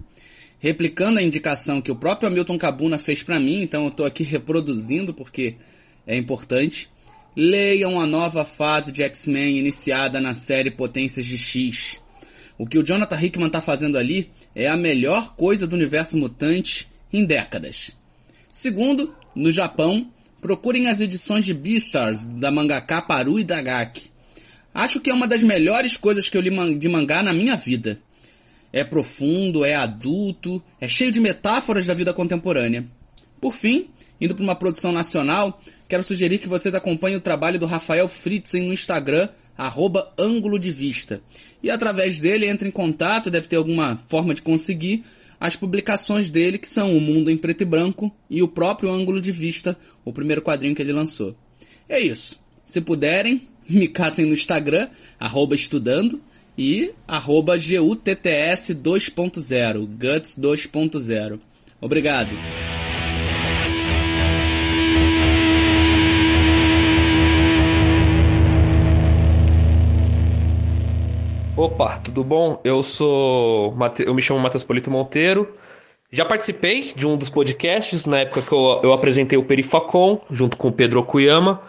replicando 0.59 1.19
a 1.19 1.23
indicação 1.23 1.81
que 1.81 1.91
o 1.91 1.95
próprio 1.95 2.27
Hamilton 2.27 2.57
Cabuna 2.57 2.99
fez 2.99 3.23
para 3.23 3.39
mim, 3.39 3.61
então 3.61 3.83
eu 3.83 3.89
estou 3.89 4.05
aqui 4.05 4.23
reproduzindo 4.23 5.13
porque 5.13 5.55
é 6.05 6.17
importante. 6.17 6.89
Leiam 7.35 8.01
a 8.01 8.05
nova 8.05 8.43
fase 8.43 8.91
de 8.91 9.03
X-Men 9.03 9.57
iniciada 9.57 10.19
na 10.19 10.33
série 10.33 10.71
Potências 10.71 11.25
de 11.25 11.37
X. 11.37 12.01
O 12.57 12.65
que 12.65 12.79
o 12.79 12.83
Jonathan 12.83 13.21
Hickman 13.21 13.47
está 13.47 13.61
fazendo 13.61 13.97
ali 13.97 14.31
é 14.55 14.67
a 14.67 14.75
melhor 14.75 15.35
coisa 15.35 15.67
do 15.67 15.75
universo 15.75 16.17
mutante 16.17 16.87
em 17.13 17.23
décadas. 17.23 17.95
Segundo, 18.51 19.15
no 19.35 19.51
Japão, 19.51 20.11
procurem 20.41 20.87
as 20.87 21.01
edições 21.01 21.45
de 21.45 21.53
Beastars 21.53 22.23
da 22.23 22.51
mangaka 22.51 23.01
Paru 23.01 23.43
Dagaki. 23.43 24.11
Acho 24.73 24.99
que 24.99 25.09
é 25.09 25.13
uma 25.13 25.27
das 25.27 25.43
melhores 25.43 25.97
coisas 25.97 26.29
que 26.29 26.37
eu 26.37 26.41
li 26.41 26.77
de 26.77 26.87
mangá 26.87 27.23
na 27.23 27.33
minha 27.33 27.55
vida. 27.55 27.99
É 28.71 28.83
profundo, 28.83 29.65
é 29.65 29.75
adulto, 29.75 30.61
é 30.79 30.87
cheio 30.87 31.11
de 31.11 31.19
metáforas 31.19 31.85
da 31.85 31.93
vida 31.93 32.13
contemporânea. 32.13 32.85
Por 33.41 33.53
fim, 33.53 33.87
indo 34.21 34.35
para 34.35 34.43
uma 34.43 34.55
produção 34.55 34.91
nacional, 34.91 35.61
quero 35.87 36.03
sugerir 36.03 36.37
que 36.37 36.47
vocês 36.47 36.75
acompanhem 36.75 37.17
o 37.17 37.21
trabalho 37.21 37.59
do 37.59 37.65
Rafael 37.65 38.07
Fritzen 38.07 38.67
no 38.67 38.73
Instagram, 38.73 39.29
arroba 39.57 40.13
ângulo 40.17 40.59
de 40.59 40.71
vista. 40.71 41.21
E 41.63 41.71
através 41.71 42.19
dele 42.19 42.47
entre 42.47 42.67
em 42.67 42.71
contato, 42.71 43.31
deve 43.31 43.47
ter 43.47 43.55
alguma 43.55 43.97
forma 44.07 44.33
de 44.33 44.41
conseguir 44.41 45.03
as 45.39 45.55
publicações 45.55 46.29
dele, 46.29 46.57
que 46.57 46.69
são 46.69 46.95
O 46.95 47.01
Mundo 47.01 47.29
em 47.29 47.37
Preto 47.37 47.61
e 47.61 47.65
Branco 47.65 48.13
e 48.29 48.41
o 48.41 48.47
próprio 48.47 48.91
Ângulo 48.91 49.21
de 49.21 49.31
Vista, 49.31 49.77
o 50.03 50.11
primeiro 50.11 50.41
quadrinho 50.41 50.75
que 50.75 50.81
ele 50.81 50.93
lançou. 50.93 51.35
É 51.87 51.99
isso. 51.99 52.39
Se 52.65 52.81
puderem, 52.81 53.41
me 53.69 53.87
caçem 53.87 54.25
no 54.25 54.33
Instagram, 54.33 54.89
estudando, 55.55 56.21
e 56.57 56.91
arroba 57.07 57.55
GUTTS 57.55 58.73
2.0, 58.73 59.85
Guts 59.85 60.35
2.0. 60.39 61.39
Obrigado. 61.79 62.31
Opa, 71.57 71.97
tudo 71.97 72.23
bom? 72.23 72.61
Eu 72.63 72.83
sou. 72.83 73.75
Eu 73.97 74.13
me 74.13 74.21
chamo 74.21 74.39
Matheus 74.39 74.63
Polito 74.63 74.91
Monteiro. 74.91 75.57
Já 76.11 76.23
participei 76.23 76.93
de 76.95 77.03
um 77.03 77.17
dos 77.17 77.29
podcasts 77.29 78.05
na 78.05 78.19
época 78.19 78.43
que 78.43 78.51
eu, 78.51 78.79
eu 78.83 78.93
apresentei 78.93 79.39
o 79.39 79.43
Perifacom, 79.43 80.21
junto 80.29 80.55
com 80.55 80.67
o 80.67 80.71
Pedro 80.71 80.99
Okuyama. 80.99 81.59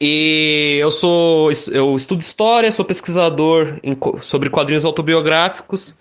E 0.00 0.78
eu 0.80 0.92
sou 0.92 1.50
eu 1.72 1.96
estudo 1.96 2.20
história, 2.20 2.70
sou 2.70 2.84
pesquisador 2.84 3.80
em, 3.82 3.98
sobre 4.20 4.50
quadrinhos 4.50 4.84
autobiográficos. 4.84 5.98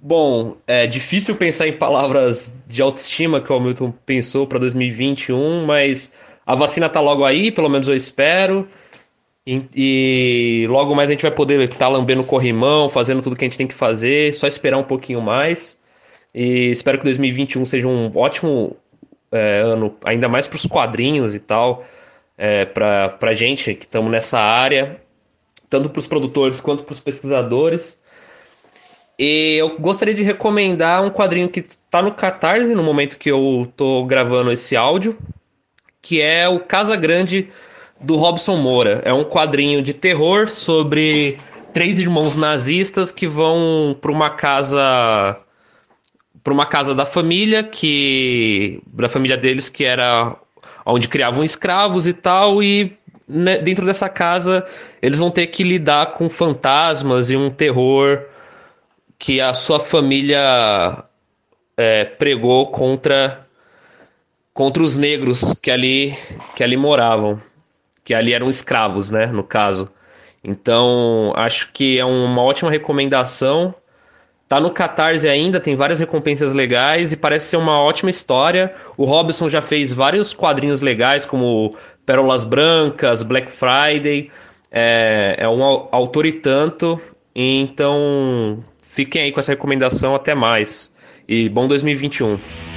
Bom, 0.00 0.56
é 0.64 0.86
difícil 0.86 1.34
pensar 1.34 1.66
em 1.66 1.72
palavras 1.72 2.54
de 2.68 2.80
autoestima 2.80 3.40
que 3.40 3.52
o 3.52 3.56
Hamilton 3.56 3.92
pensou 4.06 4.46
para 4.46 4.60
2021, 4.60 5.66
mas 5.66 6.12
a 6.46 6.54
vacina 6.54 6.88
tá 6.88 7.00
logo 7.00 7.24
aí, 7.24 7.50
pelo 7.50 7.68
menos 7.68 7.88
eu 7.88 7.96
espero. 7.96 8.68
E, 9.46 9.62
e 9.74 10.66
logo 10.68 10.94
mais 10.94 11.08
a 11.08 11.12
gente 11.12 11.22
vai 11.22 11.30
poder 11.30 11.60
estar 11.60 11.76
tá 11.76 11.88
lambendo 11.88 12.24
corrimão, 12.24 12.88
fazendo 12.88 13.22
tudo 13.22 13.36
que 13.36 13.44
a 13.44 13.48
gente 13.48 13.58
tem 13.58 13.66
que 13.66 13.74
fazer, 13.74 14.32
só 14.32 14.46
esperar 14.46 14.78
um 14.78 14.84
pouquinho 14.84 15.20
mais. 15.20 15.82
E 16.34 16.70
espero 16.70 16.98
que 16.98 17.04
2021 17.04 17.64
seja 17.66 17.86
um 17.86 18.10
ótimo 18.16 18.76
é, 19.30 19.60
ano, 19.60 19.96
ainda 20.04 20.28
mais 20.28 20.48
para 20.48 20.56
os 20.56 20.66
quadrinhos 20.66 21.34
e 21.34 21.40
tal 21.40 21.84
é, 22.36 22.64
para 22.64 23.16
a 23.20 23.34
gente 23.34 23.74
que 23.74 23.84
estamos 23.84 24.10
nessa 24.10 24.38
área, 24.38 25.00
tanto 25.68 25.88
para 25.88 25.98
os 25.98 26.06
produtores 26.06 26.60
quanto 26.60 26.84
para 26.84 26.92
os 26.92 27.00
pesquisadores. 27.00 28.02
E 29.18 29.56
eu 29.58 29.78
gostaria 29.78 30.14
de 30.14 30.22
recomendar 30.22 31.02
um 31.04 31.10
quadrinho 31.10 31.48
que 31.48 31.60
está 31.60 32.02
no 32.02 32.12
Catarse 32.12 32.74
no 32.74 32.82
momento 32.82 33.16
que 33.16 33.30
eu 33.30 33.66
estou 33.68 34.04
gravando 34.04 34.50
esse 34.50 34.74
áudio, 34.74 35.16
que 36.02 36.20
é 36.20 36.48
o 36.48 36.58
Casa 36.58 36.96
Grande 36.96 37.48
do 38.04 38.16
Robson 38.16 38.56
Moura. 38.56 39.02
É 39.04 39.12
um 39.12 39.24
quadrinho 39.24 39.82
de 39.82 39.94
terror 39.94 40.50
sobre 40.50 41.38
três 41.72 41.98
irmãos 41.98 42.36
nazistas 42.36 43.10
que 43.10 43.26
vão 43.26 43.96
para 44.00 44.12
uma 44.12 44.30
casa 44.30 45.40
para 46.42 46.52
uma 46.52 46.66
casa 46.66 46.94
da 46.94 47.06
família 47.06 47.64
que 47.64 48.80
da 48.86 49.08
família 49.08 49.36
deles 49.36 49.68
que 49.68 49.84
era 49.84 50.36
onde 50.86 51.08
criavam 51.08 51.42
escravos 51.42 52.06
e 52.06 52.12
tal, 52.12 52.62
e 52.62 52.96
né, 53.26 53.58
dentro 53.58 53.86
dessa 53.86 54.08
casa 54.08 54.66
eles 55.00 55.18
vão 55.18 55.30
ter 55.30 55.46
que 55.46 55.62
lidar 55.62 56.12
com 56.12 56.28
fantasmas 56.28 57.30
e 57.30 57.36
um 57.36 57.50
terror 57.50 58.26
que 59.18 59.40
a 59.40 59.54
sua 59.54 59.80
família 59.80 61.04
é, 61.76 62.04
pregou 62.04 62.66
contra 62.68 63.46
contra 64.52 64.82
os 64.82 64.96
negros 64.96 65.54
que 65.54 65.70
ali 65.70 66.14
que 66.54 66.62
ali 66.62 66.76
moravam, 66.76 67.40
que 68.04 68.14
ali 68.14 68.32
eram 68.32 68.48
escravos, 68.48 69.10
né, 69.10 69.26
no 69.26 69.42
caso. 69.42 69.90
Então, 70.42 71.32
acho 71.36 71.72
que 71.72 71.98
é 71.98 72.04
uma 72.04 72.42
ótima 72.42 72.70
recomendação 72.70 73.74
Tá 74.48 74.60
no 74.60 74.70
Catarse 74.70 75.26
ainda, 75.26 75.58
tem 75.58 75.74
várias 75.74 75.98
recompensas 75.98 76.52
legais 76.52 77.12
e 77.12 77.16
parece 77.16 77.46
ser 77.46 77.56
uma 77.56 77.80
ótima 77.80 78.10
história. 78.10 78.74
O 78.96 79.04
Robson 79.04 79.48
já 79.48 79.62
fez 79.62 79.92
vários 79.92 80.34
quadrinhos 80.34 80.82
legais, 80.82 81.24
como 81.24 81.74
Pérolas 82.04 82.44
Brancas, 82.44 83.22
Black 83.22 83.50
Friday. 83.50 84.30
É, 84.70 85.36
é 85.38 85.48
um 85.48 85.62
autor 85.62 86.26
e 86.26 86.32
tanto. 86.32 87.00
Então, 87.34 88.62
fiquem 88.82 89.22
aí 89.22 89.32
com 89.32 89.40
essa 89.40 89.52
recomendação. 89.52 90.14
Até 90.14 90.34
mais. 90.34 90.92
E 91.26 91.48
bom 91.48 91.66
2021. 91.66 92.73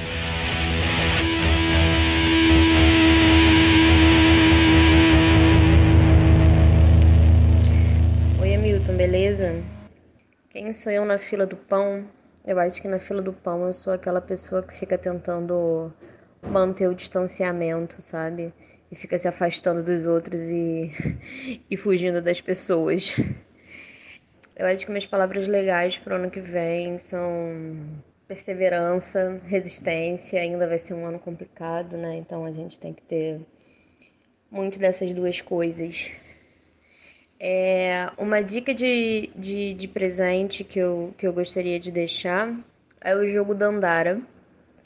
Quem 10.68 10.74
sou 10.74 10.92
eu 10.92 11.02
na 11.02 11.16
fila 11.16 11.46
do 11.46 11.56
pão? 11.56 12.06
Eu 12.46 12.60
acho 12.60 12.82
que 12.82 12.88
na 12.88 12.98
fila 12.98 13.22
do 13.22 13.32
pão 13.32 13.66
eu 13.66 13.72
sou 13.72 13.90
aquela 13.90 14.20
pessoa 14.20 14.62
que 14.62 14.74
fica 14.74 14.98
tentando 14.98 15.90
manter 16.42 16.88
o 16.88 16.94
distanciamento, 16.94 18.02
sabe? 18.02 18.52
E 18.92 18.94
fica 18.94 19.18
se 19.18 19.26
afastando 19.26 19.82
dos 19.82 20.04
outros 20.04 20.50
e, 20.50 20.92
e 21.70 21.74
fugindo 21.78 22.20
das 22.20 22.42
pessoas. 22.42 23.16
Eu 24.54 24.66
acho 24.66 24.84
que 24.84 24.90
minhas 24.90 25.06
palavras 25.06 25.48
legais 25.48 25.96
para 25.96 26.12
o 26.12 26.16
ano 26.18 26.30
que 26.30 26.40
vem 26.42 26.98
são 26.98 27.30
perseverança, 28.26 29.38
resistência. 29.46 30.38
Ainda 30.38 30.68
vai 30.68 30.78
ser 30.78 30.92
um 30.92 31.06
ano 31.06 31.18
complicado, 31.18 31.96
né? 31.96 32.16
Então 32.16 32.44
a 32.44 32.52
gente 32.52 32.78
tem 32.78 32.92
que 32.92 33.00
ter 33.00 33.40
muito 34.50 34.78
dessas 34.78 35.14
duas 35.14 35.40
coisas. 35.40 36.12
É, 37.40 38.10
uma 38.18 38.42
dica 38.42 38.74
de, 38.74 39.30
de, 39.36 39.74
de, 39.74 39.86
presente 39.86 40.64
que 40.64 40.78
eu, 40.78 41.14
que 41.16 41.24
eu 41.26 41.32
gostaria 41.32 41.78
de 41.78 41.90
deixar 41.92 42.52
é 43.00 43.14
o 43.14 43.28
jogo 43.28 43.54
Dandara, 43.54 44.20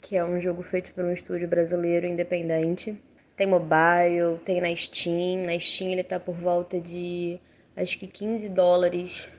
que 0.01 0.15
é 0.15 0.23
um 0.23 0.39
jogo 0.39 0.61
feito 0.61 0.93
por 0.93 1.03
um 1.03 1.11
estúdio 1.11 1.47
brasileiro 1.47 2.05
independente. 2.05 2.95
Tem 3.35 3.47
mobile, 3.47 4.37
tem 4.45 4.61
na 4.61 4.75
Steam. 4.75 5.45
Na 5.45 5.59
Steam 5.59 5.91
ele 5.91 6.03
tá 6.03 6.19
por 6.19 6.35
volta 6.35 6.79
de 6.79 7.39
acho 7.75 7.97
que 7.97 8.05
15 8.05 8.49
dólares. 8.49 9.29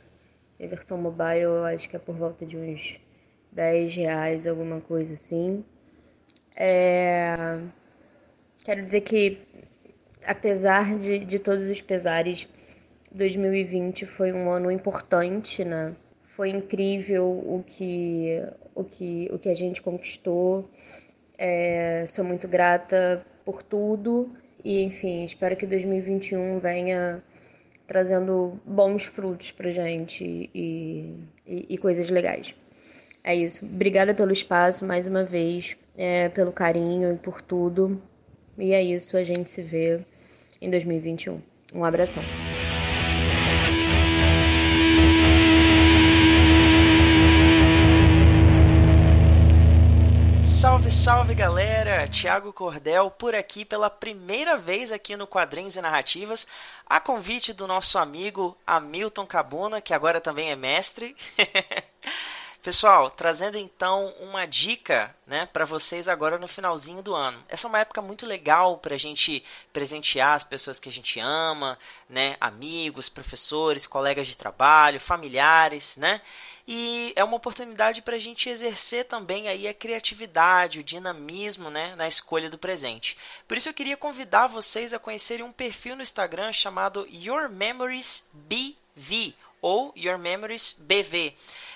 A 0.60 0.66
versão 0.66 0.98
mobile 0.98 1.42
eu 1.42 1.64
acho 1.64 1.88
que 1.88 1.94
é 1.94 1.98
por 2.00 2.16
volta 2.16 2.44
de 2.44 2.56
uns 2.56 2.98
10 3.52 3.94
reais, 3.94 4.46
alguma 4.46 4.80
coisa 4.80 5.14
assim. 5.14 5.64
É... 6.56 7.58
Quero 8.64 8.84
dizer 8.84 9.02
que, 9.02 9.38
apesar 10.24 10.98
de, 10.98 11.20
de 11.20 11.38
todos 11.38 11.68
os 11.68 11.80
pesares, 11.80 12.48
2020 13.14 14.04
foi 14.06 14.32
um 14.32 14.50
ano 14.50 14.70
importante, 14.70 15.64
né? 15.64 15.94
Foi 16.20 16.50
incrível 16.50 17.24
o 17.24 17.62
que, 17.64 18.42
o 18.74 18.82
que, 18.82 19.28
o 19.32 19.38
que 19.38 19.48
a 19.48 19.54
gente 19.54 19.80
conquistou. 19.80 20.68
É, 21.38 22.04
sou 22.08 22.24
muito 22.24 22.48
grata 22.48 23.24
por 23.44 23.62
tudo 23.62 24.32
e, 24.64 24.82
enfim, 24.82 25.22
espero 25.22 25.56
que 25.56 25.64
2021 25.64 26.58
venha 26.58 27.22
trazendo 27.86 28.60
bons 28.64 29.04
frutos 29.04 29.52
pra 29.52 29.70
gente 29.70 30.50
e, 30.52 31.20
e, 31.46 31.66
e 31.70 31.78
coisas 31.78 32.10
legais. 32.10 32.54
É 33.22 33.34
isso. 33.34 33.64
Obrigada 33.64 34.12
pelo 34.12 34.32
espaço 34.32 34.84
mais 34.84 35.06
uma 35.06 35.24
vez, 35.24 35.76
é, 35.96 36.28
pelo 36.30 36.52
carinho 36.52 37.14
e 37.14 37.16
por 37.16 37.40
tudo. 37.40 38.02
E 38.58 38.72
é 38.72 38.82
isso, 38.82 39.16
a 39.16 39.24
gente 39.24 39.50
se 39.50 39.62
vê 39.62 40.00
em 40.60 40.68
2021. 40.70 41.40
Um 41.74 41.84
abração. 41.84 42.22
Salve, 50.64 50.90
salve 50.90 51.34
galera! 51.34 52.08
Thiago 52.08 52.50
Cordel 52.50 53.10
por 53.10 53.34
aqui 53.34 53.66
pela 53.66 53.90
primeira 53.90 54.56
vez 54.56 54.90
aqui 54.90 55.14
no 55.14 55.26
Quadrinhos 55.26 55.76
e 55.76 55.82
Narrativas, 55.82 56.46
a 56.88 56.98
convite 56.98 57.52
do 57.52 57.66
nosso 57.66 57.98
amigo 57.98 58.56
Hamilton 58.66 59.26
Cabuna, 59.26 59.82
que 59.82 59.92
agora 59.92 60.22
também 60.22 60.50
é 60.50 60.56
mestre. 60.56 61.14
Pessoal, 62.64 63.10
trazendo 63.10 63.58
então 63.58 64.14
uma 64.18 64.46
dica 64.46 65.14
né, 65.26 65.44
para 65.52 65.66
vocês 65.66 66.08
agora 66.08 66.38
no 66.38 66.48
finalzinho 66.48 67.02
do 67.02 67.14
ano. 67.14 67.44
Essa 67.46 67.66
é 67.66 67.68
uma 67.68 67.80
época 67.80 68.00
muito 68.00 68.24
legal 68.24 68.78
para 68.78 68.94
a 68.94 68.98
gente 68.98 69.44
presentear 69.70 70.32
as 70.34 70.44
pessoas 70.44 70.80
que 70.80 70.88
a 70.88 70.92
gente 70.92 71.20
ama, 71.20 71.78
né, 72.08 72.38
amigos, 72.40 73.10
professores, 73.10 73.86
colegas 73.86 74.26
de 74.26 74.38
trabalho, 74.38 74.98
familiares, 74.98 75.98
né? 75.98 76.22
E 76.66 77.12
é 77.14 77.22
uma 77.22 77.36
oportunidade 77.36 78.00
para 78.00 78.16
a 78.16 78.18
gente 78.18 78.48
exercer 78.48 79.04
também 79.04 79.46
aí 79.46 79.68
a 79.68 79.74
criatividade, 79.74 80.80
o 80.80 80.82
dinamismo 80.82 81.68
né, 81.68 81.94
na 81.96 82.08
escolha 82.08 82.48
do 82.48 82.56
presente. 82.56 83.14
Por 83.46 83.58
isso 83.58 83.68
eu 83.68 83.74
queria 83.74 83.98
convidar 83.98 84.46
vocês 84.46 84.94
a 84.94 84.98
conhecerem 84.98 85.44
um 85.44 85.52
perfil 85.52 85.96
no 85.96 86.02
Instagram 86.02 86.50
chamado 86.50 87.06
Your 87.12 87.50
Memories 87.50 88.26
BV 88.32 89.34
ou 89.60 89.92
Your 89.94 90.16
Memories 90.16 90.74
BV. 90.78 91.34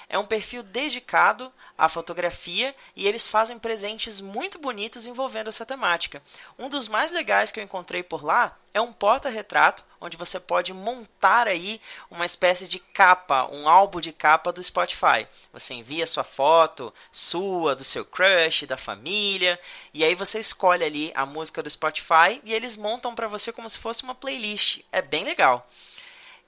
É 0.08 0.18
um 0.18 0.24
perfil 0.24 0.62
dedicado 0.62 1.52
à 1.76 1.86
fotografia 1.86 2.74
e 2.96 3.06
eles 3.06 3.28
fazem 3.28 3.58
presentes 3.58 4.20
muito 4.20 4.58
bonitos 4.58 5.06
envolvendo 5.06 5.48
essa 5.48 5.66
temática. 5.66 6.22
Um 6.58 6.70
dos 6.70 6.88
mais 6.88 7.12
legais 7.12 7.52
que 7.52 7.60
eu 7.60 7.64
encontrei 7.64 8.02
por 8.02 8.24
lá 8.24 8.56
é 8.72 8.80
um 8.80 8.90
porta-retrato 8.90 9.84
onde 10.00 10.16
você 10.16 10.40
pode 10.40 10.72
montar 10.72 11.46
aí 11.46 11.78
uma 12.10 12.24
espécie 12.24 12.66
de 12.66 12.78
capa, 12.78 13.48
um 13.52 13.68
álbum 13.68 14.00
de 14.00 14.12
capa 14.12 14.50
do 14.50 14.62
Spotify. 14.62 15.26
Você 15.52 15.74
envia 15.74 16.06
sua 16.06 16.24
foto, 16.24 16.94
sua, 17.12 17.76
do 17.76 17.84
seu 17.84 18.04
crush, 18.04 18.66
da 18.66 18.78
família, 18.78 19.60
e 19.92 20.04
aí 20.04 20.14
você 20.14 20.38
escolhe 20.38 20.84
ali 20.84 21.12
a 21.14 21.26
música 21.26 21.62
do 21.62 21.68
Spotify 21.68 22.40
e 22.44 22.54
eles 22.54 22.78
montam 22.78 23.14
para 23.14 23.28
você 23.28 23.52
como 23.52 23.68
se 23.68 23.78
fosse 23.78 24.04
uma 24.04 24.14
playlist. 24.14 24.80
É 24.90 25.02
bem 25.02 25.24
legal. 25.24 25.68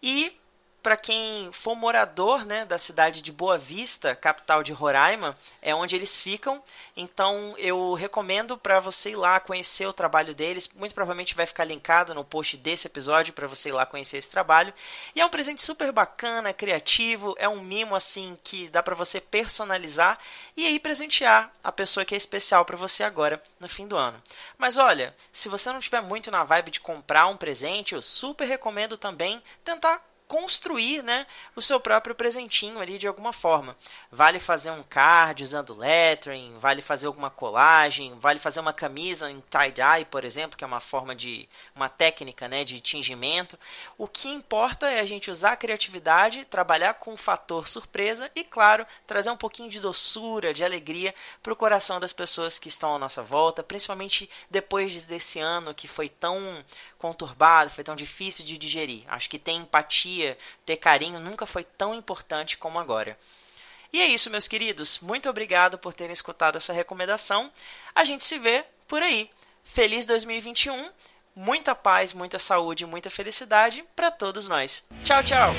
E 0.02 0.39
para 0.82 0.96
quem 0.96 1.50
for 1.52 1.74
morador 1.74 2.44
né, 2.44 2.64
da 2.64 2.78
cidade 2.78 3.22
de 3.22 3.30
Boa 3.30 3.58
Vista, 3.58 4.14
capital 4.14 4.62
de 4.62 4.72
Roraima, 4.72 5.36
é 5.60 5.74
onde 5.74 5.94
eles 5.94 6.18
ficam. 6.18 6.62
Então 6.96 7.54
eu 7.58 7.94
recomendo 7.94 8.56
para 8.56 8.80
você 8.80 9.10
ir 9.10 9.16
lá 9.16 9.38
conhecer 9.40 9.86
o 9.86 9.92
trabalho 9.92 10.34
deles. 10.34 10.68
Muito 10.74 10.94
provavelmente 10.94 11.34
vai 11.34 11.46
ficar 11.46 11.64
linkado 11.64 12.14
no 12.14 12.24
post 12.24 12.56
desse 12.56 12.86
episódio 12.86 13.32
para 13.32 13.46
você 13.46 13.68
ir 13.68 13.72
lá 13.72 13.84
conhecer 13.84 14.16
esse 14.16 14.30
trabalho. 14.30 14.72
E 15.14 15.20
é 15.20 15.26
um 15.26 15.30
presente 15.30 15.62
super 15.62 15.92
bacana, 15.92 16.52
criativo, 16.52 17.34
é 17.38 17.48
um 17.48 17.60
mimo 17.60 17.94
assim 17.94 18.38
que 18.42 18.68
dá 18.68 18.82
para 18.82 18.94
você 18.94 19.20
personalizar 19.20 20.18
e 20.56 20.66
aí 20.66 20.78
presentear 20.78 21.52
a 21.62 21.70
pessoa 21.70 22.04
que 22.04 22.14
é 22.14 22.18
especial 22.18 22.64
para 22.64 22.76
você 22.76 23.02
agora 23.02 23.42
no 23.58 23.68
fim 23.68 23.86
do 23.86 23.96
ano. 23.96 24.20
Mas 24.56 24.76
olha, 24.76 25.14
se 25.32 25.48
você 25.48 25.70
não 25.72 25.80
tiver 25.80 26.00
muito 26.00 26.30
na 26.30 26.44
vibe 26.44 26.70
de 26.70 26.80
comprar 26.80 27.26
um 27.26 27.36
presente, 27.36 27.94
eu 27.94 28.02
super 28.02 28.46
recomendo 28.46 28.96
também 28.96 29.42
tentar 29.64 30.09
construir 30.30 31.02
né, 31.02 31.26
o 31.56 31.60
seu 31.60 31.80
próprio 31.80 32.14
presentinho 32.14 32.78
ali 32.78 32.98
de 32.98 33.08
alguma 33.08 33.32
forma. 33.32 33.76
Vale 34.12 34.38
fazer 34.38 34.70
um 34.70 34.80
card 34.80 35.42
usando 35.42 35.74
lettering, 35.74 36.56
vale 36.60 36.80
fazer 36.80 37.08
alguma 37.08 37.30
colagem, 37.30 38.16
vale 38.20 38.38
fazer 38.38 38.60
uma 38.60 38.72
camisa 38.72 39.28
em 39.28 39.42
tie-dye, 39.50 40.04
por 40.04 40.24
exemplo, 40.24 40.56
que 40.56 40.62
é 40.62 40.66
uma 40.68 40.78
forma 40.78 41.16
de 41.16 41.48
uma 41.74 41.88
técnica 41.88 42.46
né, 42.46 42.62
de 42.62 42.78
tingimento. 42.78 43.58
O 43.98 44.06
que 44.06 44.28
importa 44.28 44.88
é 44.88 45.00
a 45.00 45.04
gente 45.04 45.32
usar 45.32 45.50
a 45.50 45.56
criatividade, 45.56 46.44
trabalhar 46.44 46.94
com 46.94 47.14
o 47.14 47.16
fator 47.16 47.66
surpresa 47.66 48.30
e, 48.32 48.44
claro, 48.44 48.86
trazer 49.08 49.30
um 49.32 49.36
pouquinho 49.36 49.68
de 49.68 49.80
doçura, 49.80 50.54
de 50.54 50.62
alegria 50.62 51.12
para 51.42 51.52
o 51.52 51.56
coração 51.56 51.98
das 51.98 52.12
pessoas 52.12 52.56
que 52.56 52.68
estão 52.68 52.94
à 52.94 53.00
nossa 53.00 53.20
volta, 53.20 53.64
principalmente 53.64 54.30
depois 54.48 55.08
desse 55.08 55.40
ano 55.40 55.74
que 55.74 55.88
foi 55.88 56.08
tão 56.08 56.64
conturbado, 56.96 57.70
foi 57.70 57.82
tão 57.82 57.96
difícil 57.96 58.44
de 58.44 58.56
digerir. 58.56 59.02
Acho 59.08 59.28
que 59.28 59.38
ter 59.38 59.52
empatia, 59.52 60.19
ter 60.66 60.76
carinho 60.76 61.20
nunca 61.20 61.46
foi 61.46 61.64
tão 61.64 61.94
importante 61.94 62.56
como 62.56 62.78
agora. 62.78 63.16
E 63.92 64.00
é 64.00 64.06
isso, 64.06 64.30
meus 64.30 64.46
queridos. 64.46 65.00
Muito 65.00 65.28
obrigado 65.28 65.76
por 65.76 65.92
terem 65.92 66.12
escutado 66.12 66.56
essa 66.56 66.72
recomendação. 66.72 67.50
A 67.94 68.04
gente 68.04 68.24
se 68.24 68.38
vê 68.38 68.64
por 68.86 69.02
aí. 69.02 69.28
Feliz 69.64 70.06
2021. 70.06 70.90
Muita 71.34 71.74
paz, 71.74 72.12
muita 72.12 72.38
saúde, 72.38 72.86
muita 72.86 73.10
felicidade 73.10 73.84
para 73.96 74.10
todos 74.10 74.48
nós. 74.48 74.84
Tchau, 75.04 75.22
tchau. 75.22 75.54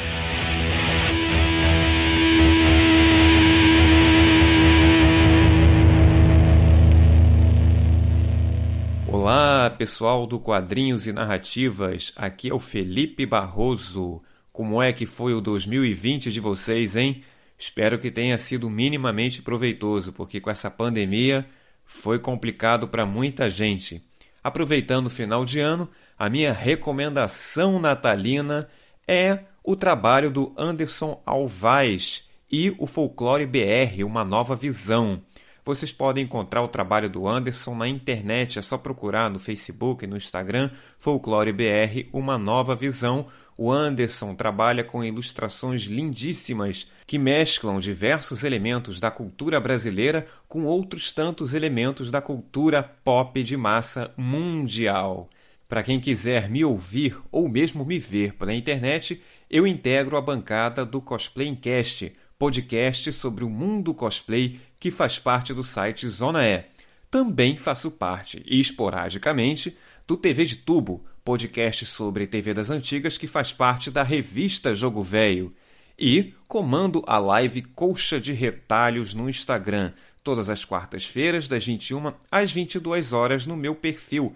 Olá, 9.07 9.69
pessoal 9.69 10.25
do 10.25 10.39
Quadrinhos 10.39 11.05
e 11.05 11.13
Narrativas. 11.13 12.13
Aqui 12.15 12.49
é 12.49 12.53
o 12.53 12.59
Felipe 12.59 13.25
Barroso. 13.25 14.21
Como 14.51 14.81
é 14.81 14.91
que 14.91 15.05
foi 15.05 15.33
o 15.33 15.41
2020 15.41 16.31
de 16.31 16.39
vocês, 16.39 16.95
hein? 16.95 17.23
Espero 17.57 17.97
que 17.99 18.11
tenha 18.11 18.37
sido 18.37 18.69
minimamente 18.69 19.41
proveitoso, 19.41 20.11
porque 20.11 20.41
com 20.41 20.49
essa 20.49 20.69
pandemia 20.69 21.45
foi 21.85 22.19
complicado 22.19 22.87
para 22.87 23.05
muita 23.05 23.49
gente. 23.49 24.03
Aproveitando 24.43 25.07
o 25.07 25.11
final 25.11 25.45
de 25.45 25.59
ano, 25.59 25.87
a 26.17 26.29
minha 26.29 26.51
recomendação 26.51 27.79
natalina 27.79 28.67
é 29.07 29.39
o 29.63 29.75
trabalho 29.75 30.31
do 30.31 30.53
Anderson 30.57 31.21
Alvaz 31.25 32.27
e 32.51 32.73
o 32.77 32.87
Folclore 32.87 33.45
BR, 33.45 34.03
uma 34.03 34.25
nova 34.25 34.55
visão. 34.55 35.21
Vocês 35.63 35.93
podem 35.93 36.23
encontrar 36.23 36.63
o 36.63 36.67
trabalho 36.67 37.07
do 37.07 37.27
Anderson 37.27 37.75
na 37.75 37.87
internet, 37.87 38.57
é 38.57 38.61
só 38.61 38.77
procurar 38.77 39.29
no 39.29 39.39
Facebook 39.39 40.03
e 40.03 40.07
no 40.07 40.17
Instagram 40.17 40.71
Folclore 40.99 41.53
BR 41.53 42.09
Uma 42.11 42.37
Nova 42.37 42.75
Visão. 42.75 43.27
O 43.63 43.71
Anderson 43.71 44.33
trabalha 44.33 44.83
com 44.83 45.03
ilustrações 45.03 45.83
lindíssimas 45.83 46.89
que 47.05 47.19
mesclam 47.19 47.77
diversos 47.79 48.43
elementos 48.43 48.99
da 48.99 49.11
cultura 49.11 49.59
brasileira 49.59 50.25
com 50.47 50.65
outros 50.65 51.13
tantos 51.13 51.53
elementos 51.53 52.09
da 52.09 52.19
cultura 52.19 52.81
pop 52.81 53.43
de 53.43 53.55
massa 53.55 54.11
mundial. 54.17 55.29
Para 55.69 55.83
quem 55.83 55.99
quiser 55.99 56.49
me 56.49 56.65
ouvir 56.65 57.15
ou 57.31 57.47
mesmo 57.47 57.85
me 57.85 57.99
ver 57.99 58.33
pela 58.33 58.51
internet, 58.51 59.21
eu 59.47 59.67
integro 59.67 60.17
a 60.17 60.21
bancada 60.21 60.83
do 60.83 60.99
Cosplay 60.99 61.55
Cast, 61.55 62.11
podcast 62.39 63.13
sobre 63.13 63.43
o 63.43 63.49
mundo 63.49 63.93
cosplay 63.93 64.59
que 64.79 64.89
faz 64.89 65.19
parte 65.19 65.53
do 65.53 65.63
site 65.63 66.09
Zona 66.09 66.43
E. 66.47 66.63
Também 67.11 67.55
faço 67.57 67.91
parte, 67.91 68.43
esporadicamente, 68.47 69.77
do 70.07 70.17
TV 70.17 70.45
de 70.45 70.55
Tubo, 70.55 71.05
podcast 71.23 71.85
sobre 71.85 72.25
TV 72.25 72.53
das 72.53 72.69
Antigas 72.69 73.17
que 73.17 73.27
faz 73.27 73.53
parte 73.53 73.91
da 73.91 74.03
revista 74.03 74.73
Jogo 74.73 75.03
Velho. 75.03 75.53
E 75.97 76.33
comando 76.47 77.03
a 77.05 77.19
live 77.19 77.61
Colcha 77.61 78.19
de 78.19 78.33
Retalhos 78.33 79.13
no 79.13 79.29
Instagram, 79.29 79.93
todas 80.23 80.49
as 80.49 80.65
quartas-feiras, 80.65 81.47
das 81.47 81.65
21 81.65 82.13
às 82.31 82.51
22 82.51 83.13
horas, 83.13 83.45
no 83.45 83.55
meu 83.55 83.75
perfil, 83.75 84.35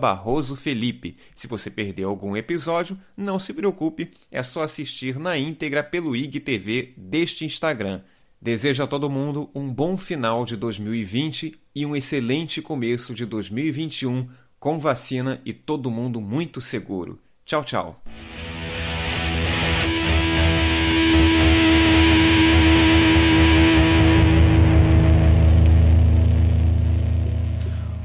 @barrosofelipe. 0.00 1.16
Se 1.34 1.46
você 1.46 1.70
perdeu 1.70 2.08
algum 2.08 2.36
episódio, 2.36 2.98
não 3.16 3.38
se 3.38 3.52
preocupe, 3.52 4.12
é 4.30 4.42
só 4.42 4.62
assistir 4.62 5.18
na 5.18 5.36
íntegra 5.36 5.82
pelo 5.82 6.16
IGTV 6.16 6.94
deste 6.96 7.44
Instagram. 7.44 8.02
Desejo 8.40 8.84
a 8.84 8.86
todo 8.86 9.10
mundo 9.10 9.50
um 9.54 9.68
bom 9.68 9.96
final 9.96 10.44
de 10.44 10.56
2020 10.56 11.58
e 11.74 11.84
um 11.84 11.96
excelente 11.96 12.62
começo 12.62 13.12
de 13.12 13.26
2021 13.26 14.28
com 14.58 14.78
vacina 14.78 15.40
e 15.44 15.52
todo 15.52 15.90
mundo 15.90 16.20
muito 16.20 16.60
seguro. 16.60 17.18
Tchau, 17.44 17.64
tchau. 17.64 18.02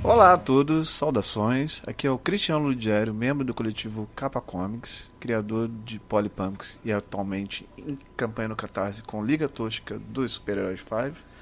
Olá 0.04 0.34
a 0.34 0.38
todos, 0.38 0.89
saudações. 0.89 1.82
Aqui 1.88 2.06
é 2.06 2.12
o 2.12 2.18
Cristiano 2.18 2.66
Ludiero, 2.66 3.14
membro 3.14 3.43
do 3.43 3.54
coletivo 3.54 4.08
Capa 4.16 4.41
Comics, 4.41 5.10
criador 5.20 5.70
de 5.84 5.97
Polypunks 5.97 6.78
e 6.84 6.91
atualmente 6.91 7.68
em 7.78 7.97
campanha 8.16 8.49
no 8.49 8.56
Catarse 8.56 9.01
com 9.01 9.26
Liga 9.26 9.47
Tosca 9.47 9.97
dos 9.97 10.34
Super-Heróis 10.34 10.82
5. 10.82 11.32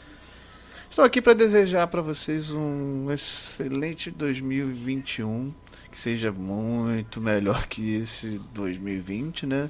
Estou 0.92 1.06
aqui 1.06 1.22
para 1.22 1.34
desejar 1.34 1.88
para 1.88 2.02
vocês 2.02 2.52
um 2.52 3.10
excelente 3.10 4.12
2021, 4.12 5.54
que 5.90 5.98
seja 5.98 6.34
muito 6.34 7.22
melhor 7.22 7.66
que 7.68 7.96
esse 7.96 8.42
2020, 8.54 9.46
né? 9.46 9.70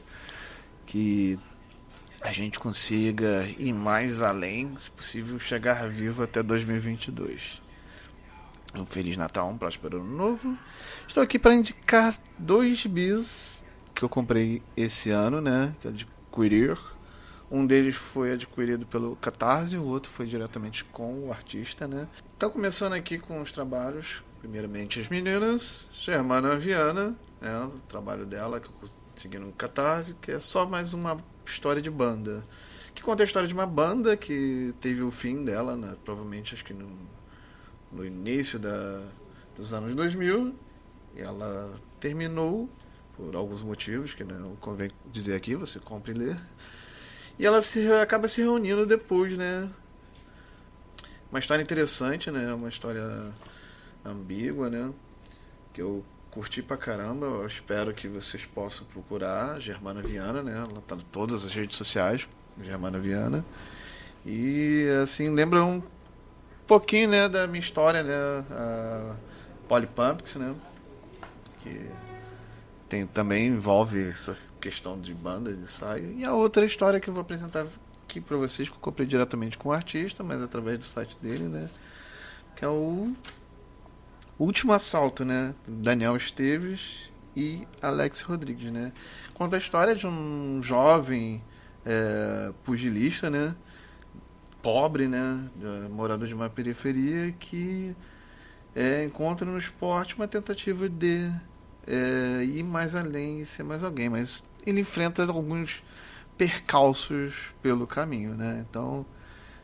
Que 0.83 1.37
a 2.21 2.31
gente 2.31 2.59
consiga 2.59 3.45
ir 3.59 3.71
mais 3.71 4.23
além, 4.23 4.75
se 4.79 4.89
possível, 4.89 5.39
chegar 5.39 5.87
vivo 5.87 6.23
até 6.23 6.41
2022. 6.41 7.61
Um 8.75 8.83
Feliz 8.83 9.15
Natal, 9.15 9.47
um 9.47 9.59
próspero 9.59 10.01
ano 10.01 10.17
novo. 10.17 10.57
Estou 11.07 11.21
aqui 11.21 11.37
para 11.37 11.53
indicar 11.53 12.17
dois 12.35 12.83
bis 12.87 13.63
que 13.93 14.01
eu 14.01 14.09
comprei 14.09 14.63
esse 14.75 15.11
ano, 15.11 15.39
né? 15.39 15.75
Que 15.81 15.87
adquirir. 15.87 16.79
Um 17.51 17.65
deles 17.65 17.95
foi 17.95 18.31
adquirido 18.31 18.85
pelo 18.85 19.15
Catarse, 19.17 19.75
o 19.75 19.83
outro 19.83 20.09
foi 20.09 20.25
diretamente 20.25 20.85
com 20.85 21.27
o 21.27 21.31
artista, 21.31 21.87
né? 21.87 22.07
Tá 22.39 22.49
começando 22.49 22.93
aqui 22.93 23.17
com 23.19 23.41
os 23.41 23.51
trabalhos. 23.51 24.23
Primeiramente 24.39 24.99
as 24.99 25.07
meninas, 25.07 25.89
Germana 25.93 26.57
Viana, 26.57 27.15
né? 27.41 27.63
O 27.65 27.79
trabalho 27.89 28.25
dela 28.25 28.59
que 28.59 28.67
eu 28.67 28.89
consegui 29.13 29.37
no 29.37 29.51
Catarse, 29.51 30.15
que 30.21 30.31
é 30.31 30.39
só 30.39 30.65
mais 30.65 30.93
uma 30.93 31.21
história 31.45 31.81
de 31.81 31.91
banda. 31.91 32.43
Que 32.95 33.03
conta 33.03 33.23
a 33.23 33.25
história 33.25 33.47
de 33.47 33.53
uma 33.53 33.67
banda 33.67 34.15
que 34.15 34.73
teve 34.79 35.01
o 35.01 35.11
fim 35.11 35.43
dela, 35.43 35.75
né? 35.75 35.95
Provavelmente 36.05 36.53
acho 36.53 36.63
que 36.63 36.73
no 36.73 36.89
no 37.91 38.05
início 38.05 38.57
da, 38.57 39.03
dos 39.55 39.73
anos 39.73 39.93
2000. 39.93 40.55
E 41.15 41.21
ela 41.21 41.79
terminou 41.99 42.69
por 43.15 43.35
alguns 43.35 43.61
motivos 43.61 44.13
que 44.13 44.23
não 44.23 44.55
convém 44.55 44.89
dizer 45.11 45.35
aqui, 45.35 45.55
você 45.55 45.79
compra 45.79 46.11
e 46.11 46.15
lê. 46.15 46.35
E 47.37 47.45
ela 47.45 47.61
se, 47.61 47.91
acaba 47.93 48.27
se 48.27 48.41
reunindo 48.41 48.85
depois, 48.85 49.37
né? 49.37 49.69
Uma 51.31 51.39
história 51.39 51.61
interessante, 51.61 52.29
né? 52.29 52.53
Uma 52.53 52.69
história 52.69 53.31
ambígua, 54.05 54.69
né? 54.69 54.91
Que 55.73 55.81
eu 55.81 56.03
curti 56.29 56.61
pra 56.61 56.77
caramba. 56.77 57.25
Eu 57.25 57.47
espero 57.47 57.93
que 57.93 58.07
vocês 58.07 58.45
possam 58.45 58.85
procurar 58.87 59.59
Germana 59.59 60.01
Viana, 60.01 60.43
né? 60.43 60.57
Ela 60.57 60.81
tá 60.87 60.95
em 60.95 60.99
todas 61.11 61.45
as 61.45 61.53
redes 61.53 61.77
sociais, 61.77 62.27
Germana 62.61 62.99
Viana. 62.99 63.45
E 64.25 64.87
assim, 65.01 65.29
lembra 65.29 65.63
um 65.63 65.81
pouquinho, 66.67 67.09
né, 67.09 67.27
da 67.27 67.47
minha 67.47 67.59
história, 67.59 68.03
né, 68.03 68.13
a 68.51 69.15
Polypumps, 69.67 70.35
né, 70.35 70.55
que 71.61 71.89
tem, 72.87 73.05
também 73.05 73.47
envolve 73.47 74.13
questão 74.61 74.99
de 74.99 75.13
banda, 75.13 75.51
de 75.53 75.63
ensaio. 75.63 76.13
E 76.17 76.23
a 76.23 76.33
outra 76.33 76.65
história 76.65 76.99
que 76.99 77.09
eu 77.09 77.13
vou 77.13 77.21
apresentar 77.21 77.65
aqui 78.03 78.21
para 78.21 78.37
vocês, 78.37 78.69
que 78.69 78.75
eu 78.75 78.79
comprei 78.79 79.07
diretamente 79.07 79.57
com 79.57 79.69
o 79.69 79.71
artista, 79.71 80.23
mas 80.23 80.41
através 80.41 80.77
do 80.77 80.85
site 80.85 81.17
dele, 81.21 81.45
né, 81.45 81.69
que 82.55 82.63
é 82.63 82.67
o 82.67 83.11
Último 84.37 84.73
Assalto, 84.73 85.25
né, 85.25 85.55
Daniel 85.67 86.15
Esteves 86.15 87.11
e 87.35 87.67
Alex 87.81 88.21
Rodrigues, 88.21 88.71
né. 88.71 88.91
Conta 89.33 89.55
a 89.55 89.59
história 89.59 89.95
de 89.95 90.05
um 90.05 90.61
jovem 90.61 91.43
é, 91.85 92.51
pugilista, 92.63 93.29
né, 93.29 93.55
pobre, 94.61 95.07
né, 95.07 95.49
morador 95.89 96.27
de 96.27 96.33
uma 96.33 96.49
periferia 96.49 97.31
que 97.39 97.95
é, 98.75 99.03
encontra 99.03 99.49
no 99.49 99.57
esporte 99.57 100.15
uma 100.15 100.27
tentativa 100.27 100.87
de 100.87 101.31
é, 101.87 102.43
ir 102.43 102.63
mais 102.63 102.95
além 102.95 103.39
e 103.39 103.45
ser 103.45 103.63
mais 103.63 103.83
alguém, 103.83 104.09
mas 104.09 104.43
ele 104.65 104.81
enfrenta 104.81 105.25
alguns 105.25 105.83
percalços 106.37 107.51
pelo 107.61 107.85
caminho, 107.85 108.33
né? 108.33 108.65
Então 108.69 109.05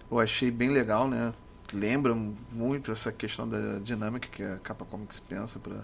eu 0.09 0.19
achei 0.19 0.51
bem 0.51 0.69
legal, 0.69 1.07
né? 1.07 1.33
Lembra 1.73 2.15
muito 2.51 2.91
essa 2.91 3.11
questão 3.11 3.47
da 3.47 3.79
dinâmica 3.79 4.27
que 4.29 4.43
a 4.43 4.57
Capa 4.57 4.85
Comics 4.85 5.19
pensa 5.19 5.59
para 5.59 5.77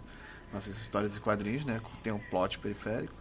nossas 0.53 0.77
histórias 0.77 1.17
e 1.17 1.19
quadrinhos, 1.19 1.65
né? 1.65 1.81
Tem 2.01 2.13
um 2.13 2.19
plot 2.19 2.59
periférico. 2.59 3.13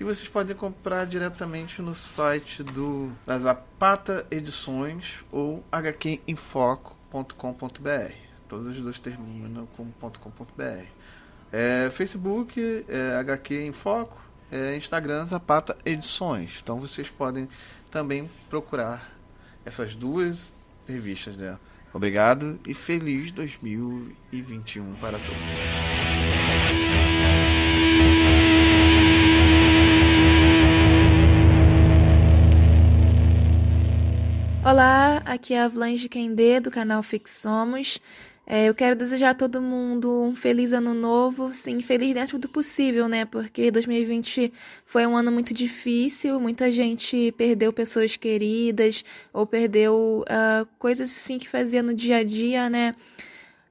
E 0.00 0.04
vocês 0.04 0.28
podem 0.28 0.54
comprar 0.54 1.06
diretamente 1.06 1.82
no 1.82 1.94
site 1.94 2.62
do 2.62 3.10
da 3.26 3.38
Zapata 3.38 4.26
Edições 4.30 5.24
ou 5.32 5.64
hqinfoco.com.br. 5.72 8.12
Todos 8.48 8.68
os 8.68 8.80
dois 8.80 9.00
terminam 9.00 9.66
com 9.76 9.90
.com.br. 10.00 10.84
É, 11.50 11.90
Facebook, 11.90 12.84
é, 12.88 13.16
HQ 13.16 13.54
em 13.54 13.72
Foco, 13.72 14.16
é, 14.50 14.76
Instagram 14.76 15.26
Zapata 15.26 15.76
Edições. 15.84 16.58
Então 16.62 16.80
vocês 16.80 17.08
podem 17.08 17.48
também 17.90 18.28
procurar 18.48 19.12
essas 19.64 19.94
duas 19.94 20.54
revistas. 20.86 21.36
Né? 21.36 21.58
Obrigado 21.92 22.58
e 22.66 22.74
feliz 22.74 23.32
2021 23.32 24.94
para 24.96 25.18
todos. 25.18 25.36
Olá, 34.64 35.22
aqui 35.24 35.54
é 35.54 35.62
a 35.62 35.64
Avlange 35.64 36.10
Kendê 36.10 36.60
do 36.60 36.70
canal 36.70 37.02
Fix 37.02 37.30
Somos. 37.32 37.98
É, 38.50 38.66
eu 38.66 38.74
quero 38.74 38.96
desejar 38.96 39.30
a 39.30 39.34
todo 39.34 39.60
mundo 39.60 40.22
um 40.22 40.34
feliz 40.34 40.72
ano 40.72 40.94
novo, 40.94 41.52
sim, 41.52 41.82
feliz 41.82 42.14
dentro 42.14 42.38
do 42.38 42.48
possível, 42.48 43.06
né? 43.06 43.26
Porque 43.26 43.70
2020 43.70 44.50
foi 44.86 45.06
um 45.06 45.14
ano 45.14 45.30
muito 45.30 45.52
difícil, 45.52 46.40
muita 46.40 46.72
gente 46.72 47.30
perdeu 47.36 47.74
pessoas 47.74 48.16
queridas 48.16 49.04
ou 49.34 49.46
perdeu 49.46 50.24
uh, 50.24 50.66
coisas 50.78 51.10
assim 51.10 51.38
que 51.38 51.46
fazia 51.46 51.82
no 51.82 51.92
dia 51.92 52.16
a 52.18 52.24
dia, 52.24 52.70
né? 52.70 52.94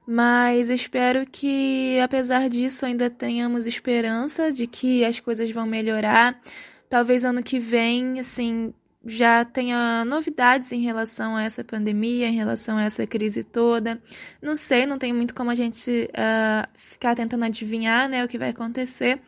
Mas 0.06 0.70
espero 0.70 1.26
que, 1.26 1.98
apesar 1.98 2.48
disso, 2.48 2.86
ainda 2.86 3.10
tenhamos 3.10 3.66
esperança 3.66 4.52
de 4.52 4.68
que 4.68 5.04
as 5.04 5.18
coisas 5.18 5.50
vão 5.50 5.66
melhorar. 5.66 6.40
Talvez 6.88 7.24
ano 7.24 7.42
que 7.42 7.58
vem, 7.58 8.20
assim, 8.20 8.72
já 9.08 9.44
tenha 9.44 10.04
novidades 10.04 10.70
em 10.72 10.80
relação 10.80 11.36
a 11.36 11.42
essa 11.42 11.64
pandemia, 11.64 12.28
em 12.28 12.34
relação 12.34 12.76
a 12.76 12.84
essa 12.84 13.06
crise 13.06 13.42
toda. 13.42 14.00
Não 14.40 14.54
sei, 14.54 14.86
não 14.86 14.98
tem 14.98 15.12
muito 15.12 15.34
como 15.34 15.50
a 15.50 15.54
gente 15.54 16.10
uh, 16.10 16.68
ficar 16.74 17.14
tentando 17.14 17.44
adivinhar 17.44 18.08
né, 18.08 18.24
o 18.24 18.28
que 18.28 18.38
vai 18.38 18.50
acontecer, 18.50 19.20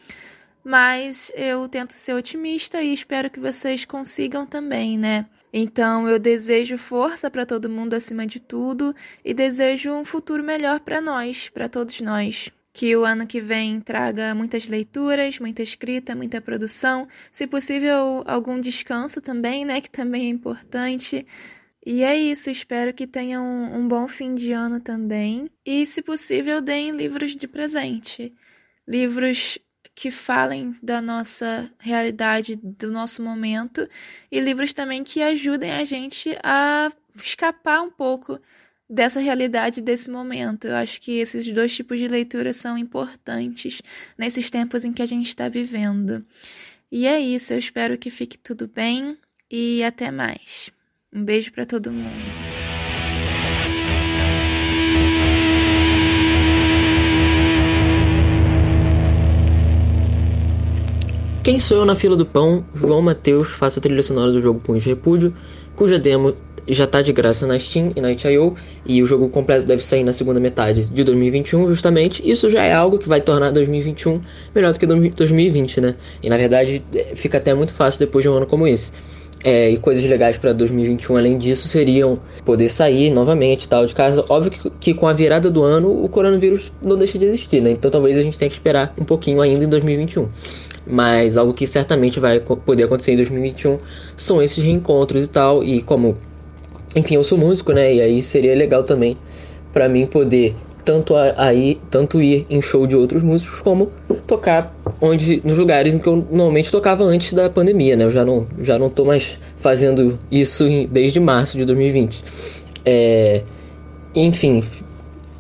mas 0.62 1.32
eu 1.34 1.68
tento 1.68 1.92
ser 1.94 2.14
otimista 2.14 2.82
e 2.82 2.92
espero 2.92 3.30
que 3.30 3.40
vocês 3.40 3.84
consigam 3.84 4.46
também, 4.46 4.98
né? 4.98 5.26
Então 5.52 6.08
eu 6.08 6.18
desejo 6.18 6.78
força 6.78 7.30
para 7.30 7.46
todo 7.46 7.68
mundo 7.68 7.94
acima 7.94 8.26
de 8.26 8.38
tudo 8.38 8.94
e 9.24 9.34
desejo 9.34 9.92
um 9.92 10.04
futuro 10.04 10.44
melhor 10.44 10.80
para 10.80 11.00
nós, 11.00 11.48
para 11.48 11.68
todos 11.68 12.00
nós. 12.00 12.50
Que 12.72 12.96
o 12.96 13.04
ano 13.04 13.26
que 13.26 13.40
vem 13.40 13.80
traga 13.80 14.34
muitas 14.34 14.68
leituras, 14.68 15.38
muita 15.38 15.62
escrita, 15.62 16.14
muita 16.14 16.40
produção, 16.40 17.08
se 17.32 17.46
possível 17.46 18.22
algum 18.26 18.60
descanso 18.60 19.20
também, 19.20 19.64
né, 19.64 19.80
que 19.80 19.90
também 19.90 20.26
é 20.26 20.28
importante. 20.28 21.26
E 21.84 22.02
é 22.02 22.16
isso, 22.16 22.50
espero 22.50 22.92
que 22.92 23.06
tenham 23.06 23.44
um, 23.44 23.88
bom 23.88 24.06
fim 24.06 24.34
de 24.34 24.52
ano 24.52 24.80
também. 24.80 25.50
E, 25.64 25.86
se 25.86 26.02
possível, 26.02 26.60
deem 26.60 26.92
livros 26.92 27.34
de 27.34 27.48
presente. 27.48 28.34
Livros 28.86 29.58
que 29.94 30.10
falem 30.10 30.74
da 30.82 31.00
nossa 31.00 31.70
realidade, 31.78 32.56
do 32.56 32.90
nosso 32.90 33.22
momento, 33.22 33.88
e 34.30 34.40
livros 34.40 34.72
também 34.72 35.02
que 35.04 35.22
ajudem 35.22 35.72
a 35.72 35.84
gente 35.84 36.36
a 36.42 36.92
escapar 37.16 37.82
um 37.82 37.90
pouco 37.90 38.40
dessa 38.90 39.20
realidade 39.20 39.80
desse 39.80 40.10
momento. 40.10 40.66
Eu 40.66 40.74
acho 40.74 41.00
que 41.00 41.12
esses 41.12 41.46
dois 41.52 41.74
tipos 41.74 41.98
de 41.98 42.08
leitura 42.08 42.52
são 42.52 42.76
importantes 42.76 43.80
nesses 44.18 44.50
tempos 44.50 44.84
em 44.84 44.92
que 44.92 45.00
a 45.00 45.06
gente 45.06 45.28
está 45.28 45.48
vivendo. 45.48 46.24
E 46.90 47.06
é 47.06 47.20
isso, 47.20 47.52
eu 47.52 47.58
espero 47.58 47.96
que 47.96 48.10
fique 48.10 48.36
tudo 48.36 48.66
bem 48.66 49.16
e 49.48 49.84
até 49.84 50.10
mais. 50.10 50.70
Um 51.12 51.24
beijo 51.24 51.52
para 51.52 51.64
todo 51.64 51.92
mundo. 51.92 52.10
Quem 61.42 61.58
sou 61.58 61.78
eu 61.78 61.84
na 61.86 61.96
fila 61.96 62.16
do 62.16 62.26
pão? 62.26 62.66
João 62.74 63.00
Mateus, 63.00 63.48
faço 63.48 63.78
a 63.78 63.82
trilha 63.82 64.02
sonora 64.02 64.30
do 64.30 64.42
jogo 64.42 64.60
Punho 64.60 64.78
de 64.78 64.88
Repúdio, 64.88 65.32
cuja 65.74 65.98
demo 65.98 66.36
já 66.74 66.84
está 66.84 67.02
de 67.02 67.12
graça 67.12 67.46
na 67.46 67.58
Steam 67.58 67.92
e 67.96 68.00
na 68.00 68.12
itch.io 68.12 68.54
e 68.84 69.02
o 69.02 69.06
jogo 69.06 69.28
completo 69.28 69.66
deve 69.66 69.82
sair 69.82 70.04
na 70.04 70.12
segunda 70.12 70.40
metade 70.40 70.84
de 70.84 71.04
2021 71.04 71.68
justamente. 71.68 72.28
Isso 72.28 72.48
já 72.48 72.64
é 72.64 72.72
algo 72.72 72.98
que 72.98 73.08
vai 73.08 73.20
tornar 73.20 73.50
2021 73.50 74.20
melhor 74.54 74.72
do 74.72 74.78
que 74.78 74.86
2020, 74.86 75.80
né? 75.80 75.94
E 76.22 76.28
na 76.28 76.36
verdade 76.36 76.82
fica 77.14 77.38
até 77.38 77.54
muito 77.54 77.72
fácil 77.72 78.00
depois 78.00 78.22
de 78.22 78.28
um 78.28 78.34
ano 78.34 78.46
como 78.46 78.66
esse. 78.66 78.92
É, 79.42 79.70
e 79.70 79.78
coisas 79.78 80.04
legais 80.04 80.36
para 80.36 80.52
2021 80.52 81.16
além 81.16 81.38
disso 81.38 81.66
seriam 81.66 82.20
poder 82.44 82.68
sair 82.68 83.10
novamente 83.10 83.66
tal 83.68 83.86
de 83.86 83.94
casa. 83.94 84.22
Óbvio 84.28 84.50
que, 84.50 84.70
que, 84.70 84.94
com 84.94 85.06
a 85.06 85.14
virada 85.14 85.50
do 85.50 85.62
ano 85.62 86.04
o 86.04 86.08
coronavírus 86.10 86.70
não 86.84 86.96
deixa 86.96 87.18
de 87.18 87.24
existir, 87.24 87.62
né? 87.62 87.70
Então 87.70 87.90
talvez 87.90 88.18
a 88.18 88.22
gente 88.22 88.38
tenha 88.38 88.50
que 88.50 88.54
esperar 88.54 88.94
um 88.98 89.04
pouquinho 89.04 89.40
ainda 89.40 89.64
em 89.64 89.68
2021. 89.68 90.28
Mas 90.86 91.36
algo 91.36 91.54
que 91.54 91.66
certamente 91.66 92.20
vai 92.20 92.40
poder 92.40 92.84
acontecer 92.84 93.12
em 93.12 93.16
2021 93.16 93.78
são 94.16 94.42
esses 94.42 94.62
reencontros 94.62 95.24
e 95.24 95.28
tal. 95.28 95.64
E 95.64 95.80
como, 95.82 96.18
enfim, 96.94 97.14
eu 97.14 97.24
sou 97.24 97.38
músico, 97.38 97.72
né? 97.72 97.94
E 97.94 98.00
aí 98.00 98.22
seria 98.22 98.54
legal 98.54 98.82
também 98.82 99.16
para 99.72 99.88
mim 99.88 100.06
poder 100.06 100.54
tanto 100.84 101.14
aí 101.14 101.78
tanto 101.90 102.20
ir 102.20 102.46
em 102.48 102.60
show 102.60 102.86
de 102.86 102.96
outros 102.96 103.22
músicos 103.22 103.60
como 103.60 103.90
tocar 104.26 104.74
onde 105.00 105.40
nos 105.44 105.58
lugares 105.58 105.94
em 105.94 105.98
que 105.98 106.06
eu 106.06 106.26
normalmente 106.30 106.70
tocava 106.70 107.04
antes 107.04 107.32
da 107.32 107.48
pandemia, 107.48 107.96
né? 107.96 108.04
Eu 108.04 108.10
já 108.10 108.24
não 108.24 108.46
já 108.60 108.78
não 108.78 108.88
tô 108.88 109.04
mais 109.04 109.38
fazendo 109.56 110.18
isso 110.30 110.64
desde 110.90 111.20
março 111.20 111.56
de 111.56 111.64
2020. 111.64 112.24
É, 112.84 113.42
enfim, 114.14 114.62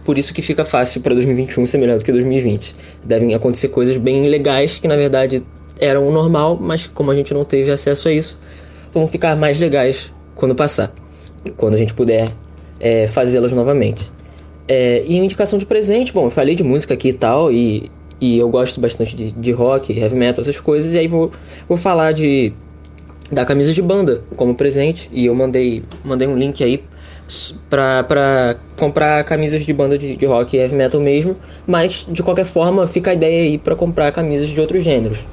por 0.04 0.18
isso 0.18 0.32
que 0.32 0.42
fica 0.42 0.64
fácil 0.64 1.00
para 1.00 1.14
2021 1.14 1.66
ser 1.66 1.78
melhor 1.78 1.98
do 1.98 2.04
que 2.04 2.12
2020. 2.12 2.76
Devem 3.04 3.34
acontecer 3.34 3.68
coisas 3.68 3.96
bem 3.96 4.28
legais 4.28 4.78
que 4.78 4.86
na 4.86 4.96
verdade 4.96 5.42
eram 5.80 6.06
o 6.06 6.12
normal, 6.12 6.58
mas 6.60 6.86
como 6.86 7.10
a 7.10 7.14
gente 7.14 7.32
não 7.32 7.44
teve 7.44 7.70
acesso 7.70 8.08
a 8.08 8.12
isso, 8.12 8.38
vão 8.92 9.08
ficar 9.08 9.34
mais 9.34 9.58
legais 9.58 10.12
quando 10.34 10.54
passar, 10.54 10.92
quando 11.56 11.74
a 11.74 11.78
gente 11.78 11.94
puder 11.94 12.28
é, 12.78 13.06
fazê-las 13.06 13.52
novamente. 13.52 14.10
É, 14.68 15.02
e 15.06 15.16
indicação 15.16 15.58
de 15.58 15.66
presente, 15.66 16.12
bom, 16.12 16.26
eu 16.26 16.30
falei 16.30 16.54
de 16.54 16.62
música 16.62 16.94
aqui 16.94 17.08
e 17.08 17.12
tal, 17.12 17.52
e, 17.52 17.90
e 18.20 18.38
eu 18.38 18.48
gosto 18.48 18.80
bastante 18.80 19.16
de, 19.16 19.32
de 19.32 19.52
rock, 19.52 19.92
heavy 19.92 20.14
metal, 20.14 20.42
essas 20.42 20.60
coisas, 20.60 20.94
e 20.94 20.98
aí 20.98 21.08
vou, 21.08 21.30
vou 21.68 21.76
falar 21.76 22.12
de 22.12 22.52
da 23.30 23.44
camisa 23.44 23.72
de 23.72 23.80
banda 23.80 24.22
como 24.36 24.54
presente, 24.54 25.08
e 25.12 25.26
eu 25.26 25.34
mandei, 25.34 25.82
mandei 26.04 26.26
um 26.26 26.36
link 26.36 26.62
aí 26.64 26.82
pra, 27.68 28.02
pra 28.02 28.56
comprar 28.76 29.22
camisas 29.24 29.64
de 29.64 29.72
banda 29.72 29.96
de, 29.96 30.16
de 30.16 30.26
rock 30.26 30.56
e 30.56 30.60
heavy 30.60 30.74
metal 30.74 31.00
mesmo, 31.00 31.36
mas 31.66 32.04
de 32.08 32.22
qualquer 32.22 32.44
forma 32.44 32.86
fica 32.86 33.10
a 33.10 33.14
ideia 33.14 33.42
aí 33.42 33.58
para 33.58 33.76
comprar 33.76 34.10
camisas 34.12 34.48
de 34.48 34.60
outros 34.60 34.82
gêneros. 34.82 35.26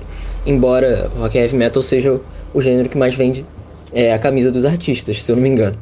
Embora 0.45 1.09
rock 1.17 1.37
e 1.37 1.41
heavy 1.41 1.55
metal 1.55 1.81
seja 1.81 2.19
o, 2.53 2.61
gênero 2.61 2.87
que 2.87 2.97
mais 2.97 3.15
vende 3.15 3.45
é, 3.91 4.13
a 4.13 4.19
camisa 4.19 4.51
dos 4.51 4.65
artistas, 4.65 5.23
se 5.23 5.31
eu 5.31 5.35
não 5.35 5.43
me 5.43 5.49
engano. 5.49 5.75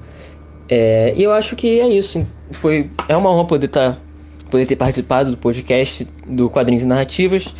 É, 0.67 1.13
e 1.15 1.23
eu 1.23 1.31
acho 1.31 1.55
que 1.55 1.79
é 1.79 1.87
isso. 1.87 2.25
Foi, 2.51 2.89
é 3.07 3.15
uma 3.15 3.29
honra 3.29 3.45
poder, 3.45 3.67
tá, 3.67 3.97
poder 4.49 4.65
ter 4.65 4.75
participado 4.75 5.31
do 5.31 5.37
podcast 5.37 6.07
do 6.27 6.49
Quadrinhos 6.49 6.83
e 6.83 6.87
Narrativas 6.87 7.55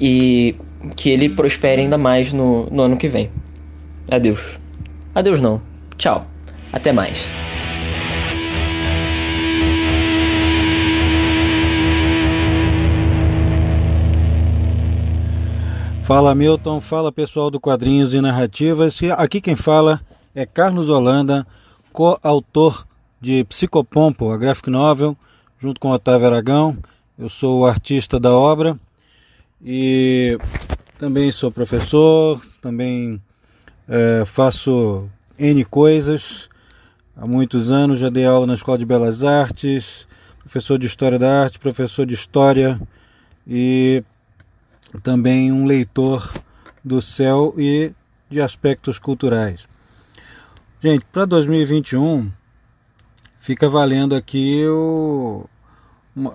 e 0.00 0.54
que 0.96 1.08
ele 1.10 1.28
prospere 1.28 1.82
ainda 1.82 1.96
mais 1.96 2.32
no, 2.32 2.66
no 2.66 2.82
ano 2.82 2.96
que 2.96 3.08
vem. 3.08 3.30
Adeus. 4.10 4.58
Adeus 5.14 5.40
não. 5.40 5.60
Tchau. 5.96 6.26
Até 6.72 6.92
mais. 6.92 7.30
Fala 16.02 16.34
Milton, 16.34 16.82
fala 16.82 17.10
pessoal 17.10 17.50
do 17.50 17.58
Quadrinhos 17.58 18.12
e 18.12 18.20
Narrativas. 18.20 19.00
Aqui 19.16 19.40
quem 19.40 19.56
fala 19.56 20.02
é 20.34 20.44
Carlos 20.44 20.90
Holanda 20.90 21.46
coautor 21.94 22.84
de 23.20 23.44
Psicopompo, 23.44 24.32
a 24.32 24.36
graphic 24.36 24.68
novel, 24.68 25.16
junto 25.60 25.80
com 25.80 25.90
Otávio 25.90 26.26
Aragão. 26.26 26.76
Eu 27.16 27.28
sou 27.28 27.60
o 27.60 27.66
artista 27.66 28.18
da 28.18 28.32
obra 28.32 28.76
e 29.64 30.36
também 30.98 31.30
sou 31.30 31.52
professor, 31.52 32.44
também 32.60 33.22
é, 33.88 34.24
faço 34.26 35.08
N 35.38 35.64
coisas. 35.64 36.48
Há 37.16 37.28
muitos 37.28 37.70
anos 37.70 38.00
já 38.00 38.10
dei 38.10 38.26
aula 38.26 38.44
na 38.44 38.54
Escola 38.54 38.76
de 38.76 38.84
Belas 38.84 39.22
Artes, 39.22 40.04
professor 40.40 40.76
de 40.76 40.88
História 40.88 41.18
da 41.18 41.44
Arte, 41.44 41.60
professor 41.60 42.04
de 42.04 42.14
História 42.14 42.80
e 43.46 44.02
também 45.04 45.52
um 45.52 45.64
leitor 45.64 46.28
do 46.84 47.00
céu 47.00 47.54
e 47.56 47.92
de 48.28 48.40
aspectos 48.40 48.98
culturais. 48.98 49.72
Gente, 50.84 51.06
para 51.10 51.24
2021 51.24 52.30
fica 53.40 53.70
valendo 53.70 54.14
aqui 54.14 54.66
o, 54.66 55.46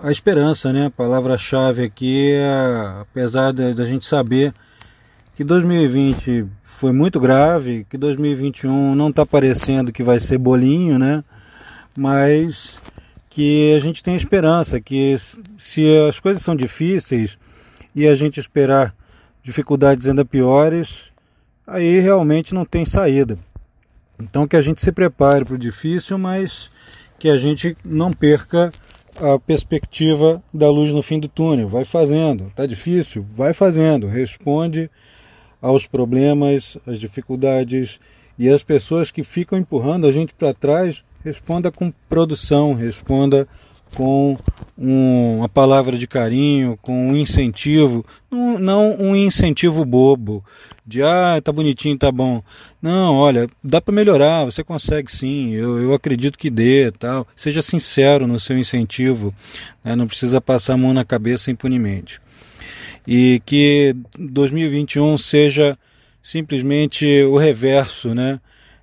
a 0.02 0.10
esperança, 0.10 0.72
né? 0.72 0.86
A 0.86 0.90
palavra-chave 0.90 1.84
aqui, 1.84 2.32
é, 2.32 3.00
apesar 3.00 3.52
da 3.52 3.84
gente 3.84 4.04
saber 4.04 4.52
que 5.36 5.44
2020 5.44 6.46
foi 6.80 6.90
muito 6.90 7.20
grave, 7.20 7.86
que 7.88 7.96
2021 7.96 8.96
não 8.96 9.10
está 9.10 9.24
parecendo 9.24 9.92
que 9.92 10.02
vai 10.02 10.18
ser 10.18 10.38
bolinho, 10.38 10.98
né? 10.98 11.22
Mas 11.96 12.76
que 13.28 13.72
a 13.76 13.78
gente 13.78 14.02
tem 14.02 14.16
esperança, 14.16 14.80
que 14.80 15.14
se 15.58 15.96
as 16.08 16.18
coisas 16.18 16.42
são 16.42 16.56
difíceis 16.56 17.38
e 17.94 18.04
a 18.04 18.16
gente 18.16 18.40
esperar 18.40 18.96
dificuldades 19.44 20.08
ainda 20.08 20.24
piores, 20.24 21.12
aí 21.64 22.00
realmente 22.00 22.52
não 22.52 22.64
tem 22.64 22.84
saída. 22.84 23.38
Então 24.22 24.46
que 24.46 24.56
a 24.56 24.62
gente 24.62 24.80
se 24.80 24.92
prepare 24.92 25.44
para 25.44 25.54
o 25.54 25.58
difícil, 25.58 26.18
mas 26.18 26.70
que 27.18 27.28
a 27.28 27.36
gente 27.36 27.76
não 27.84 28.10
perca 28.10 28.72
a 29.20 29.38
perspectiva 29.38 30.42
da 30.52 30.70
luz 30.70 30.92
no 30.92 31.02
fim 31.02 31.18
do 31.18 31.28
túnel. 31.28 31.68
Vai 31.68 31.84
fazendo. 31.84 32.46
Está 32.46 32.66
difícil? 32.66 33.26
Vai 33.34 33.52
fazendo. 33.52 34.06
Responde 34.06 34.90
aos 35.60 35.86
problemas, 35.86 36.78
às 36.86 36.98
dificuldades 36.98 38.00
e 38.38 38.48
as 38.48 38.62
pessoas 38.62 39.10
que 39.10 39.22
ficam 39.22 39.58
empurrando 39.58 40.06
a 40.06 40.12
gente 40.12 40.32
para 40.32 40.54
trás, 40.54 41.04
responda 41.22 41.70
com 41.70 41.92
produção, 42.08 42.72
responda 42.72 43.46
com 43.94 44.36
um, 44.78 45.38
uma 45.38 45.48
palavra 45.48 45.96
de 45.96 46.06
carinho, 46.06 46.78
com 46.80 47.10
um 47.10 47.16
incentivo, 47.16 48.04
não, 48.30 48.58
não 48.58 48.96
um 48.98 49.16
incentivo 49.16 49.84
bobo, 49.84 50.44
de 50.86 51.02
ah, 51.02 51.40
tá 51.42 51.52
bonitinho, 51.52 51.96
tá 51.98 52.10
bom. 52.10 52.42
Não, 52.80 53.14
olha, 53.16 53.48
dá 53.62 53.80
para 53.80 53.94
melhorar, 53.94 54.44
você 54.44 54.64
consegue 54.64 55.10
sim, 55.10 55.52
eu, 55.52 55.80
eu 55.80 55.94
acredito 55.94 56.38
que 56.38 56.50
dê, 56.50 56.90
tal. 56.90 57.26
Seja 57.36 57.62
sincero 57.62 58.26
no 58.26 58.38
seu 58.38 58.58
incentivo, 58.58 59.34
né? 59.84 59.94
não 59.94 60.06
precisa 60.06 60.40
passar 60.40 60.74
a 60.74 60.76
mão 60.76 60.92
na 60.92 61.04
cabeça 61.04 61.50
impunemente. 61.50 62.20
E 63.06 63.42
que 63.44 63.94
2021 64.18 65.16
seja 65.18 65.78
simplesmente 66.22 67.22
o 67.24 67.38
reverso, 67.38 68.14
né? 68.14 68.40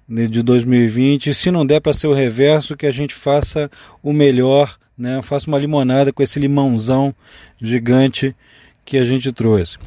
de 0.07 0.41
2020. 0.41 1.33
Se 1.33 1.51
não 1.51 1.65
der 1.65 1.81
para 1.81 1.93
ser 1.93 2.07
o 2.07 2.13
reverso, 2.13 2.77
que 2.77 2.85
a 2.85 2.91
gente 2.91 3.13
faça 3.13 3.69
o 4.01 4.13
melhor 4.13 4.77
né? 4.97 5.17
Eu 5.17 5.23
faço 5.23 5.47
uma 5.47 5.59
limonada 5.59 6.11
com 6.11 6.23
esse 6.23 6.39
limãozão 6.39 7.13
gigante 7.61 8.35
que 8.83 8.97
a 8.97 9.05
gente 9.05 9.31
trouxe. 9.31 9.77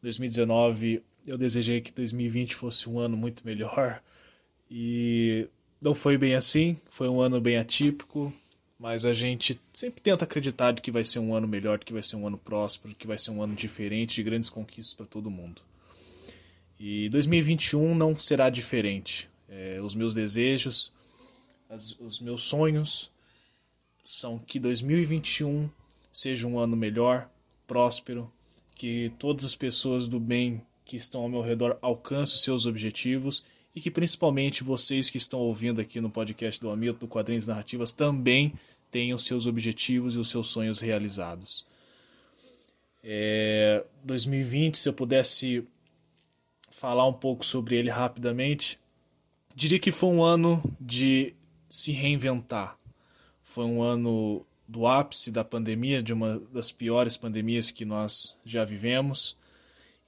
2019, 0.02 1.04
eu 1.26 1.38
desejei 1.38 1.82
que 1.82 1.92
2020 1.92 2.56
fosse 2.56 2.90
um 2.90 2.98
ano 2.98 3.18
muito 3.18 3.46
melhor 3.46 4.02
e 4.72 5.48
não 5.82 5.94
foi 5.94 6.18
bem 6.18 6.34
assim, 6.34 6.78
foi 6.90 7.10
um 7.10 7.20
ano 7.20 7.42
bem 7.42 7.58
atípico, 7.58 8.34
mas 8.80 9.06
a 9.06 9.14
gente 9.14 9.60
sempre 9.74 10.02
tenta 10.02 10.24
acreditar 10.24 10.74
que 10.76 10.92
vai 10.92 11.04
ser 11.04 11.20
um 11.20 11.36
ano 11.36 11.48
melhor, 11.48 11.80
que 11.80 11.94
vai 11.94 12.04
ser 12.04 12.16
um 12.16 12.26
ano 12.26 12.38
próspero, 12.38 12.96
que 12.96 13.08
vai 13.08 13.18
ser 13.18 13.32
um 13.32 13.42
ano 13.42 13.54
diferente, 13.54 14.16
de 14.16 14.24
grandes 14.24 14.50
conquistas 14.50 14.94
para 14.94 15.06
todo 15.06 15.30
mundo. 15.30 15.62
E 16.80 17.10
2021 17.10 17.96
não 17.96 18.16
será 18.18 18.50
diferente. 18.50 19.30
É, 19.50 19.80
os 19.82 19.96
meus 19.96 20.14
desejos, 20.14 20.94
as, 21.70 21.98
os 22.00 22.20
meus 22.20 22.44
sonhos 22.44 23.12
são 24.04 24.40
que 24.40 24.60
2021 24.60 25.70
seja 26.12 26.48
um 26.48 26.60
ano 26.60 26.76
melhor, 26.76 27.30
próspero, 27.66 28.32
que 28.74 29.12
todas 29.20 29.44
as 29.46 29.56
pessoas 29.56 30.08
do 30.08 30.20
bem 30.20 30.62
que 30.86 30.96
estão 30.96 31.22
ao 31.22 31.30
meu 31.30 31.42
redor 31.42 31.78
alcancem 31.82 32.36
os 32.36 32.44
seus 32.44 32.66
objetivos 32.66 33.44
e 33.76 33.82
que 33.82 33.92
principalmente 33.92 34.64
vocês 34.64 35.10
que 35.10 35.18
estão 35.18 35.40
ouvindo 35.40 35.82
aqui 35.82 36.00
no 36.00 36.10
podcast 36.10 36.60
do 36.60 36.70
Hamilton, 36.70 37.00
do 37.00 37.08
Quadrinhos 37.08 37.46
Narrativas, 37.46 37.92
também 37.92 38.54
tenham 38.90 39.18
seus 39.20 39.46
objetivos 39.46 40.16
e 40.16 40.18
os 40.18 40.30
seus 40.30 40.48
sonhos 40.48 40.80
realizados. 40.80 41.66
É, 43.04 43.84
2020, 44.04 44.78
se 44.78 44.90
eu 44.90 44.94
pudesse 44.94 45.64
falar 46.72 47.06
um 47.06 47.14
pouco 47.14 47.46
sobre 47.46 47.76
ele 47.76 47.90
rapidamente, 47.90 48.80
diria 49.56 49.80
que 49.80 49.92
foi 49.92 50.10
um 50.10 50.24
ano 50.24 50.64
de 50.80 51.34
se 51.70 51.92
reinventar. 51.92 52.78
Foi 53.44 53.66
um 53.66 53.82
ano 53.82 54.46
do 54.68 54.86
ápice 54.86 55.32
da 55.32 55.44
pandemia, 55.44 56.04
de 56.04 56.12
uma 56.12 56.40
das 56.52 56.72
piores 56.72 57.16
pandemias 57.16 57.72
que 57.72 57.86
nós 57.86 58.38
já 58.46 58.66
vivemos. 58.66 59.38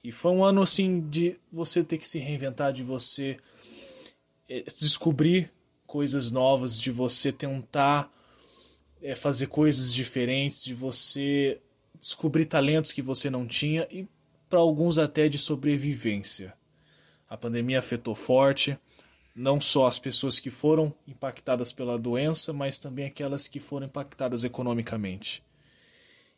E 0.04 0.12
foi 0.12 0.32
um 0.32 0.44
ano 0.44 0.62
assim 0.62 1.00
de 1.08 1.36
você 1.52 1.82
ter 1.82 1.98
que 1.98 2.06
se 2.06 2.18
reinventar, 2.18 2.72
de 2.72 2.82
você 2.82 3.38
é, 4.48 4.62
descobrir 4.62 5.50
coisas 5.86 6.30
novas, 6.30 6.80
de 6.80 6.90
você 6.90 7.32
tentar 7.32 8.12
é, 9.02 9.14
fazer 9.14 9.46
coisas 9.46 9.92
diferentes, 9.92 10.62
de 10.64 10.74
você 10.74 11.60
descobrir 12.00 12.46
talentos 12.46 12.92
que 12.92 13.02
você 13.02 13.28
não 13.28 13.46
tinha 13.46 13.86
e 13.90 14.06
para 14.48 14.58
alguns 14.58 14.98
até 14.98 15.28
de 15.28 15.38
sobrevivência. 15.38 16.54
A 17.28 17.36
pandemia 17.36 17.78
afetou 17.78 18.14
forte, 18.14 18.76
não 19.40 19.58
só 19.58 19.86
as 19.86 19.98
pessoas 19.98 20.38
que 20.38 20.50
foram 20.50 20.92
impactadas 21.08 21.72
pela 21.72 21.98
doença, 21.98 22.52
mas 22.52 22.78
também 22.78 23.06
aquelas 23.06 23.48
que 23.48 23.58
foram 23.58 23.86
impactadas 23.86 24.44
economicamente. 24.44 25.42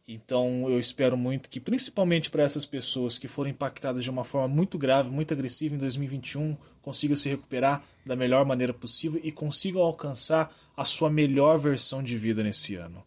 Então 0.07 0.71
eu 0.71 0.79
espero 0.79 1.17
muito 1.17 1.51
que, 1.51 1.59
principalmente 1.59 2.31
para 2.31 2.45
essas 2.45 2.65
pessoas 2.65 3.19
que 3.19 3.27
foram 3.27 3.51
impactadas 3.51 4.05
de 4.05 4.11
uma 4.11 4.23
forma 4.23 4.47
muito 4.47 4.79
grave, 4.79 5.11
muito 5.11 5.35
agressiva 5.35 5.75
em 5.75 5.79
2021, 5.79 6.57
consigam 6.81 7.17
se 7.17 7.29
recuperar 7.29 7.85
da 8.07 8.15
melhor 8.15 8.47
maneira 8.47 8.73
possível 8.73 9.21
e 9.25 9.33
consigam 9.33 9.83
alcançar 9.83 10.55
a 10.77 10.85
sua 10.85 11.11
melhor 11.11 11.59
versão 11.59 12.05
de 12.05 12.17
vida 12.17 12.41
nesse 12.43 12.77
ano. 12.77 13.03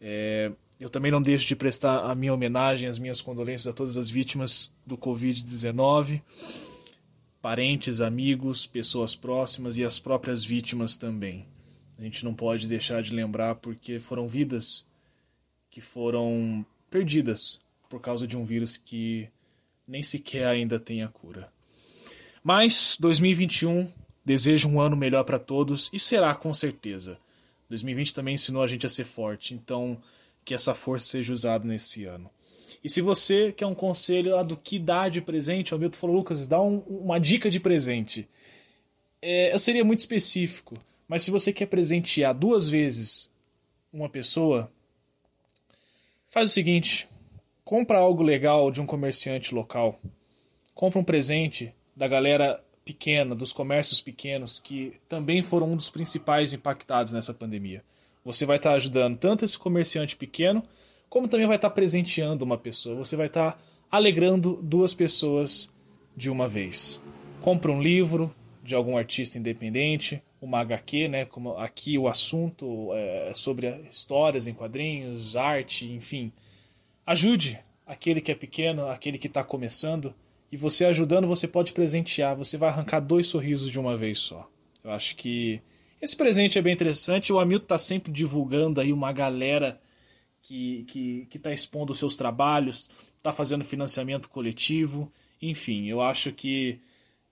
É, 0.00 0.50
eu 0.78 0.90
também 0.90 1.12
não 1.12 1.22
deixo 1.22 1.46
de 1.46 1.54
prestar 1.54 2.00
a 2.00 2.16
minha 2.16 2.34
homenagem, 2.34 2.88
as 2.88 2.98
minhas 2.98 3.20
condolências 3.20 3.68
a 3.68 3.72
todas 3.72 3.96
as 3.96 4.10
vítimas 4.10 4.76
do 4.84 4.98
Covid-19 4.98 6.20
parentes, 7.44 8.00
amigos, 8.00 8.66
pessoas 8.66 9.14
próximas 9.14 9.76
e 9.76 9.84
as 9.84 9.98
próprias 9.98 10.42
vítimas 10.42 10.96
também. 10.96 11.44
A 11.98 12.02
gente 12.02 12.24
não 12.24 12.32
pode 12.32 12.66
deixar 12.66 13.02
de 13.02 13.12
lembrar 13.12 13.56
porque 13.56 14.00
foram 14.00 14.26
vidas 14.26 14.86
que 15.70 15.78
foram 15.78 16.64
perdidas 16.88 17.60
por 17.86 18.00
causa 18.00 18.26
de 18.26 18.34
um 18.34 18.46
vírus 18.46 18.78
que 18.78 19.28
nem 19.86 20.02
sequer 20.02 20.46
ainda 20.46 20.80
tem 20.80 21.02
a 21.02 21.08
cura. 21.08 21.52
Mas 22.42 22.96
2021 22.98 23.92
desejo 24.24 24.66
um 24.70 24.80
ano 24.80 24.96
melhor 24.96 25.24
para 25.24 25.38
todos 25.38 25.90
e 25.92 26.00
será 26.00 26.34
com 26.34 26.54
certeza. 26.54 27.18
2020 27.68 28.14
também 28.14 28.36
ensinou 28.36 28.62
a 28.62 28.66
gente 28.66 28.86
a 28.86 28.88
ser 28.88 29.04
forte, 29.04 29.52
então 29.52 30.00
que 30.46 30.54
essa 30.54 30.74
força 30.74 31.08
seja 31.08 31.34
usada 31.34 31.66
nesse 31.66 32.06
ano. 32.06 32.30
E 32.82 32.88
se 32.88 33.00
você 33.00 33.52
quer 33.52 33.66
um 33.66 33.74
conselho 33.74 34.36
ah, 34.36 34.42
do 34.42 34.56
que 34.56 34.78
dar 34.78 35.10
de 35.10 35.20
presente, 35.20 35.72
o 35.72 35.76
Hamilton 35.76 35.98
falou, 35.98 36.16
Lucas, 36.16 36.46
dá 36.46 36.60
um, 36.60 36.78
uma 36.78 37.18
dica 37.18 37.50
de 37.50 37.60
presente. 37.60 38.28
É, 39.20 39.52
eu 39.54 39.58
seria 39.58 39.84
muito 39.84 40.00
específico, 40.00 40.76
mas 41.08 41.22
se 41.22 41.30
você 41.30 41.52
quer 41.52 41.66
presentear 41.66 42.34
duas 42.34 42.68
vezes 42.68 43.30
uma 43.92 44.08
pessoa, 44.08 44.70
faz 46.28 46.50
o 46.50 46.52
seguinte: 46.52 47.08
compra 47.64 47.98
algo 47.98 48.22
legal 48.22 48.70
de 48.70 48.80
um 48.80 48.86
comerciante 48.86 49.54
local. 49.54 50.00
Compra 50.74 50.98
um 50.98 51.04
presente 51.04 51.72
da 51.96 52.08
galera 52.08 52.62
pequena, 52.84 53.34
dos 53.34 53.52
comércios 53.52 54.00
pequenos, 54.00 54.58
que 54.58 54.94
também 55.08 55.42
foram 55.42 55.72
um 55.72 55.76
dos 55.76 55.88
principais 55.88 56.52
impactados 56.52 57.12
nessa 57.12 57.32
pandemia. 57.32 57.82
Você 58.24 58.44
vai 58.44 58.56
estar 58.56 58.72
ajudando 58.72 59.18
tanto 59.18 59.44
esse 59.44 59.58
comerciante 59.58 60.16
pequeno 60.16 60.62
como 61.14 61.28
também 61.28 61.46
vai 61.46 61.54
estar 61.54 61.70
presenteando 61.70 62.44
uma 62.44 62.58
pessoa. 62.58 62.96
Você 62.96 63.14
vai 63.14 63.28
estar 63.28 63.62
alegrando 63.88 64.58
duas 64.60 64.92
pessoas 64.92 65.72
de 66.16 66.28
uma 66.28 66.48
vez. 66.48 67.00
Compra 67.40 67.70
um 67.70 67.80
livro 67.80 68.34
de 68.64 68.74
algum 68.74 68.96
artista 68.96 69.38
independente, 69.38 70.20
uma 70.42 70.58
HQ, 70.58 71.06
né? 71.06 71.24
Como 71.24 71.56
aqui 71.56 71.96
o 71.96 72.08
assunto 72.08 72.88
é 72.94 73.30
sobre 73.32 73.68
histórias 73.88 74.48
em 74.48 74.54
quadrinhos, 74.54 75.36
arte, 75.36 75.86
enfim. 75.86 76.32
Ajude 77.06 77.60
aquele 77.86 78.20
que 78.20 78.32
é 78.32 78.34
pequeno, 78.34 78.88
aquele 78.88 79.16
que 79.16 79.28
está 79.28 79.44
começando. 79.44 80.12
E 80.50 80.56
você 80.56 80.84
ajudando, 80.84 81.28
você 81.28 81.46
pode 81.46 81.72
presentear. 81.72 82.34
Você 82.34 82.58
vai 82.58 82.70
arrancar 82.70 82.98
dois 82.98 83.28
sorrisos 83.28 83.70
de 83.70 83.78
uma 83.78 83.96
vez 83.96 84.18
só. 84.18 84.50
Eu 84.82 84.90
acho 84.90 85.14
que 85.14 85.62
esse 86.02 86.16
presente 86.16 86.58
é 86.58 86.62
bem 86.62 86.74
interessante. 86.74 87.32
O 87.32 87.38
Hamilton 87.38 87.66
está 87.66 87.78
sempre 87.78 88.10
divulgando 88.10 88.80
aí 88.80 88.92
uma 88.92 89.12
galera 89.12 89.80
que 90.44 91.26
que 91.30 91.36
está 91.36 91.52
expondo 91.52 91.92
os 91.92 91.98
seus 91.98 92.16
trabalhos, 92.16 92.90
está 93.16 93.32
fazendo 93.32 93.64
financiamento 93.64 94.28
coletivo, 94.28 95.10
enfim, 95.40 95.86
eu 95.86 96.00
acho 96.00 96.32
que 96.32 96.80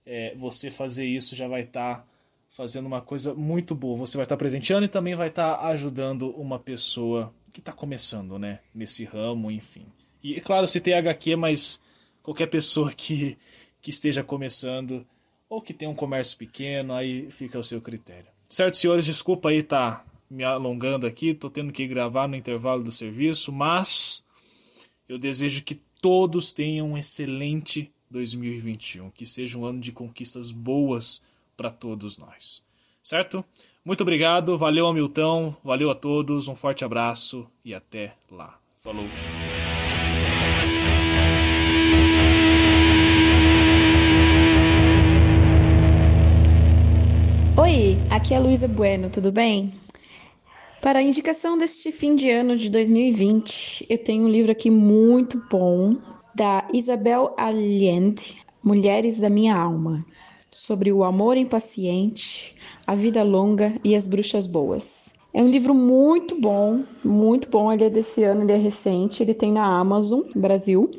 é, 0.05 0.35
você 0.35 0.69
fazer 0.69 1.05
isso 1.05 1.35
já 1.35 1.47
vai 1.47 1.61
estar 1.61 1.99
tá 1.99 2.05
fazendo 2.51 2.85
uma 2.85 3.01
coisa 3.01 3.33
muito 3.33 3.73
boa. 3.73 3.97
Você 3.97 4.17
vai 4.17 4.25
estar 4.25 4.35
tá 4.35 4.39
presenteando 4.39 4.85
e 4.85 4.89
também 4.89 5.15
vai 5.15 5.29
estar 5.29 5.57
tá 5.57 5.67
ajudando 5.67 6.29
uma 6.31 6.59
pessoa 6.59 7.33
que 7.51 7.59
está 7.59 7.71
começando, 7.71 8.37
né, 8.37 8.59
nesse 8.73 9.05
ramo, 9.05 9.51
enfim. 9.51 9.85
E 10.23 10.39
claro, 10.41 10.67
você 10.67 10.79
tem 10.79 10.93
HQ, 10.93 11.35
mas 11.35 11.83
qualquer 12.21 12.47
pessoa 12.47 12.91
que 12.95 13.37
que 13.81 13.89
esteja 13.89 14.23
começando 14.23 15.05
ou 15.49 15.61
que 15.61 15.73
tem 15.73 15.89
um 15.89 15.93
comércio 15.93 16.37
pequeno, 16.37 16.93
aí 16.93 17.29
fica 17.29 17.57
ao 17.57 17.63
seu 17.63 17.81
critério. 17.81 18.27
Certo, 18.47 18.77
senhores, 18.77 19.05
desculpa 19.05 19.49
aí 19.49 19.61
tá 19.61 20.05
me 20.29 20.43
alongando 20.43 21.05
aqui, 21.05 21.29
estou 21.29 21.49
tendo 21.49 21.71
que 21.71 21.87
gravar 21.87 22.27
no 22.27 22.35
intervalo 22.35 22.83
do 22.83 22.91
serviço, 22.91 23.51
mas 23.51 24.25
eu 25.07 25.17
desejo 25.17 25.63
que 25.63 25.75
todos 26.01 26.51
tenham 26.51 26.91
um 26.91 26.97
excelente 26.97 27.91
2021, 28.09 29.09
que 29.11 29.25
seja 29.25 29.57
um 29.57 29.65
ano 29.65 29.79
de 29.79 29.91
conquistas 29.91 30.51
boas 30.51 31.23
para 31.55 31.69
todos 31.69 32.17
nós. 32.17 32.63
Certo? 33.01 33.43
Muito 33.83 34.01
obrigado, 34.01 34.57
valeu 34.57 34.87
Hamilton, 34.87 35.55
valeu 35.63 35.89
a 35.89 35.95
todos, 35.95 36.47
um 36.47 36.55
forte 36.55 36.85
abraço 36.85 37.47
e 37.65 37.73
até 37.73 38.13
lá. 38.31 38.57
Falou. 38.81 39.05
Oi, 47.57 47.97
aqui 48.09 48.33
é 48.33 48.37
a 48.37 48.39
Luísa 48.39 48.67
Bueno, 48.67 49.09
tudo 49.09 49.31
bem? 49.31 49.82
Para 50.83 50.99
a 50.99 51.01
indicação 51.01 51.57
deste 51.57 51.93
fim 51.93 52.13
de 52.13 52.29
ano 52.29 52.57
de 52.57 52.69
2020, 52.69 53.85
eu 53.89 53.97
tenho 53.97 54.25
um 54.25 54.29
livro 54.29 54.51
aqui 54.51 54.69
muito 54.69 55.41
bom 55.49 55.95
da 56.35 56.67
Isabel 56.73 57.33
Allende, 57.37 58.35
Mulheres 58.61 59.17
da 59.17 59.29
Minha 59.29 59.55
Alma, 59.55 60.05
sobre 60.51 60.91
o 60.91 61.05
amor 61.05 61.37
impaciente, 61.37 62.53
a 62.85 62.95
vida 62.95 63.23
longa 63.23 63.79
e 63.81 63.95
as 63.95 64.05
bruxas 64.05 64.45
boas. 64.45 65.09
É 65.33 65.41
um 65.41 65.47
livro 65.47 65.73
muito 65.73 66.37
bom, 66.37 66.83
muito 67.01 67.47
bom. 67.47 67.71
Ele 67.71 67.85
é 67.85 67.89
desse 67.89 68.21
ano, 68.25 68.41
ele 68.41 68.51
é 68.51 68.57
recente, 68.57 69.23
ele 69.23 69.33
tem 69.33 69.53
na 69.53 69.65
Amazon 69.65 70.23
Brasil. 70.35 70.91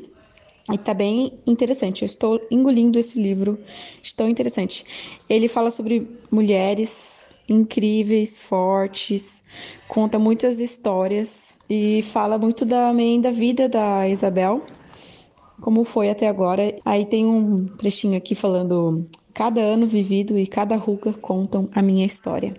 E 0.73 0.79
tá 0.79 0.95
bem 0.95 1.35
interessante. 1.47 2.05
Eu 2.05 2.07
estou 2.07 2.41
engolindo 2.51 2.99
esse 2.99 3.21
livro, 3.21 3.59
tão 4.17 4.31
interessante. 4.31 4.83
Ele 5.29 5.47
fala 5.47 5.71
sobre 5.71 6.09
mulheres 6.31 7.14
incríveis, 7.49 8.41
fortes, 8.41 9.43
conta 9.89 10.19
muitas 10.19 10.59
histórias 10.59 11.55
e 11.69 12.03
fala 12.03 12.39
muito 12.39 12.67
também 12.67 13.21
da 13.21 13.31
vida 13.31 13.69
da 13.69 14.09
Isabel, 14.09 14.65
como 15.61 15.85
foi 15.85 16.11
até 16.11 16.29
agora. 16.29 16.77
Aí 16.85 17.07
tem 17.07 17.27
um 17.27 17.67
trechinho 17.67 18.17
aqui 18.17 18.35
falando: 18.35 19.07
cada 19.33 19.61
ano 19.61 19.87
vivido 19.87 20.39
e 20.39 20.47
cada 20.47 20.77
ruga 20.77 21.13
contam 21.13 21.69
a 21.75 21.83
minha 21.83 22.07
história. 22.07 22.55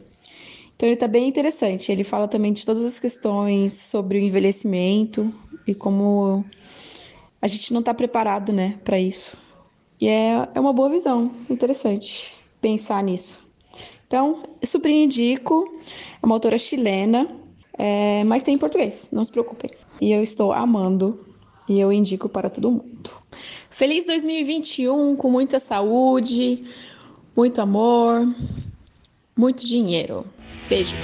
Então 0.76 0.88
ele 0.88 0.96
está 0.96 1.08
bem 1.08 1.28
interessante. 1.28 1.92
Ele 1.92 2.04
fala 2.04 2.28
também 2.28 2.52
de 2.52 2.66
todas 2.66 2.84
as 2.84 3.00
questões 3.00 3.74
sobre 3.74 4.18
o 4.18 4.22
envelhecimento 4.22 5.34
e 5.66 5.74
como 5.74 6.44
a 7.42 7.48
gente 7.48 7.72
não 7.74 7.80
está 7.80 7.94
preparado, 7.94 8.52
né, 8.52 8.78
para 8.84 9.00
isso. 9.00 9.38
E 10.00 10.08
é, 10.08 10.50
é 10.54 10.60
uma 10.60 10.74
boa 10.74 10.90
visão, 10.90 11.32
interessante 11.50 12.34
pensar 12.60 13.04
nisso. 13.04 13.45
Então, 14.08 14.44
super 14.64 14.90
indico. 14.90 15.68
É 16.22 16.26
uma 16.26 16.36
autora 16.36 16.58
chilena, 16.58 17.28
é, 17.78 18.24
mas 18.24 18.44
tem 18.44 18.56
em 18.56 18.58
português, 18.58 19.08
não 19.12 19.26
se 19.26 19.32
preocupem. 19.32 19.72
E 20.00 20.12
eu 20.12 20.22
estou 20.22 20.54
amando 20.54 21.26
e 21.68 21.80
eu 21.80 21.92
indico 21.92 22.30
para 22.30 22.50
todo 22.50 22.72
mundo. 22.72 23.12
Feliz 23.70 24.06
2021 24.06 25.16
com 25.16 25.30
muita 25.30 25.60
saúde, 25.60 26.64
muito 27.36 27.60
amor, 27.60 28.28
muito 29.36 29.66
dinheiro. 29.66 30.26
Beijos. 30.70 30.98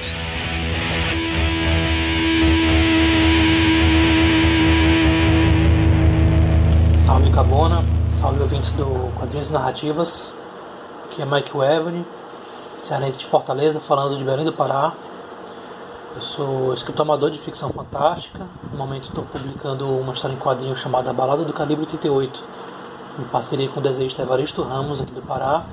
Salve 7.06 7.30
Cabona, 7.32 7.84
salve 8.10 8.42
ouvintes 8.42 8.72
do 8.72 8.86
Quadrinhos 9.20 9.52
Narrativas. 9.52 10.34
Aqui 11.06 11.22
é 11.22 11.26
Mike 11.26 11.56
Wevery, 11.56 12.06
cearense 12.82 13.20
de 13.20 13.26
Fortaleza, 13.28 13.80
falando 13.80 14.18
de 14.18 14.24
Belém 14.24 14.44
do 14.44 14.52
Pará. 14.52 14.94
Eu 16.16 16.22
sou 16.22 16.74
escritor 16.74 17.04
amador 17.04 17.30
de 17.30 17.38
ficção 17.38 17.70
fantástica. 17.70 18.40
No 18.72 18.78
momento 18.78 19.04
estou 19.10 19.24
publicando 19.24 19.86
uma 19.86 20.14
história 20.14 20.34
em 20.34 20.40
quadrinhos 20.40 20.80
chamada 20.80 21.14
Balada 21.14 21.44
do 21.44 21.54
Calibre 21.54 21.86
38, 21.86 22.44
em 23.20 23.24
parceria 23.26 23.70
com 23.70 23.80
o 23.80 23.84
desenhista 23.84 24.24
Evaristo 24.24 24.64
Ramos, 24.64 25.00
aqui 25.00 25.12
do 25.12 25.22
Pará. 25.22 25.64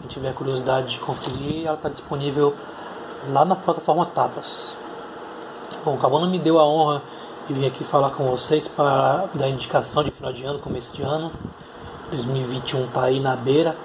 Quem 0.00 0.08
tiver 0.08 0.32
curiosidade 0.32 0.92
de 0.92 0.98
conferir, 0.98 1.66
ela 1.66 1.76
está 1.76 1.90
disponível 1.90 2.54
lá 3.28 3.44
na 3.44 3.54
plataforma 3.54 4.06
Tapas. 4.06 4.74
Bom, 5.84 5.94
o 5.94 5.98
Cabana 5.98 6.26
me 6.26 6.38
deu 6.38 6.58
a 6.58 6.64
honra 6.64 7.02
de 7.46 7.52
vir 7.52 7.66
aqui 7.66 7.84
falar 7.84 8.10
com 8.10 8.24
vocês 8.24 8.66
para 8.66 9.26
dar 9.34 9.48
indicação 9.50 10.02
de 10.02 10.10
final 10.10 10.32
de 10.32 10.42
ano, 10.42 10.58
começo 10.58 10.96
de 10.96 11.02
ano. 11.02 11.30
2021 12.10 12.86
está 12.86 13.02
aí 13.02 13.20
na 13.20 13.36
beira. 13.36 13.76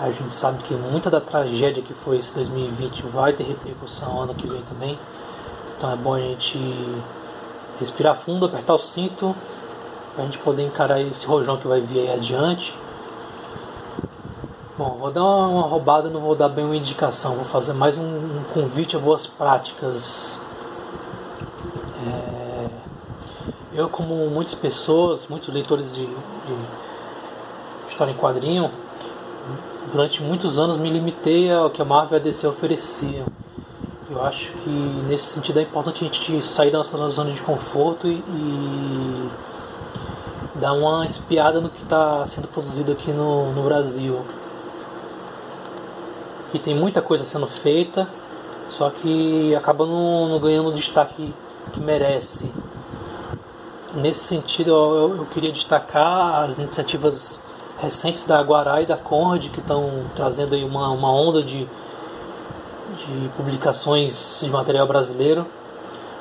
A 0.00 0.10
gente 0.10 0.32
sabe 0.32 0.62
que 0.64 0.72
muita 0.72 1.10
da 1.10 1.20
tragédia 1.20 1.82
que 1.82 1.92
foi 1.92 2.16
esse 2.16 2.32
2020 2.32 3.02
vai 3.02 3.34
ter 3.34 3.44
repercussão 3.44 4.22
ano 4.22 4.34
que 4.34 4.48
vem 4.48 4.62
também. 4.62 4.98
Então 5.76 5.92
é 5.92 5.96
bom 5.96 6.14
a 6.14 6.18
gente 6.18 6.58
respirar 7.78 8.14
fundo, 8.14 8.46
apertar 8.46 8.72
o 8.72 8.78
cinto 8.78 9.36
para 10.14 10.24
a 10.24 10.26
gente 10.26 10.38
poder 10.38 10.62
encarar 10.62 11.02
esse 11.02 11.26
rojão 11.26 11.58
que 11.58 11.68
vai 11.68 11.82
vir 11.82 12.00
aí 12.00 12.14
adiante. 12.14 12.74
Bom, 14.78 14.96
vou 14.98 15.10
dar 15.10 15.22
uma 15.22 15.66
roubada, 15.66 16.08
não 16.08 16.22
vou 16.22 16.34
dar 16.34 16.48
bem 16.48 16.64
uma 16.64 16.76
indicação, 16.76 17.34
vou 17.34 17.44
fazer 17.44 17.74
mais 17.74 17.98
um, 17.98 18.42
convite 18.54 18.96
a 18.96 18.98
boas 18.98 19.26
práticas. 19.26 20.38
É, 22.06 22.68
eu, 23.74 23.90
como 23.90 24.14
muitas 24.30 24.54
pessoas, 24.54 25.26
muitos 25.26 25.52
leitores 25.52 25.94
de, 25.94 26.06
de 26.06 26.14
história 27.90 28.12
em 28.12 28.16
quadrinho, 28.16 28.70
durante 29.92 30.22
muitos 30.22 30.58
anos 30.58 30.76
me 30.76 30.90
limitei 30.90 31.52
ao 31.52 31.70
que 31.70 31.82
a 31.82 31.84
Marvel 31.84 32.18
e 32.18 32.20
a 32.20 32.22
DC 32.22 32.46
ofereciam. 32.46 33.26
Eu 34.10 34.22
acho 34.24 34.52
que 34.52 34.70
nesse 35.08 35.26
sentido 35.26 35.60
é 35.60 35.62
importante 35.62 36.04
a 36.04 36.06
gente 36.06 36.42
sair 36.42 36.70
da 36.70 36.78
nossa 36.78 37.08
zona 37.08 37.30
de 37.32 37.40
conforto 37.42 38.08
e, 38.08 38.14
e 38.14 39.30
dar 40.56 40.72
uma 40.72 41.06
espiada 41.06 41.60
no 41.60 41.70
que 41.70 41.82
está 41.82 42.26
sendo 42.26 42.48
produzido 42.48 42.92
aqui 42.92 43.12
no, 43.12 43.52
no 43.52 43.62
Brasil 43.62 44.24
que 46.50 46.58
tem 46.58 46.74
muita 46.74 47.00
coisa 47.00 47.24
sendo 47.24 47.46
feita, 47.46 48.08
só 48.68 48.90
que 48.90 49.54
acaba 49.54 49.86
não, 49.86 50.28
não 50.28 50.40
ganhando 50.40 50.70
o 50.70 50.72
destaque 50.72 51.32
que 51.72 51.80
merece. 51.80 52.50
Nesse 53.94 54.24
sentido, 54.24 54.70
eu, 54.70 55.16
eu, 55.18 55.26
queria 55.26 55.52
destacar 55.52 56.44
as 56.44 56.58
iniciativas 56.58 57.40
recentes 57.80 58.24
da 58.24 58.38
Aguará 58.38 58.82
e 58.82 58.86
da 58.86 58.96
Conrad, 58.96 59.48
que 59.48 59.60
estão 59.60 60.04
trazendo 60.14 60.54
aí 60.54 60.62
uma, 60.62 60.90
uma 60.90 61.10
onda 61.12 61.42
de, 61.42 61.64
de 61.64 63.28
publicações 63.36 64.40
de 64.42 64.50
material 64.50 64.86
brasileiro, 64.86 65.46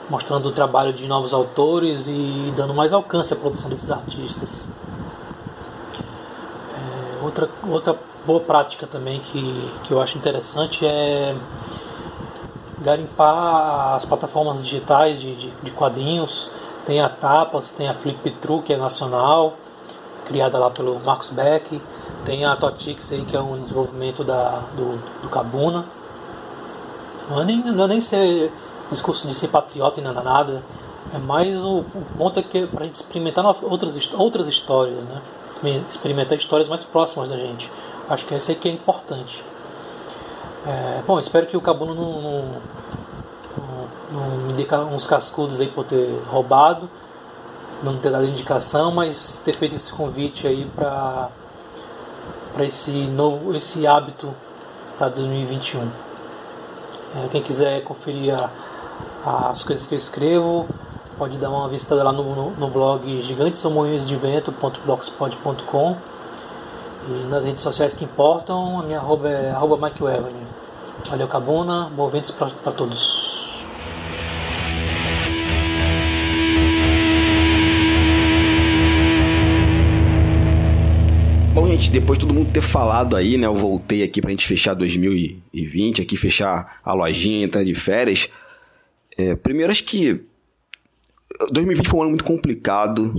mostrando 0.09 0.49
o 0.49 0.51
trabalho 0.51 0.93
de 0.93 1.07
novos 1.07 1.33
autores 1.33 2.07
e 2.07 2.53
dando 2.55 2.73
mais 2.73 2.93
alcance 2.93 3.33
à 3.33 3.35
produção 3.35 3.69
desses 3.69 3.91
artistas. 3.91 4.67
É, 6.73 7.23
outra, 7.23 7.49
outra 7.67 7.95
boa 8.25 8.39
prática 8.39 8.87
também 8.87 9.19
que, 9.19 9.71
que 9.83 9.91
eu 9.91 10.01
acho 10.01 10.17
interessante 10.17 10.85
é 10.85 11.35
garimpar 12.79 13.95
as 13.95 14.05
plataformas 14.05 14.63
digitais 14.63 15.19
de, 15.19 15.35
de, 15.35 15.49
de 15.61 15.71
quadrinhos. 15.71 16.49
Tem 16.85 17.01
a 17.01 17.09
Tapas, 17.09 17.71
tem 17.71 17.89
a 17.89 17.93
Flip 17.93 18.31
True, 18.31 18.61
que 18.61 18.73
é 18.73 18.77
nacional, 18.77 19.57
criada 20.29 20.59
lá 20.59 20.69
pelo 20.69 20.99
Marcos 20.99 21.29
Beck. 21.29 21.81
Tem 22.23 22.45
a 22.45 22.55
Totix 22.55 23.11
aí, 23.11 23.25
que 23.25 23.35
é 23.35 23.41
um 23.41 23.59
desenvolvimento 23.59 24.23
da, 24.23 24.61
do, 24.77 25.21
do 25.23 25.29
Cabuna. 25.29 25.83
Não 27.27 27.41
é, 27.41 27.45
nem, 27.45 27.57
não 27.63 27.85
é 27.85 27.87
nem 27.87 28.01
ser 28.01 28.51
discurso 28.91 29.27
de 29.27 29.33
ser 29.33 29.47
patriota 29.47 29.99
e 29.99 30.03
nada, 30.03 30.21
nada. 30.21 30.63
É 31.13 31.17
mais 31.17 31.55
o, 31.55 31.79
o 31.79 32.05
ponto 32.17 32.39
é 32.39 32.43
que 32.43 32.59
é 32.59 32.67
pra 32.67 32.83
gente 32.85 32.95
experimentar 32.95 33.43
outras, 33.63 34.13
outras 34.13 34.47
histórias, 34.47 35.03
né? 35.03 35.21
Experimentar 35.89 36.37
histórias 36.37 36.69
mais 36.69 36.83
próximas 36.83 37.27
da 37.29 37.37
gente. 37.37 37.69
Acho 38.07 38.25
que 38.25 38.35
esse 38.35 38.51
aqui 38.51 38.69
é 38.69 38.71
importante. 38.71 39.43
É, 40.67 41.01
bom, 41.07 41.19
espero 41.19 41.47
que 41.47 41.57
o 41.57 41.61
Cabuno 41.61 41.95
não, 41.95 42.21
não, 42.21 42.43
não, 43.57 44.29
não 44.29 44.37
me 44.45 44.53
dê 44.53 44.67
uns 44.93 45.07
cascudos 45.07 45.59
aí 45.59 45.67
por 45.67 45.85
ter 45.85 46.07
roubado, 46.29 46.87
não 47.83 47.97
ter 47.97 48.11
dado 48.11 48.25
indicação, 48.25 48.91
mas 48.91 49.41
ter 49.43 49.53
feito 49.53 49.75
esse 49.75 49.91
convite 49.91 50.47
aí 50.47 50.65
para 50.75 51.29
para 52.53 52.65
esse 52.65 52.91
novo 52.91 53.55
esse 53.55 53.87
hábito 53.87 54.33
para 54.97 55.09
2021. 55.09 55.89
É, 57.15 57.27
quem 57.29 57.41
quiser 57.41 57.83
conferir 57.83 58.35
a, 58.35 58.51
as 59.49 59.63
coisas 59.63 59.87
que 59.87 59.95
eu 59.95 59.97
escrevo, 59.97 60.67
pode 61.17 61.37
dar 61.37 61.49
uma 61.49 61.67
visitada 61.67 62.03
lá 62.03 62.11
no, 62.11 62.35
no, 62.35 62.51
no 62.51 62.69
blog 62.69 63.21
gigantesomoinhosdevento.blogspot.com 63.21 65.97
e 67.07 67.11
nas 67.29 67.45
redes 67.45 67.63
sociais 67.63 67.93
que 67.93 68.03
importam, 68.05 68.79
a 68.79 68.83
minha 68.83 68.99
arroba 68.99 69.29
é 69.29 69.51
arroba 69.51 69.77
Mike. 69.77 70.03
Valeu, 71.09 71.27
Cabuna. 71.27 71.89
Bom 71.95 72.09
ventos 72.09 72.31
para 72.31 72.71
todos. 72.71 73.28
Depois 81.91 82.19
de 82.19 82.25
todo 82.25 82.33
mundo 82.33 82.51
ter 82.51 82.61
falado 82.61 83.15
aí, 83.15 83.37
né? 83.37 83.47
Eu 83.47 83.55
voltei 83.55 84.03
aqui 84.03 84.21
pra 84.21 84.29
gente 84.29 84.45
fechar 84.45 84.73
2020, 84.73 86.01
aqui 86.01 86.15
fechar 86.15 86.79
a 86.83 86.93
lojinha, 86.93 87.45
entrar 87.45 87.63
de 87.63 87.73
férias. 87.73 88.29
É, 89.17 89.35
primeiro, 89.35 89.71
acho 89.71 89.83
que 89.83 90.21
2020 91.51 91.87
foi 91.87 91.99
um 91.99 92.01
ano 92.03 92.11
muito 92.11 92.23
complicado 92.23 93.13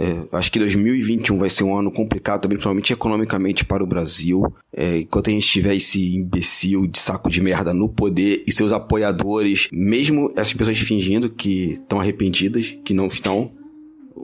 é, 0.00 0.28
acho 0.30 0.52
que 0.52 0.60
2021 0.60 1.36
vai 1.36 1.50
ser 1.50 1.64
um 1.64 1.76
ano 1.76 1.90
complicado 1.90 2.42
também, 2.42 2.56
principalmente 2.56 2.92
economicamente 2.92 3.64
para 3.64 3.82
o 3.82 3.86
Brasil. 3.86 4.44
É, 4.72 4.98
enquanto 4.98 5.26
a 5.26 5.32
gente 5.32 5.48
tiver 5.48 5.74
esse 5.74 6.14
imbecil 6.14 6.86
de 6.86 7.00
saco 7.00 7.28
de 7.28 7.40
merda 7.40 7.74
no 7.74 7.88
poder 7.88 8.44
e 8.46 8.52
seus 8.52 8.72
apoiadores, 8.72 9.68
mesmo 9.72 10.32
essas 10.36 10.54
pessoas 10.54 10.78
fingindo 10.78 11.28
que 11.28 11.72
estão 11.72 11.98
arrependidas, 11.98 12.78
que 12.84 12.94
não 12.94 13.08
estão, 13.08 13.50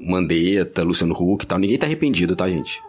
Mandetta, 0.01 0.85
Luciano 0.85 1.13
Huck 1.13 1.45
e 1.45 1.49
tal, 1.49 1.59
ninguém 1.59 1.77
tá 1.77 1.87
arrependido, 1.87 2.37
tá, 2.37 2.49
gente? 2.49 2.81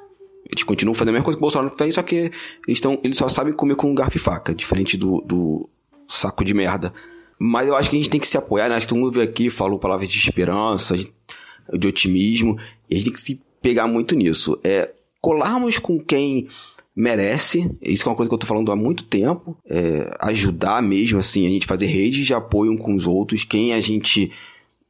Eles 0.49 0.63
continuam 0.63 0.93
fazendo 0.93 1.09
a 1.09 1.13
mesma 1.13 1.25
coisa 1.25 1.37
que 1.37 1.41
o 1.41 1.47
Bolsonaro 1.47 1.75
fez, 1.75 1.95
só 1.95 2.03
que 2.03 2.15
eles, 2.15 2.31
estão, 2.67 2.99
eles 3.03 3.17
só 3.17 3.27
sabem 3.27 3.53
comer 3.53 3.75
com 3.75 3.93
garfo 3.95 4.17
e 4.17 4.19
faca, 4.19 4.53
diferente 4.53 4.97
do, 4.97 5.21
do 5.21 5.69
saco 6.07 6.43
de 6.43 6.53
merda. 6.53 6.93
Mas 7.37 7.67
eu 7.67 7.75
acho 7.75 7.89
que 7.89 7.95
a 7.95 7.99
gente 7.99 8.09
tem 8.09 8.19
que 8.19 8.27
se 8.27 8.37
apoiar, 8.37 8.69
né? 8.69 8.75
Acho 8.75 8.85
que 8.85 8.93
todo 8.93 8.99
mundo 8.99 9.13
veio 9.13 9.27
aqui 9.27 9.49
falou 9.49 9.79
palavras 9.79 10.09
de 10.09 10.17
esperança, 10.17 10.95
de 10.97 11.87
otimismo. 11.87 12.57
E 12.89 12.95
a 12.95 12.97
gente 12.97 13.05
tem 13.05 13.13
que 13.13 13.21
se 13.21 13.41
pegar 13.61 13.87
muito 13.87 14.15
nisso. 14.15 14.59
É 14.63 14.93
colarmos 15.19 15.79
com 15.79 15.99
quem 15.99 16.47
merece, 16.95 17.69
isso 17.81 18.07
é 18.07 18.09
uma 18.09 18.15
coisa 18.15 18.29
que 18.29 18.33
eu 18.35 18.39
tô 18.39 18.47
falando 18.47 18.71
há 18.71 18.75
muito 18.75 19.03
tempo, 19.03 19.57
é, 19.67 20.15
ajudar 20.21 20.81
mesmo, 20.81 21.19
assim, 21.19 21.45
a 21.45 21.49
gente 21.49 21.65
fazer 21.65 21.87
redes 21.87 22.25
de 22.25 22.33
apoio 22.33 22.71
um 22.71 22.77
com 22.77 22.93
os 22.93 23.05
outros, 23.05 23.43
quem 23.43 23.73
a 23.73 23.81
gente 23.81 24.31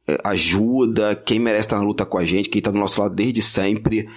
é, 0.06 0.16
ajuda, 0.22 1.16
quem 1.16 1.40
merece 1.40 1.66
estar 1.66 1.78
na 1.78 1.82
luta 1.82 2.06
com 2.06 2.16
a 2.16 2.24
gente, 2.24 2.48
quem 2.48 2.62
tá 2.62 2.70
do 2.70 2.78
nosso 2.78 3.00
lado 3.00 3.14
desde 3.14 3.42
sempre. 3.42 4.08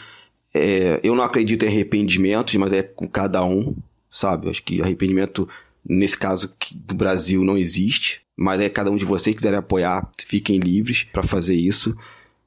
É, 0.54 1.00
eu 1.04 1.16
não 1.16 1.24
acredito 1.24 1.64
em 1.64 1.68
arrependimentos, 1.68 2.56
mas 2.56 2.74
é 2.74 2.82
com 2.82 3.08
cada 3.08 3.43
um, 3.43 3.76
sabe? 4.10 4.47
Eu 4.47 4.52
acho 4.52 4.64
que 4.64 4.82
arrependimento, 4.82 5.47
nesse 5.88 6.18
caso 6.18 6.54
do 6.74 6.95
Brasil, 6.95 7.43
não 7.43 7.58
existe, 7.58 8.22
mas 8.36 8.60
é 8.62 8.70
cada 8.70 8.89
um 8.89 8.95
de 8.95 9.06
vocês 9.06 9.34
que 9.34 9.38
quiserem 9.38 9.60
apoiar, 9.60 10.10
fiquem 10.26 10.60
livres 10.60 11.04
para 11.04 11.24
fazer 11.24 11.56
isso. 11.56 11.95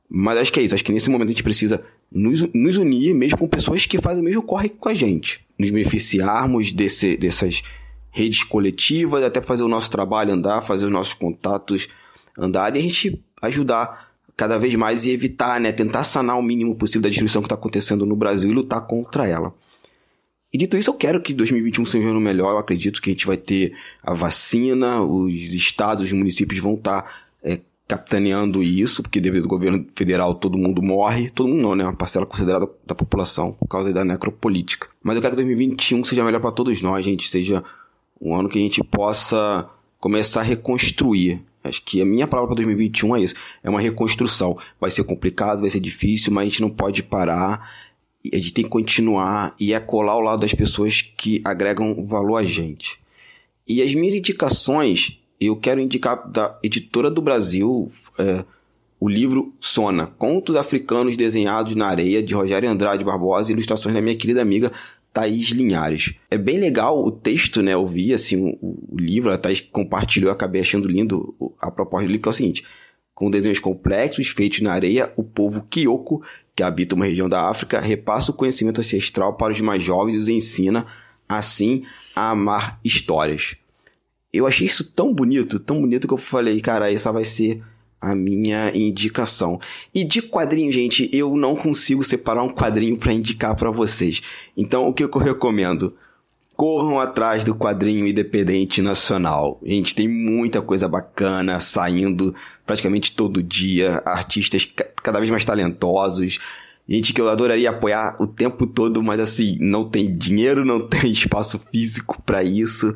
Mas 0.08 0.38
acho 0.38 0.52
que 0.52 0.60
é 0.60 0.62
isso. 0.62 0.74
Acho 0.74 0.84
que 0.84 0.92
nesse 0.92 1.10
momento 1.10 1.28
a 1.28 1.32
gente 1.32 1.42
precisa 1.42 1.82
nos, 2.10 2.42
nos 2.52 2.76
unir, 2.76 3.14
mesmo 3.14 3.38
com 3.38 3.48
pessoas 3.48 3.86
que 3.86 3.98
fazem 3.98 4.22
o 4.22 4.24
mesmo 4.24 4.42
corre 4.42 4.68
com 4.68 4.88
a 4.88 4.94
gente. 4.94 5.44
Nos 5.58 5.70
beneficiarmos 5.70 6.72
desse, 6.72 7.16
dessas 7.16 7.62
redes 8.10 8.42
coletivas, 8.42 9.24
até 9.24 9.40
fazer 9.40 9.62
o 9.62 9.68
nosso 9.68 9.90
trabalho 9.90 10.32
andar, 10.32 10.62
fazer 10.62 10.84
os 10.84 10.92
nossos 10.92 11.14
contatos 11.14 11.88
andar 12.38 12.74
e 12.76 12.78
a 12.78 12.82
gente 12.82 13.22
ajudar 13.40 14.11
cada 14.36 14.58
vez 14.58 14.74
mais 14.74 15.06
e 15.06 15.10
evitar, 15.10 15.60
né, 15.60 15.72
tentar 15.72 16.04
sanar 16.04 16.38
o 16.38 16.42
mínimo 16.42 16.74
possível 16.74 17.02
da 17.02 17.08
destruição 17.08 17.42
que 17.42 17.46
está 17.46 17.54
acontecendo 17.54 18.06
no 18.06 18.16
Brasil 18.16 18.50
e 18.50 18.54
lutar 18.54 18.86
contra 18.86 19.26
ela. 19.26 19.54
E 20.52 20.58
dito 20.58 20.76
isso, 20.76 20.90
eu 20.90 20.94
quero 20.94 21.20
que 21.22 21.32
2021 21.32 21.86
seja 21.86 22.06
um 22.06 22.10
ano 22.10 22.20
melhor. 22.20 22.50
Eu 22.50 22.58
acredito 22.58 23.00
que 23.00 23.08
a 23.08 23.12
gente 23.12 23.26
vai 23.26 23.38
ter 23.38 23.72
a 24.02 24.12
vacina, 24.12 25.02
os 25.02 25.32
estados, 25.32 26.04
os 26.04 26.12
municípios 26.12 26.60
vão 26.60 26.74
estar 26.74 27.02
tá, 27.02 27.10
é, 27.42 27.58
capitaneando 27.88 28.62
isso, 28.62 29.02
porque 29.02 29.18
devido 29.18 29.44
ao 29.44 29.48
governo 29.48 29.86
federal 29.96 30.34
todo 30.34 30.58
mundo 30.58 30.82
morre. 30.82 31.30
Todo 31.30 31.48
mundo 31.48 31.62
não, 31.62 31.74
né? 31.74 31.84
Uma 31.84 31.94
parcela 31.94 32.26
considerada 32.26 32.68
da 32.86 32.94
população 32.94 33.52
por 33.52 33.66
causa 33.66 33.94
da 33.94 34.04
necropolítica. 34.04 34.88
Mas 35.02 35.16
eu 35.16 35.22
quero 35.22 35.32
que 35.32 35.42
2021 35.42 36.04
seja 36.04 36.22
melhor 36.22 36.40
para 36.40 36.52
todos 36.52 36.82
nós, 36.82 37.02
gente. 37.02 37.30
Seja 37.30 37.64
um 38.20 38.36
ano 38.36 38.48
que 38.48 38.58
a 38.58 38.62
gente 38.62 38.84
possa 38.84 39.70
começar 39.98 40.40
a 40.40 40.44
reconstruir. 40.44 41.40
Acho 41.64 41.82
que 41.82 42.02
a 42.02 42.04
minha 42.04 42.26
palavra 42.26 42.48
para 42.48 42.56
2021 42.56 43.16
é 43.16 43.20
isso: 43.20 43.34
é 43.62 43.70
uma 43.70 43.80
reconstrução. 43.80 44.58
Vai 44.80 44.90
ser 44.90 45.04
complicado, 45.04 45.60
vai 45.60 45.70
ser 45.70 45.80
difícil, 45.80 46.32
mas 46.32 46.42
a 46.42 46.48
gente 46.48 46.62
não 46.62 46.70
pode 46.70 47.02
parar 47.02 47.82
a 48.32 48.36
gente 48.36 48.52
tem 48.52 48.64
que 48.64 48.70
continuar 48.70 49.54
e 49.58 49.72
é 49.72 49.80
colar 49.80 50.12
ao 50.12 50.20
lado 50.20 50.40
das 50.40 50.54
pessoas 50.54 51.02
que 51.16 51.40
agregam 51.44 52.04
valor 52.06 52.36
a 52.36 52.44
gente. 52.44 53.00
E 53.66 53.82
as 53.82 53.94
minhas 53.94 54.14
indicações, 54.14 55.18
eu 55.40 55.56
quero 55.56 55.80
indicar 55.80 56.28
da 56.30 56.56
editora 56.62 57.10
do 57.10 57.22
Brasil 57.22 57.90
é, 58.18 58.44
o 59.00 59.08
livro 59.08 59.52
Sona, 59.58 60.06
Contos 60.06 60.56
Africanos 60.56 61.16
Desenhados 61.16 61.74
na 61.74 61.88
Areia, 61.88 62.22
de 62.22 62.34
Rogério 62.34 62.70
Andrade 62.70 63.04
Barbosa, 63.04 63.50
ilustrações 63.50 63.94
da 63.94 64.00
minha 64.00 64.16
querida 64.16 64.40
amiga 64.40 64.70
Thaís 65.12 65.50
Linhares. 65.50 66.14
É 66.30 66.38
bem 66.38 66.58
legal 66.58 67.04
o 67.04 67.10
texto, 67.12 67.62
né? 67.62 67.74
Eu 67.74 67.86
vi 67.86 68.12
assim, 68.12 68.56
o, 68.60 68.78
o 68.92 68.96
livro, 68.98 69.32
a 69.32 69.38
Thaís 69.38 69.60
compartilhou, 69.60 70.32
acabei 70.32 70.60
achando 70.60 70.88
lindo 70.88 71.34
a 71.60 71.70
proposta 71.70 72.06
do 72.06 72.10
livro, 72.10 72.22
que 72.22 72.28
é 72.28 72.30
o 72.30 72.34
seguinte: 72.34 72.64
com 73.14 73.30
desenhos 73.30 73.58
complexos 73.58 74.28
feitos 74.28 74.60
na 74.60 74.72
areia, 74.72 75.12
o 75.16 75.22
povo 75.22 75.66
Kyoko 75.68 76.22
que 76.54 76.62
habita 76.62 76.94
uma 76.94 77.04
região 77.04 77.28
da 77.28 77.48
África, 77.48 77.80
repassa 77.80 78.30
o 78.30 78.34
conhecimento 78.34 78.80
ancestral 78.80 79.34
para 79.34 79.52
os 79.52 79.60
mais 79.60 79.82
jovens 79.82 80.14
e 80.14 80.18
os 80.18 80.28
ensina, 80.28 80.86
assim, 81.28 81.84
a 82.14 82.30
amar 82.30 82.78
histórias. 82.84 83.56
Eu 84.32 84.46
achei 84.46 84.66
isso 84.66 84.84
tão 84.84 85.12
bonito, 85.12 85.58
tão 85.58 85.80
bonito 85.80 86.06
que 86.06 86.14
eu 86.14 86.18
falei, 86.18 86.60
cara, 86.60 86.92
essa 86.92 87.12
vai 87.12 87.24
ser 87.24 87.62
a 88.02 88.14
minha 88.16 88.76
indicação. 88.76 89.60
E 89.94 90.02
de 90.02 90.20
quadrinho, 90.20 90.72
gente, 90.72 91.08
eu 91.12 91.36
não 91.36 91.54
consigo 91.54 92.02
separar 92.02 92.42
um 92.42 92.52
quadrinho 92.52 92.98
para 92.98 93.12
indicar 93.12 93.54
para 93.54 93.70
vocês. 93.70 94.20
Então, 94.56 94.88
o 94.88 94.92
que 94.92 95.04
eu 95.04 95.10
recomendo? 95.18 95.94
corram 96.54 97.00
atrás 97.00 97.42
do 97.42 97.54
quadrinho 97.54 98.06
independente 98.06 98.82
nacional. 98.82 99.58
Gente, 99.64 99.96
tem 99.96 100.06
muita 100.06 100.62
coisa 100.62 100.86
bacana 100.86 101.58
saindo 101.58 102.34
praticamente 102.64 103.16
todo 103.16 103.42
dia, 103.42 104.00
artistas 104.04 104.70
cada 105.02 105.18
vez 105.18 105.30
mais 105.30 105.44
talentosos, 105.44 106.38
gente 106.88 107.12
que 107.12 107.20
eu 107.20 107.28
adoraria 107.28 107.70
apoiar 107.70 108.16
o 108.20 108.26
tempo 108.26 108.66
todo, 108.66 109.02
mas 109.02 109.18
assim, 109.18 109.56
não 109.60 109.88
tem 109.88 110.16
dinheiro, 110.16 110.64
não 110.64 110.86
tem 110.86 111.10
espaço 111.10 111.58
físico 111.72 112.22
para 112.22 112.44
isso. 112.44 112.94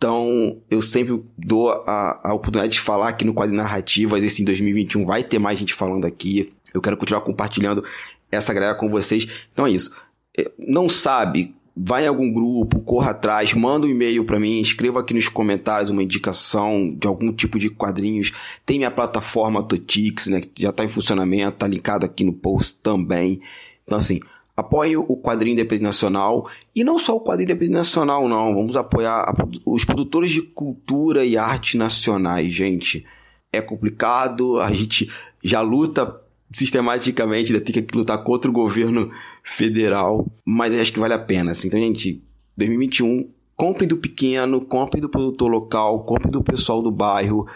Então, 0.00 0.56
eu 0.70 0.80
sempre 0.80 1.22
dou 1.36 1.70
a, 1.70 2.30
a 2.30 2.32
oportunidade 2.32 2.72
de 2.72 2.80
falar 2.80 3.10
aqui 3.10 3.22
no 3.22 3.34
quadro 3.34 3.54
Narrativas. 3.54 4.24
Esse 4.24 4.40
em 4.40 4.46
2021 4.46 5.04
vai 5.04 5.22
ter 5.22 5.38
mais 5.38 5.58
gente 5.58 5.74
falando 5.74 6.06
aqui. 6.06 6.54
Eu 6.72 6.80
quero 6.80 6.96
continuar 6.96 7.20
compartilhando 7.20 7.84
essa 8.32 8.54
galera 8.54 8.74
com 8.74 8.88
vocês. 8.88 9.28
Então 9.52 9.66
é 9.66 9.72
isso. 9.72 9.94
É, 10.38 10.50
não 10.58 10.88
sabe 10.88 11.54
vai 11.76 12.04
em 12.04 12.08
algum 12.08 12.32
grupo, 12.32 12.80
corra 12.80 13.10
atrás, 13.10 13.54
manda 13.54 13.86
um 13.86 13.90
e-mail 13.90 14.24
para 14.24 14.40
mim, 14.40 14.60
escreva 14.60 15.00
aqui 15.00 15.14
nos 15.14 15.28
comentários 15.28 15.90
uma 15.90 16.02
indicação 16.02 16.94
de 16.98 17.06
algum 17.06 17.32
tipo 17.32 17.58
de 17.58 17.70
quadrinhos. 17.70 18.32
Tem 18.66 18.78
minha 18.78 18.90
plataforma 18.90 19.62
Totix, 19.62 20.26
né, 20.28 20.40
que 20.40 20.62
já 20.62 20.70
está 20.70 20.82
em 20.82 20.88
funcionamento, 20.88 21.58
tá 21.58 21.66
linkado 21.66 22.06
aqui 22.06 22.24
no 22.24 22.32
post 22.32 22.78
também. 22.82 23.40
Então 23.84 23.98
assim, 23.98 24.20
apoie 24.60 24.96
o 24.96 25.16
quadrinho 25.16 25.54
independente 25.54 25.84
nacional 25.84 26.48
e 26.74 26.84
não 26.84 26.98
só 26.98 27.16
o 27.16 27.20
quadrinho 27.20 27.46
independente 27.46 27.76
nacional, 27.76 28.28
não. 28.28 28.54
Vamos 28.54 28.76
apoiar 28.76 29.34
os 29.66 29.84
produtores 29.84 30.30
de 30.30 30.42
cultura 30.42 31.24
e 31.24 31.36
arte 31.36 31.76
nacionais, 31.76 32.52
gente. 32.52 33.04
É 33.52 33.60
complicado, 33.60 34.60
a 34.60 34.72
gente 34.72 35.10
já 35.42 35.60
luta 35.60 36.20
sistematicamente 36.52 37.52
ainda 37.52 37.64
tem 37.64 37.82
que 37.82 37.96
lutar 37.96 38.22
contra 38.24 38.50
o 38.50 38.54
governo 38.54 39.10
federal, 39.42 40.26
mas 40.44 40.74
acho 40.74 40.92
que 40.92 40.98
vale 40.98 41.14
a 41.14 41.18
pena. 41.18 41.52
Assim. 41.52 41.68
Então, 41.68 41.80
gente, 41.80 42.22
2021, 42.56 43.28
compre 43.56 43.86
do 43.86 43.96
pequeno, 43.96 44.60
compre 44.60 45.00
do 45.00 45.08
produtor 45.08 45.50
local, 45.50 46.02
compre 46.04 46.30
do 46.30 46.42
pessoal 46.42 46.82
do 46.82 46.90
bairro 46.90 47.46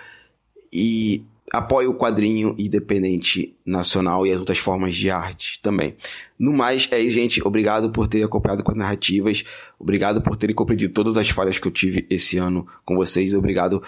e 0.73 1.25
apoie 1.55 1.87
o 1.87 1.95
quadrinho 1.95 2.55
independente 2.59 3.57
nacional 3.65 4.27
e 4.27 4.33
as 4.33 4.39
outras 4.39 4.59
formas 4.59 4.95
de 4.95 5.09
arte 5.09 5.61
também. 5.63 5.95
No 6.37 6.53
mais, 6.53 6.89
é 6.91 6.99
isso, 6.99 7.15
gente. 7.15 7.47
Obrigado 7.47 7.91
por 7.91 8.09
terem 8.09 8.27
acompanhado 8.27 8.65
com 8.65 8.73
as 8.73 8.77
narrativas. 8.77 9.45
Obrigado 9.79 10.21
por 10.21 10.37
terem 10.37 10.55
compreendido 10.55 10.93
todas 10.93 11.17
as 11.17 11.31
falhas 11.31 11.59
que 11.59 11.69
eu 11.69 11.73
tive 11.73 12.07
esse 12.11 12.39
ano 12.39 12.67
com 12.85 12.97
vocês. 12.97 13.35
Obrigado 13.35 13.83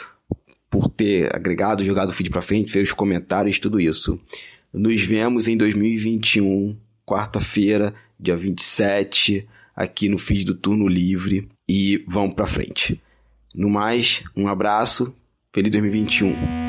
por 0.70 0.88
ter 0.88 1.34
agregado, 1.34 1.84
jogado 1.84 2.10
o 2.10 2.12
feed 2.12 2.30
pra 2.30 2.40
frente, 2.40 2.70
fez 2.70 2.88
os 2.88 2.94
comentários, 2.94 3.58
tudo 3.58 3.80
isso. 3.80 4.20
Nos 4.72 5.02
vemos 5.02 5.48
em 5.48 5.56
2021, 5.56 6.76
quarta-feira, 7.04 7.94
dia 8.18 8.36
27, 8.36 9.46
aqui 9.74 10.08
no 10.08 10.18
feed 10.18 10.44
do 10.44 10.54
Turno 10.54 10.86
Livre 10.86 11.48
e 11.68 12.04
vamos 12.06 12.34
para 12.34 12.46
frente. 12.46 13.00
No 13.54 13.68
mais, 13.68 14.22
um 14.36 14.48
abraço, 14.48 15.14
feliz 15.52 15.72
2021. 15.72 16.65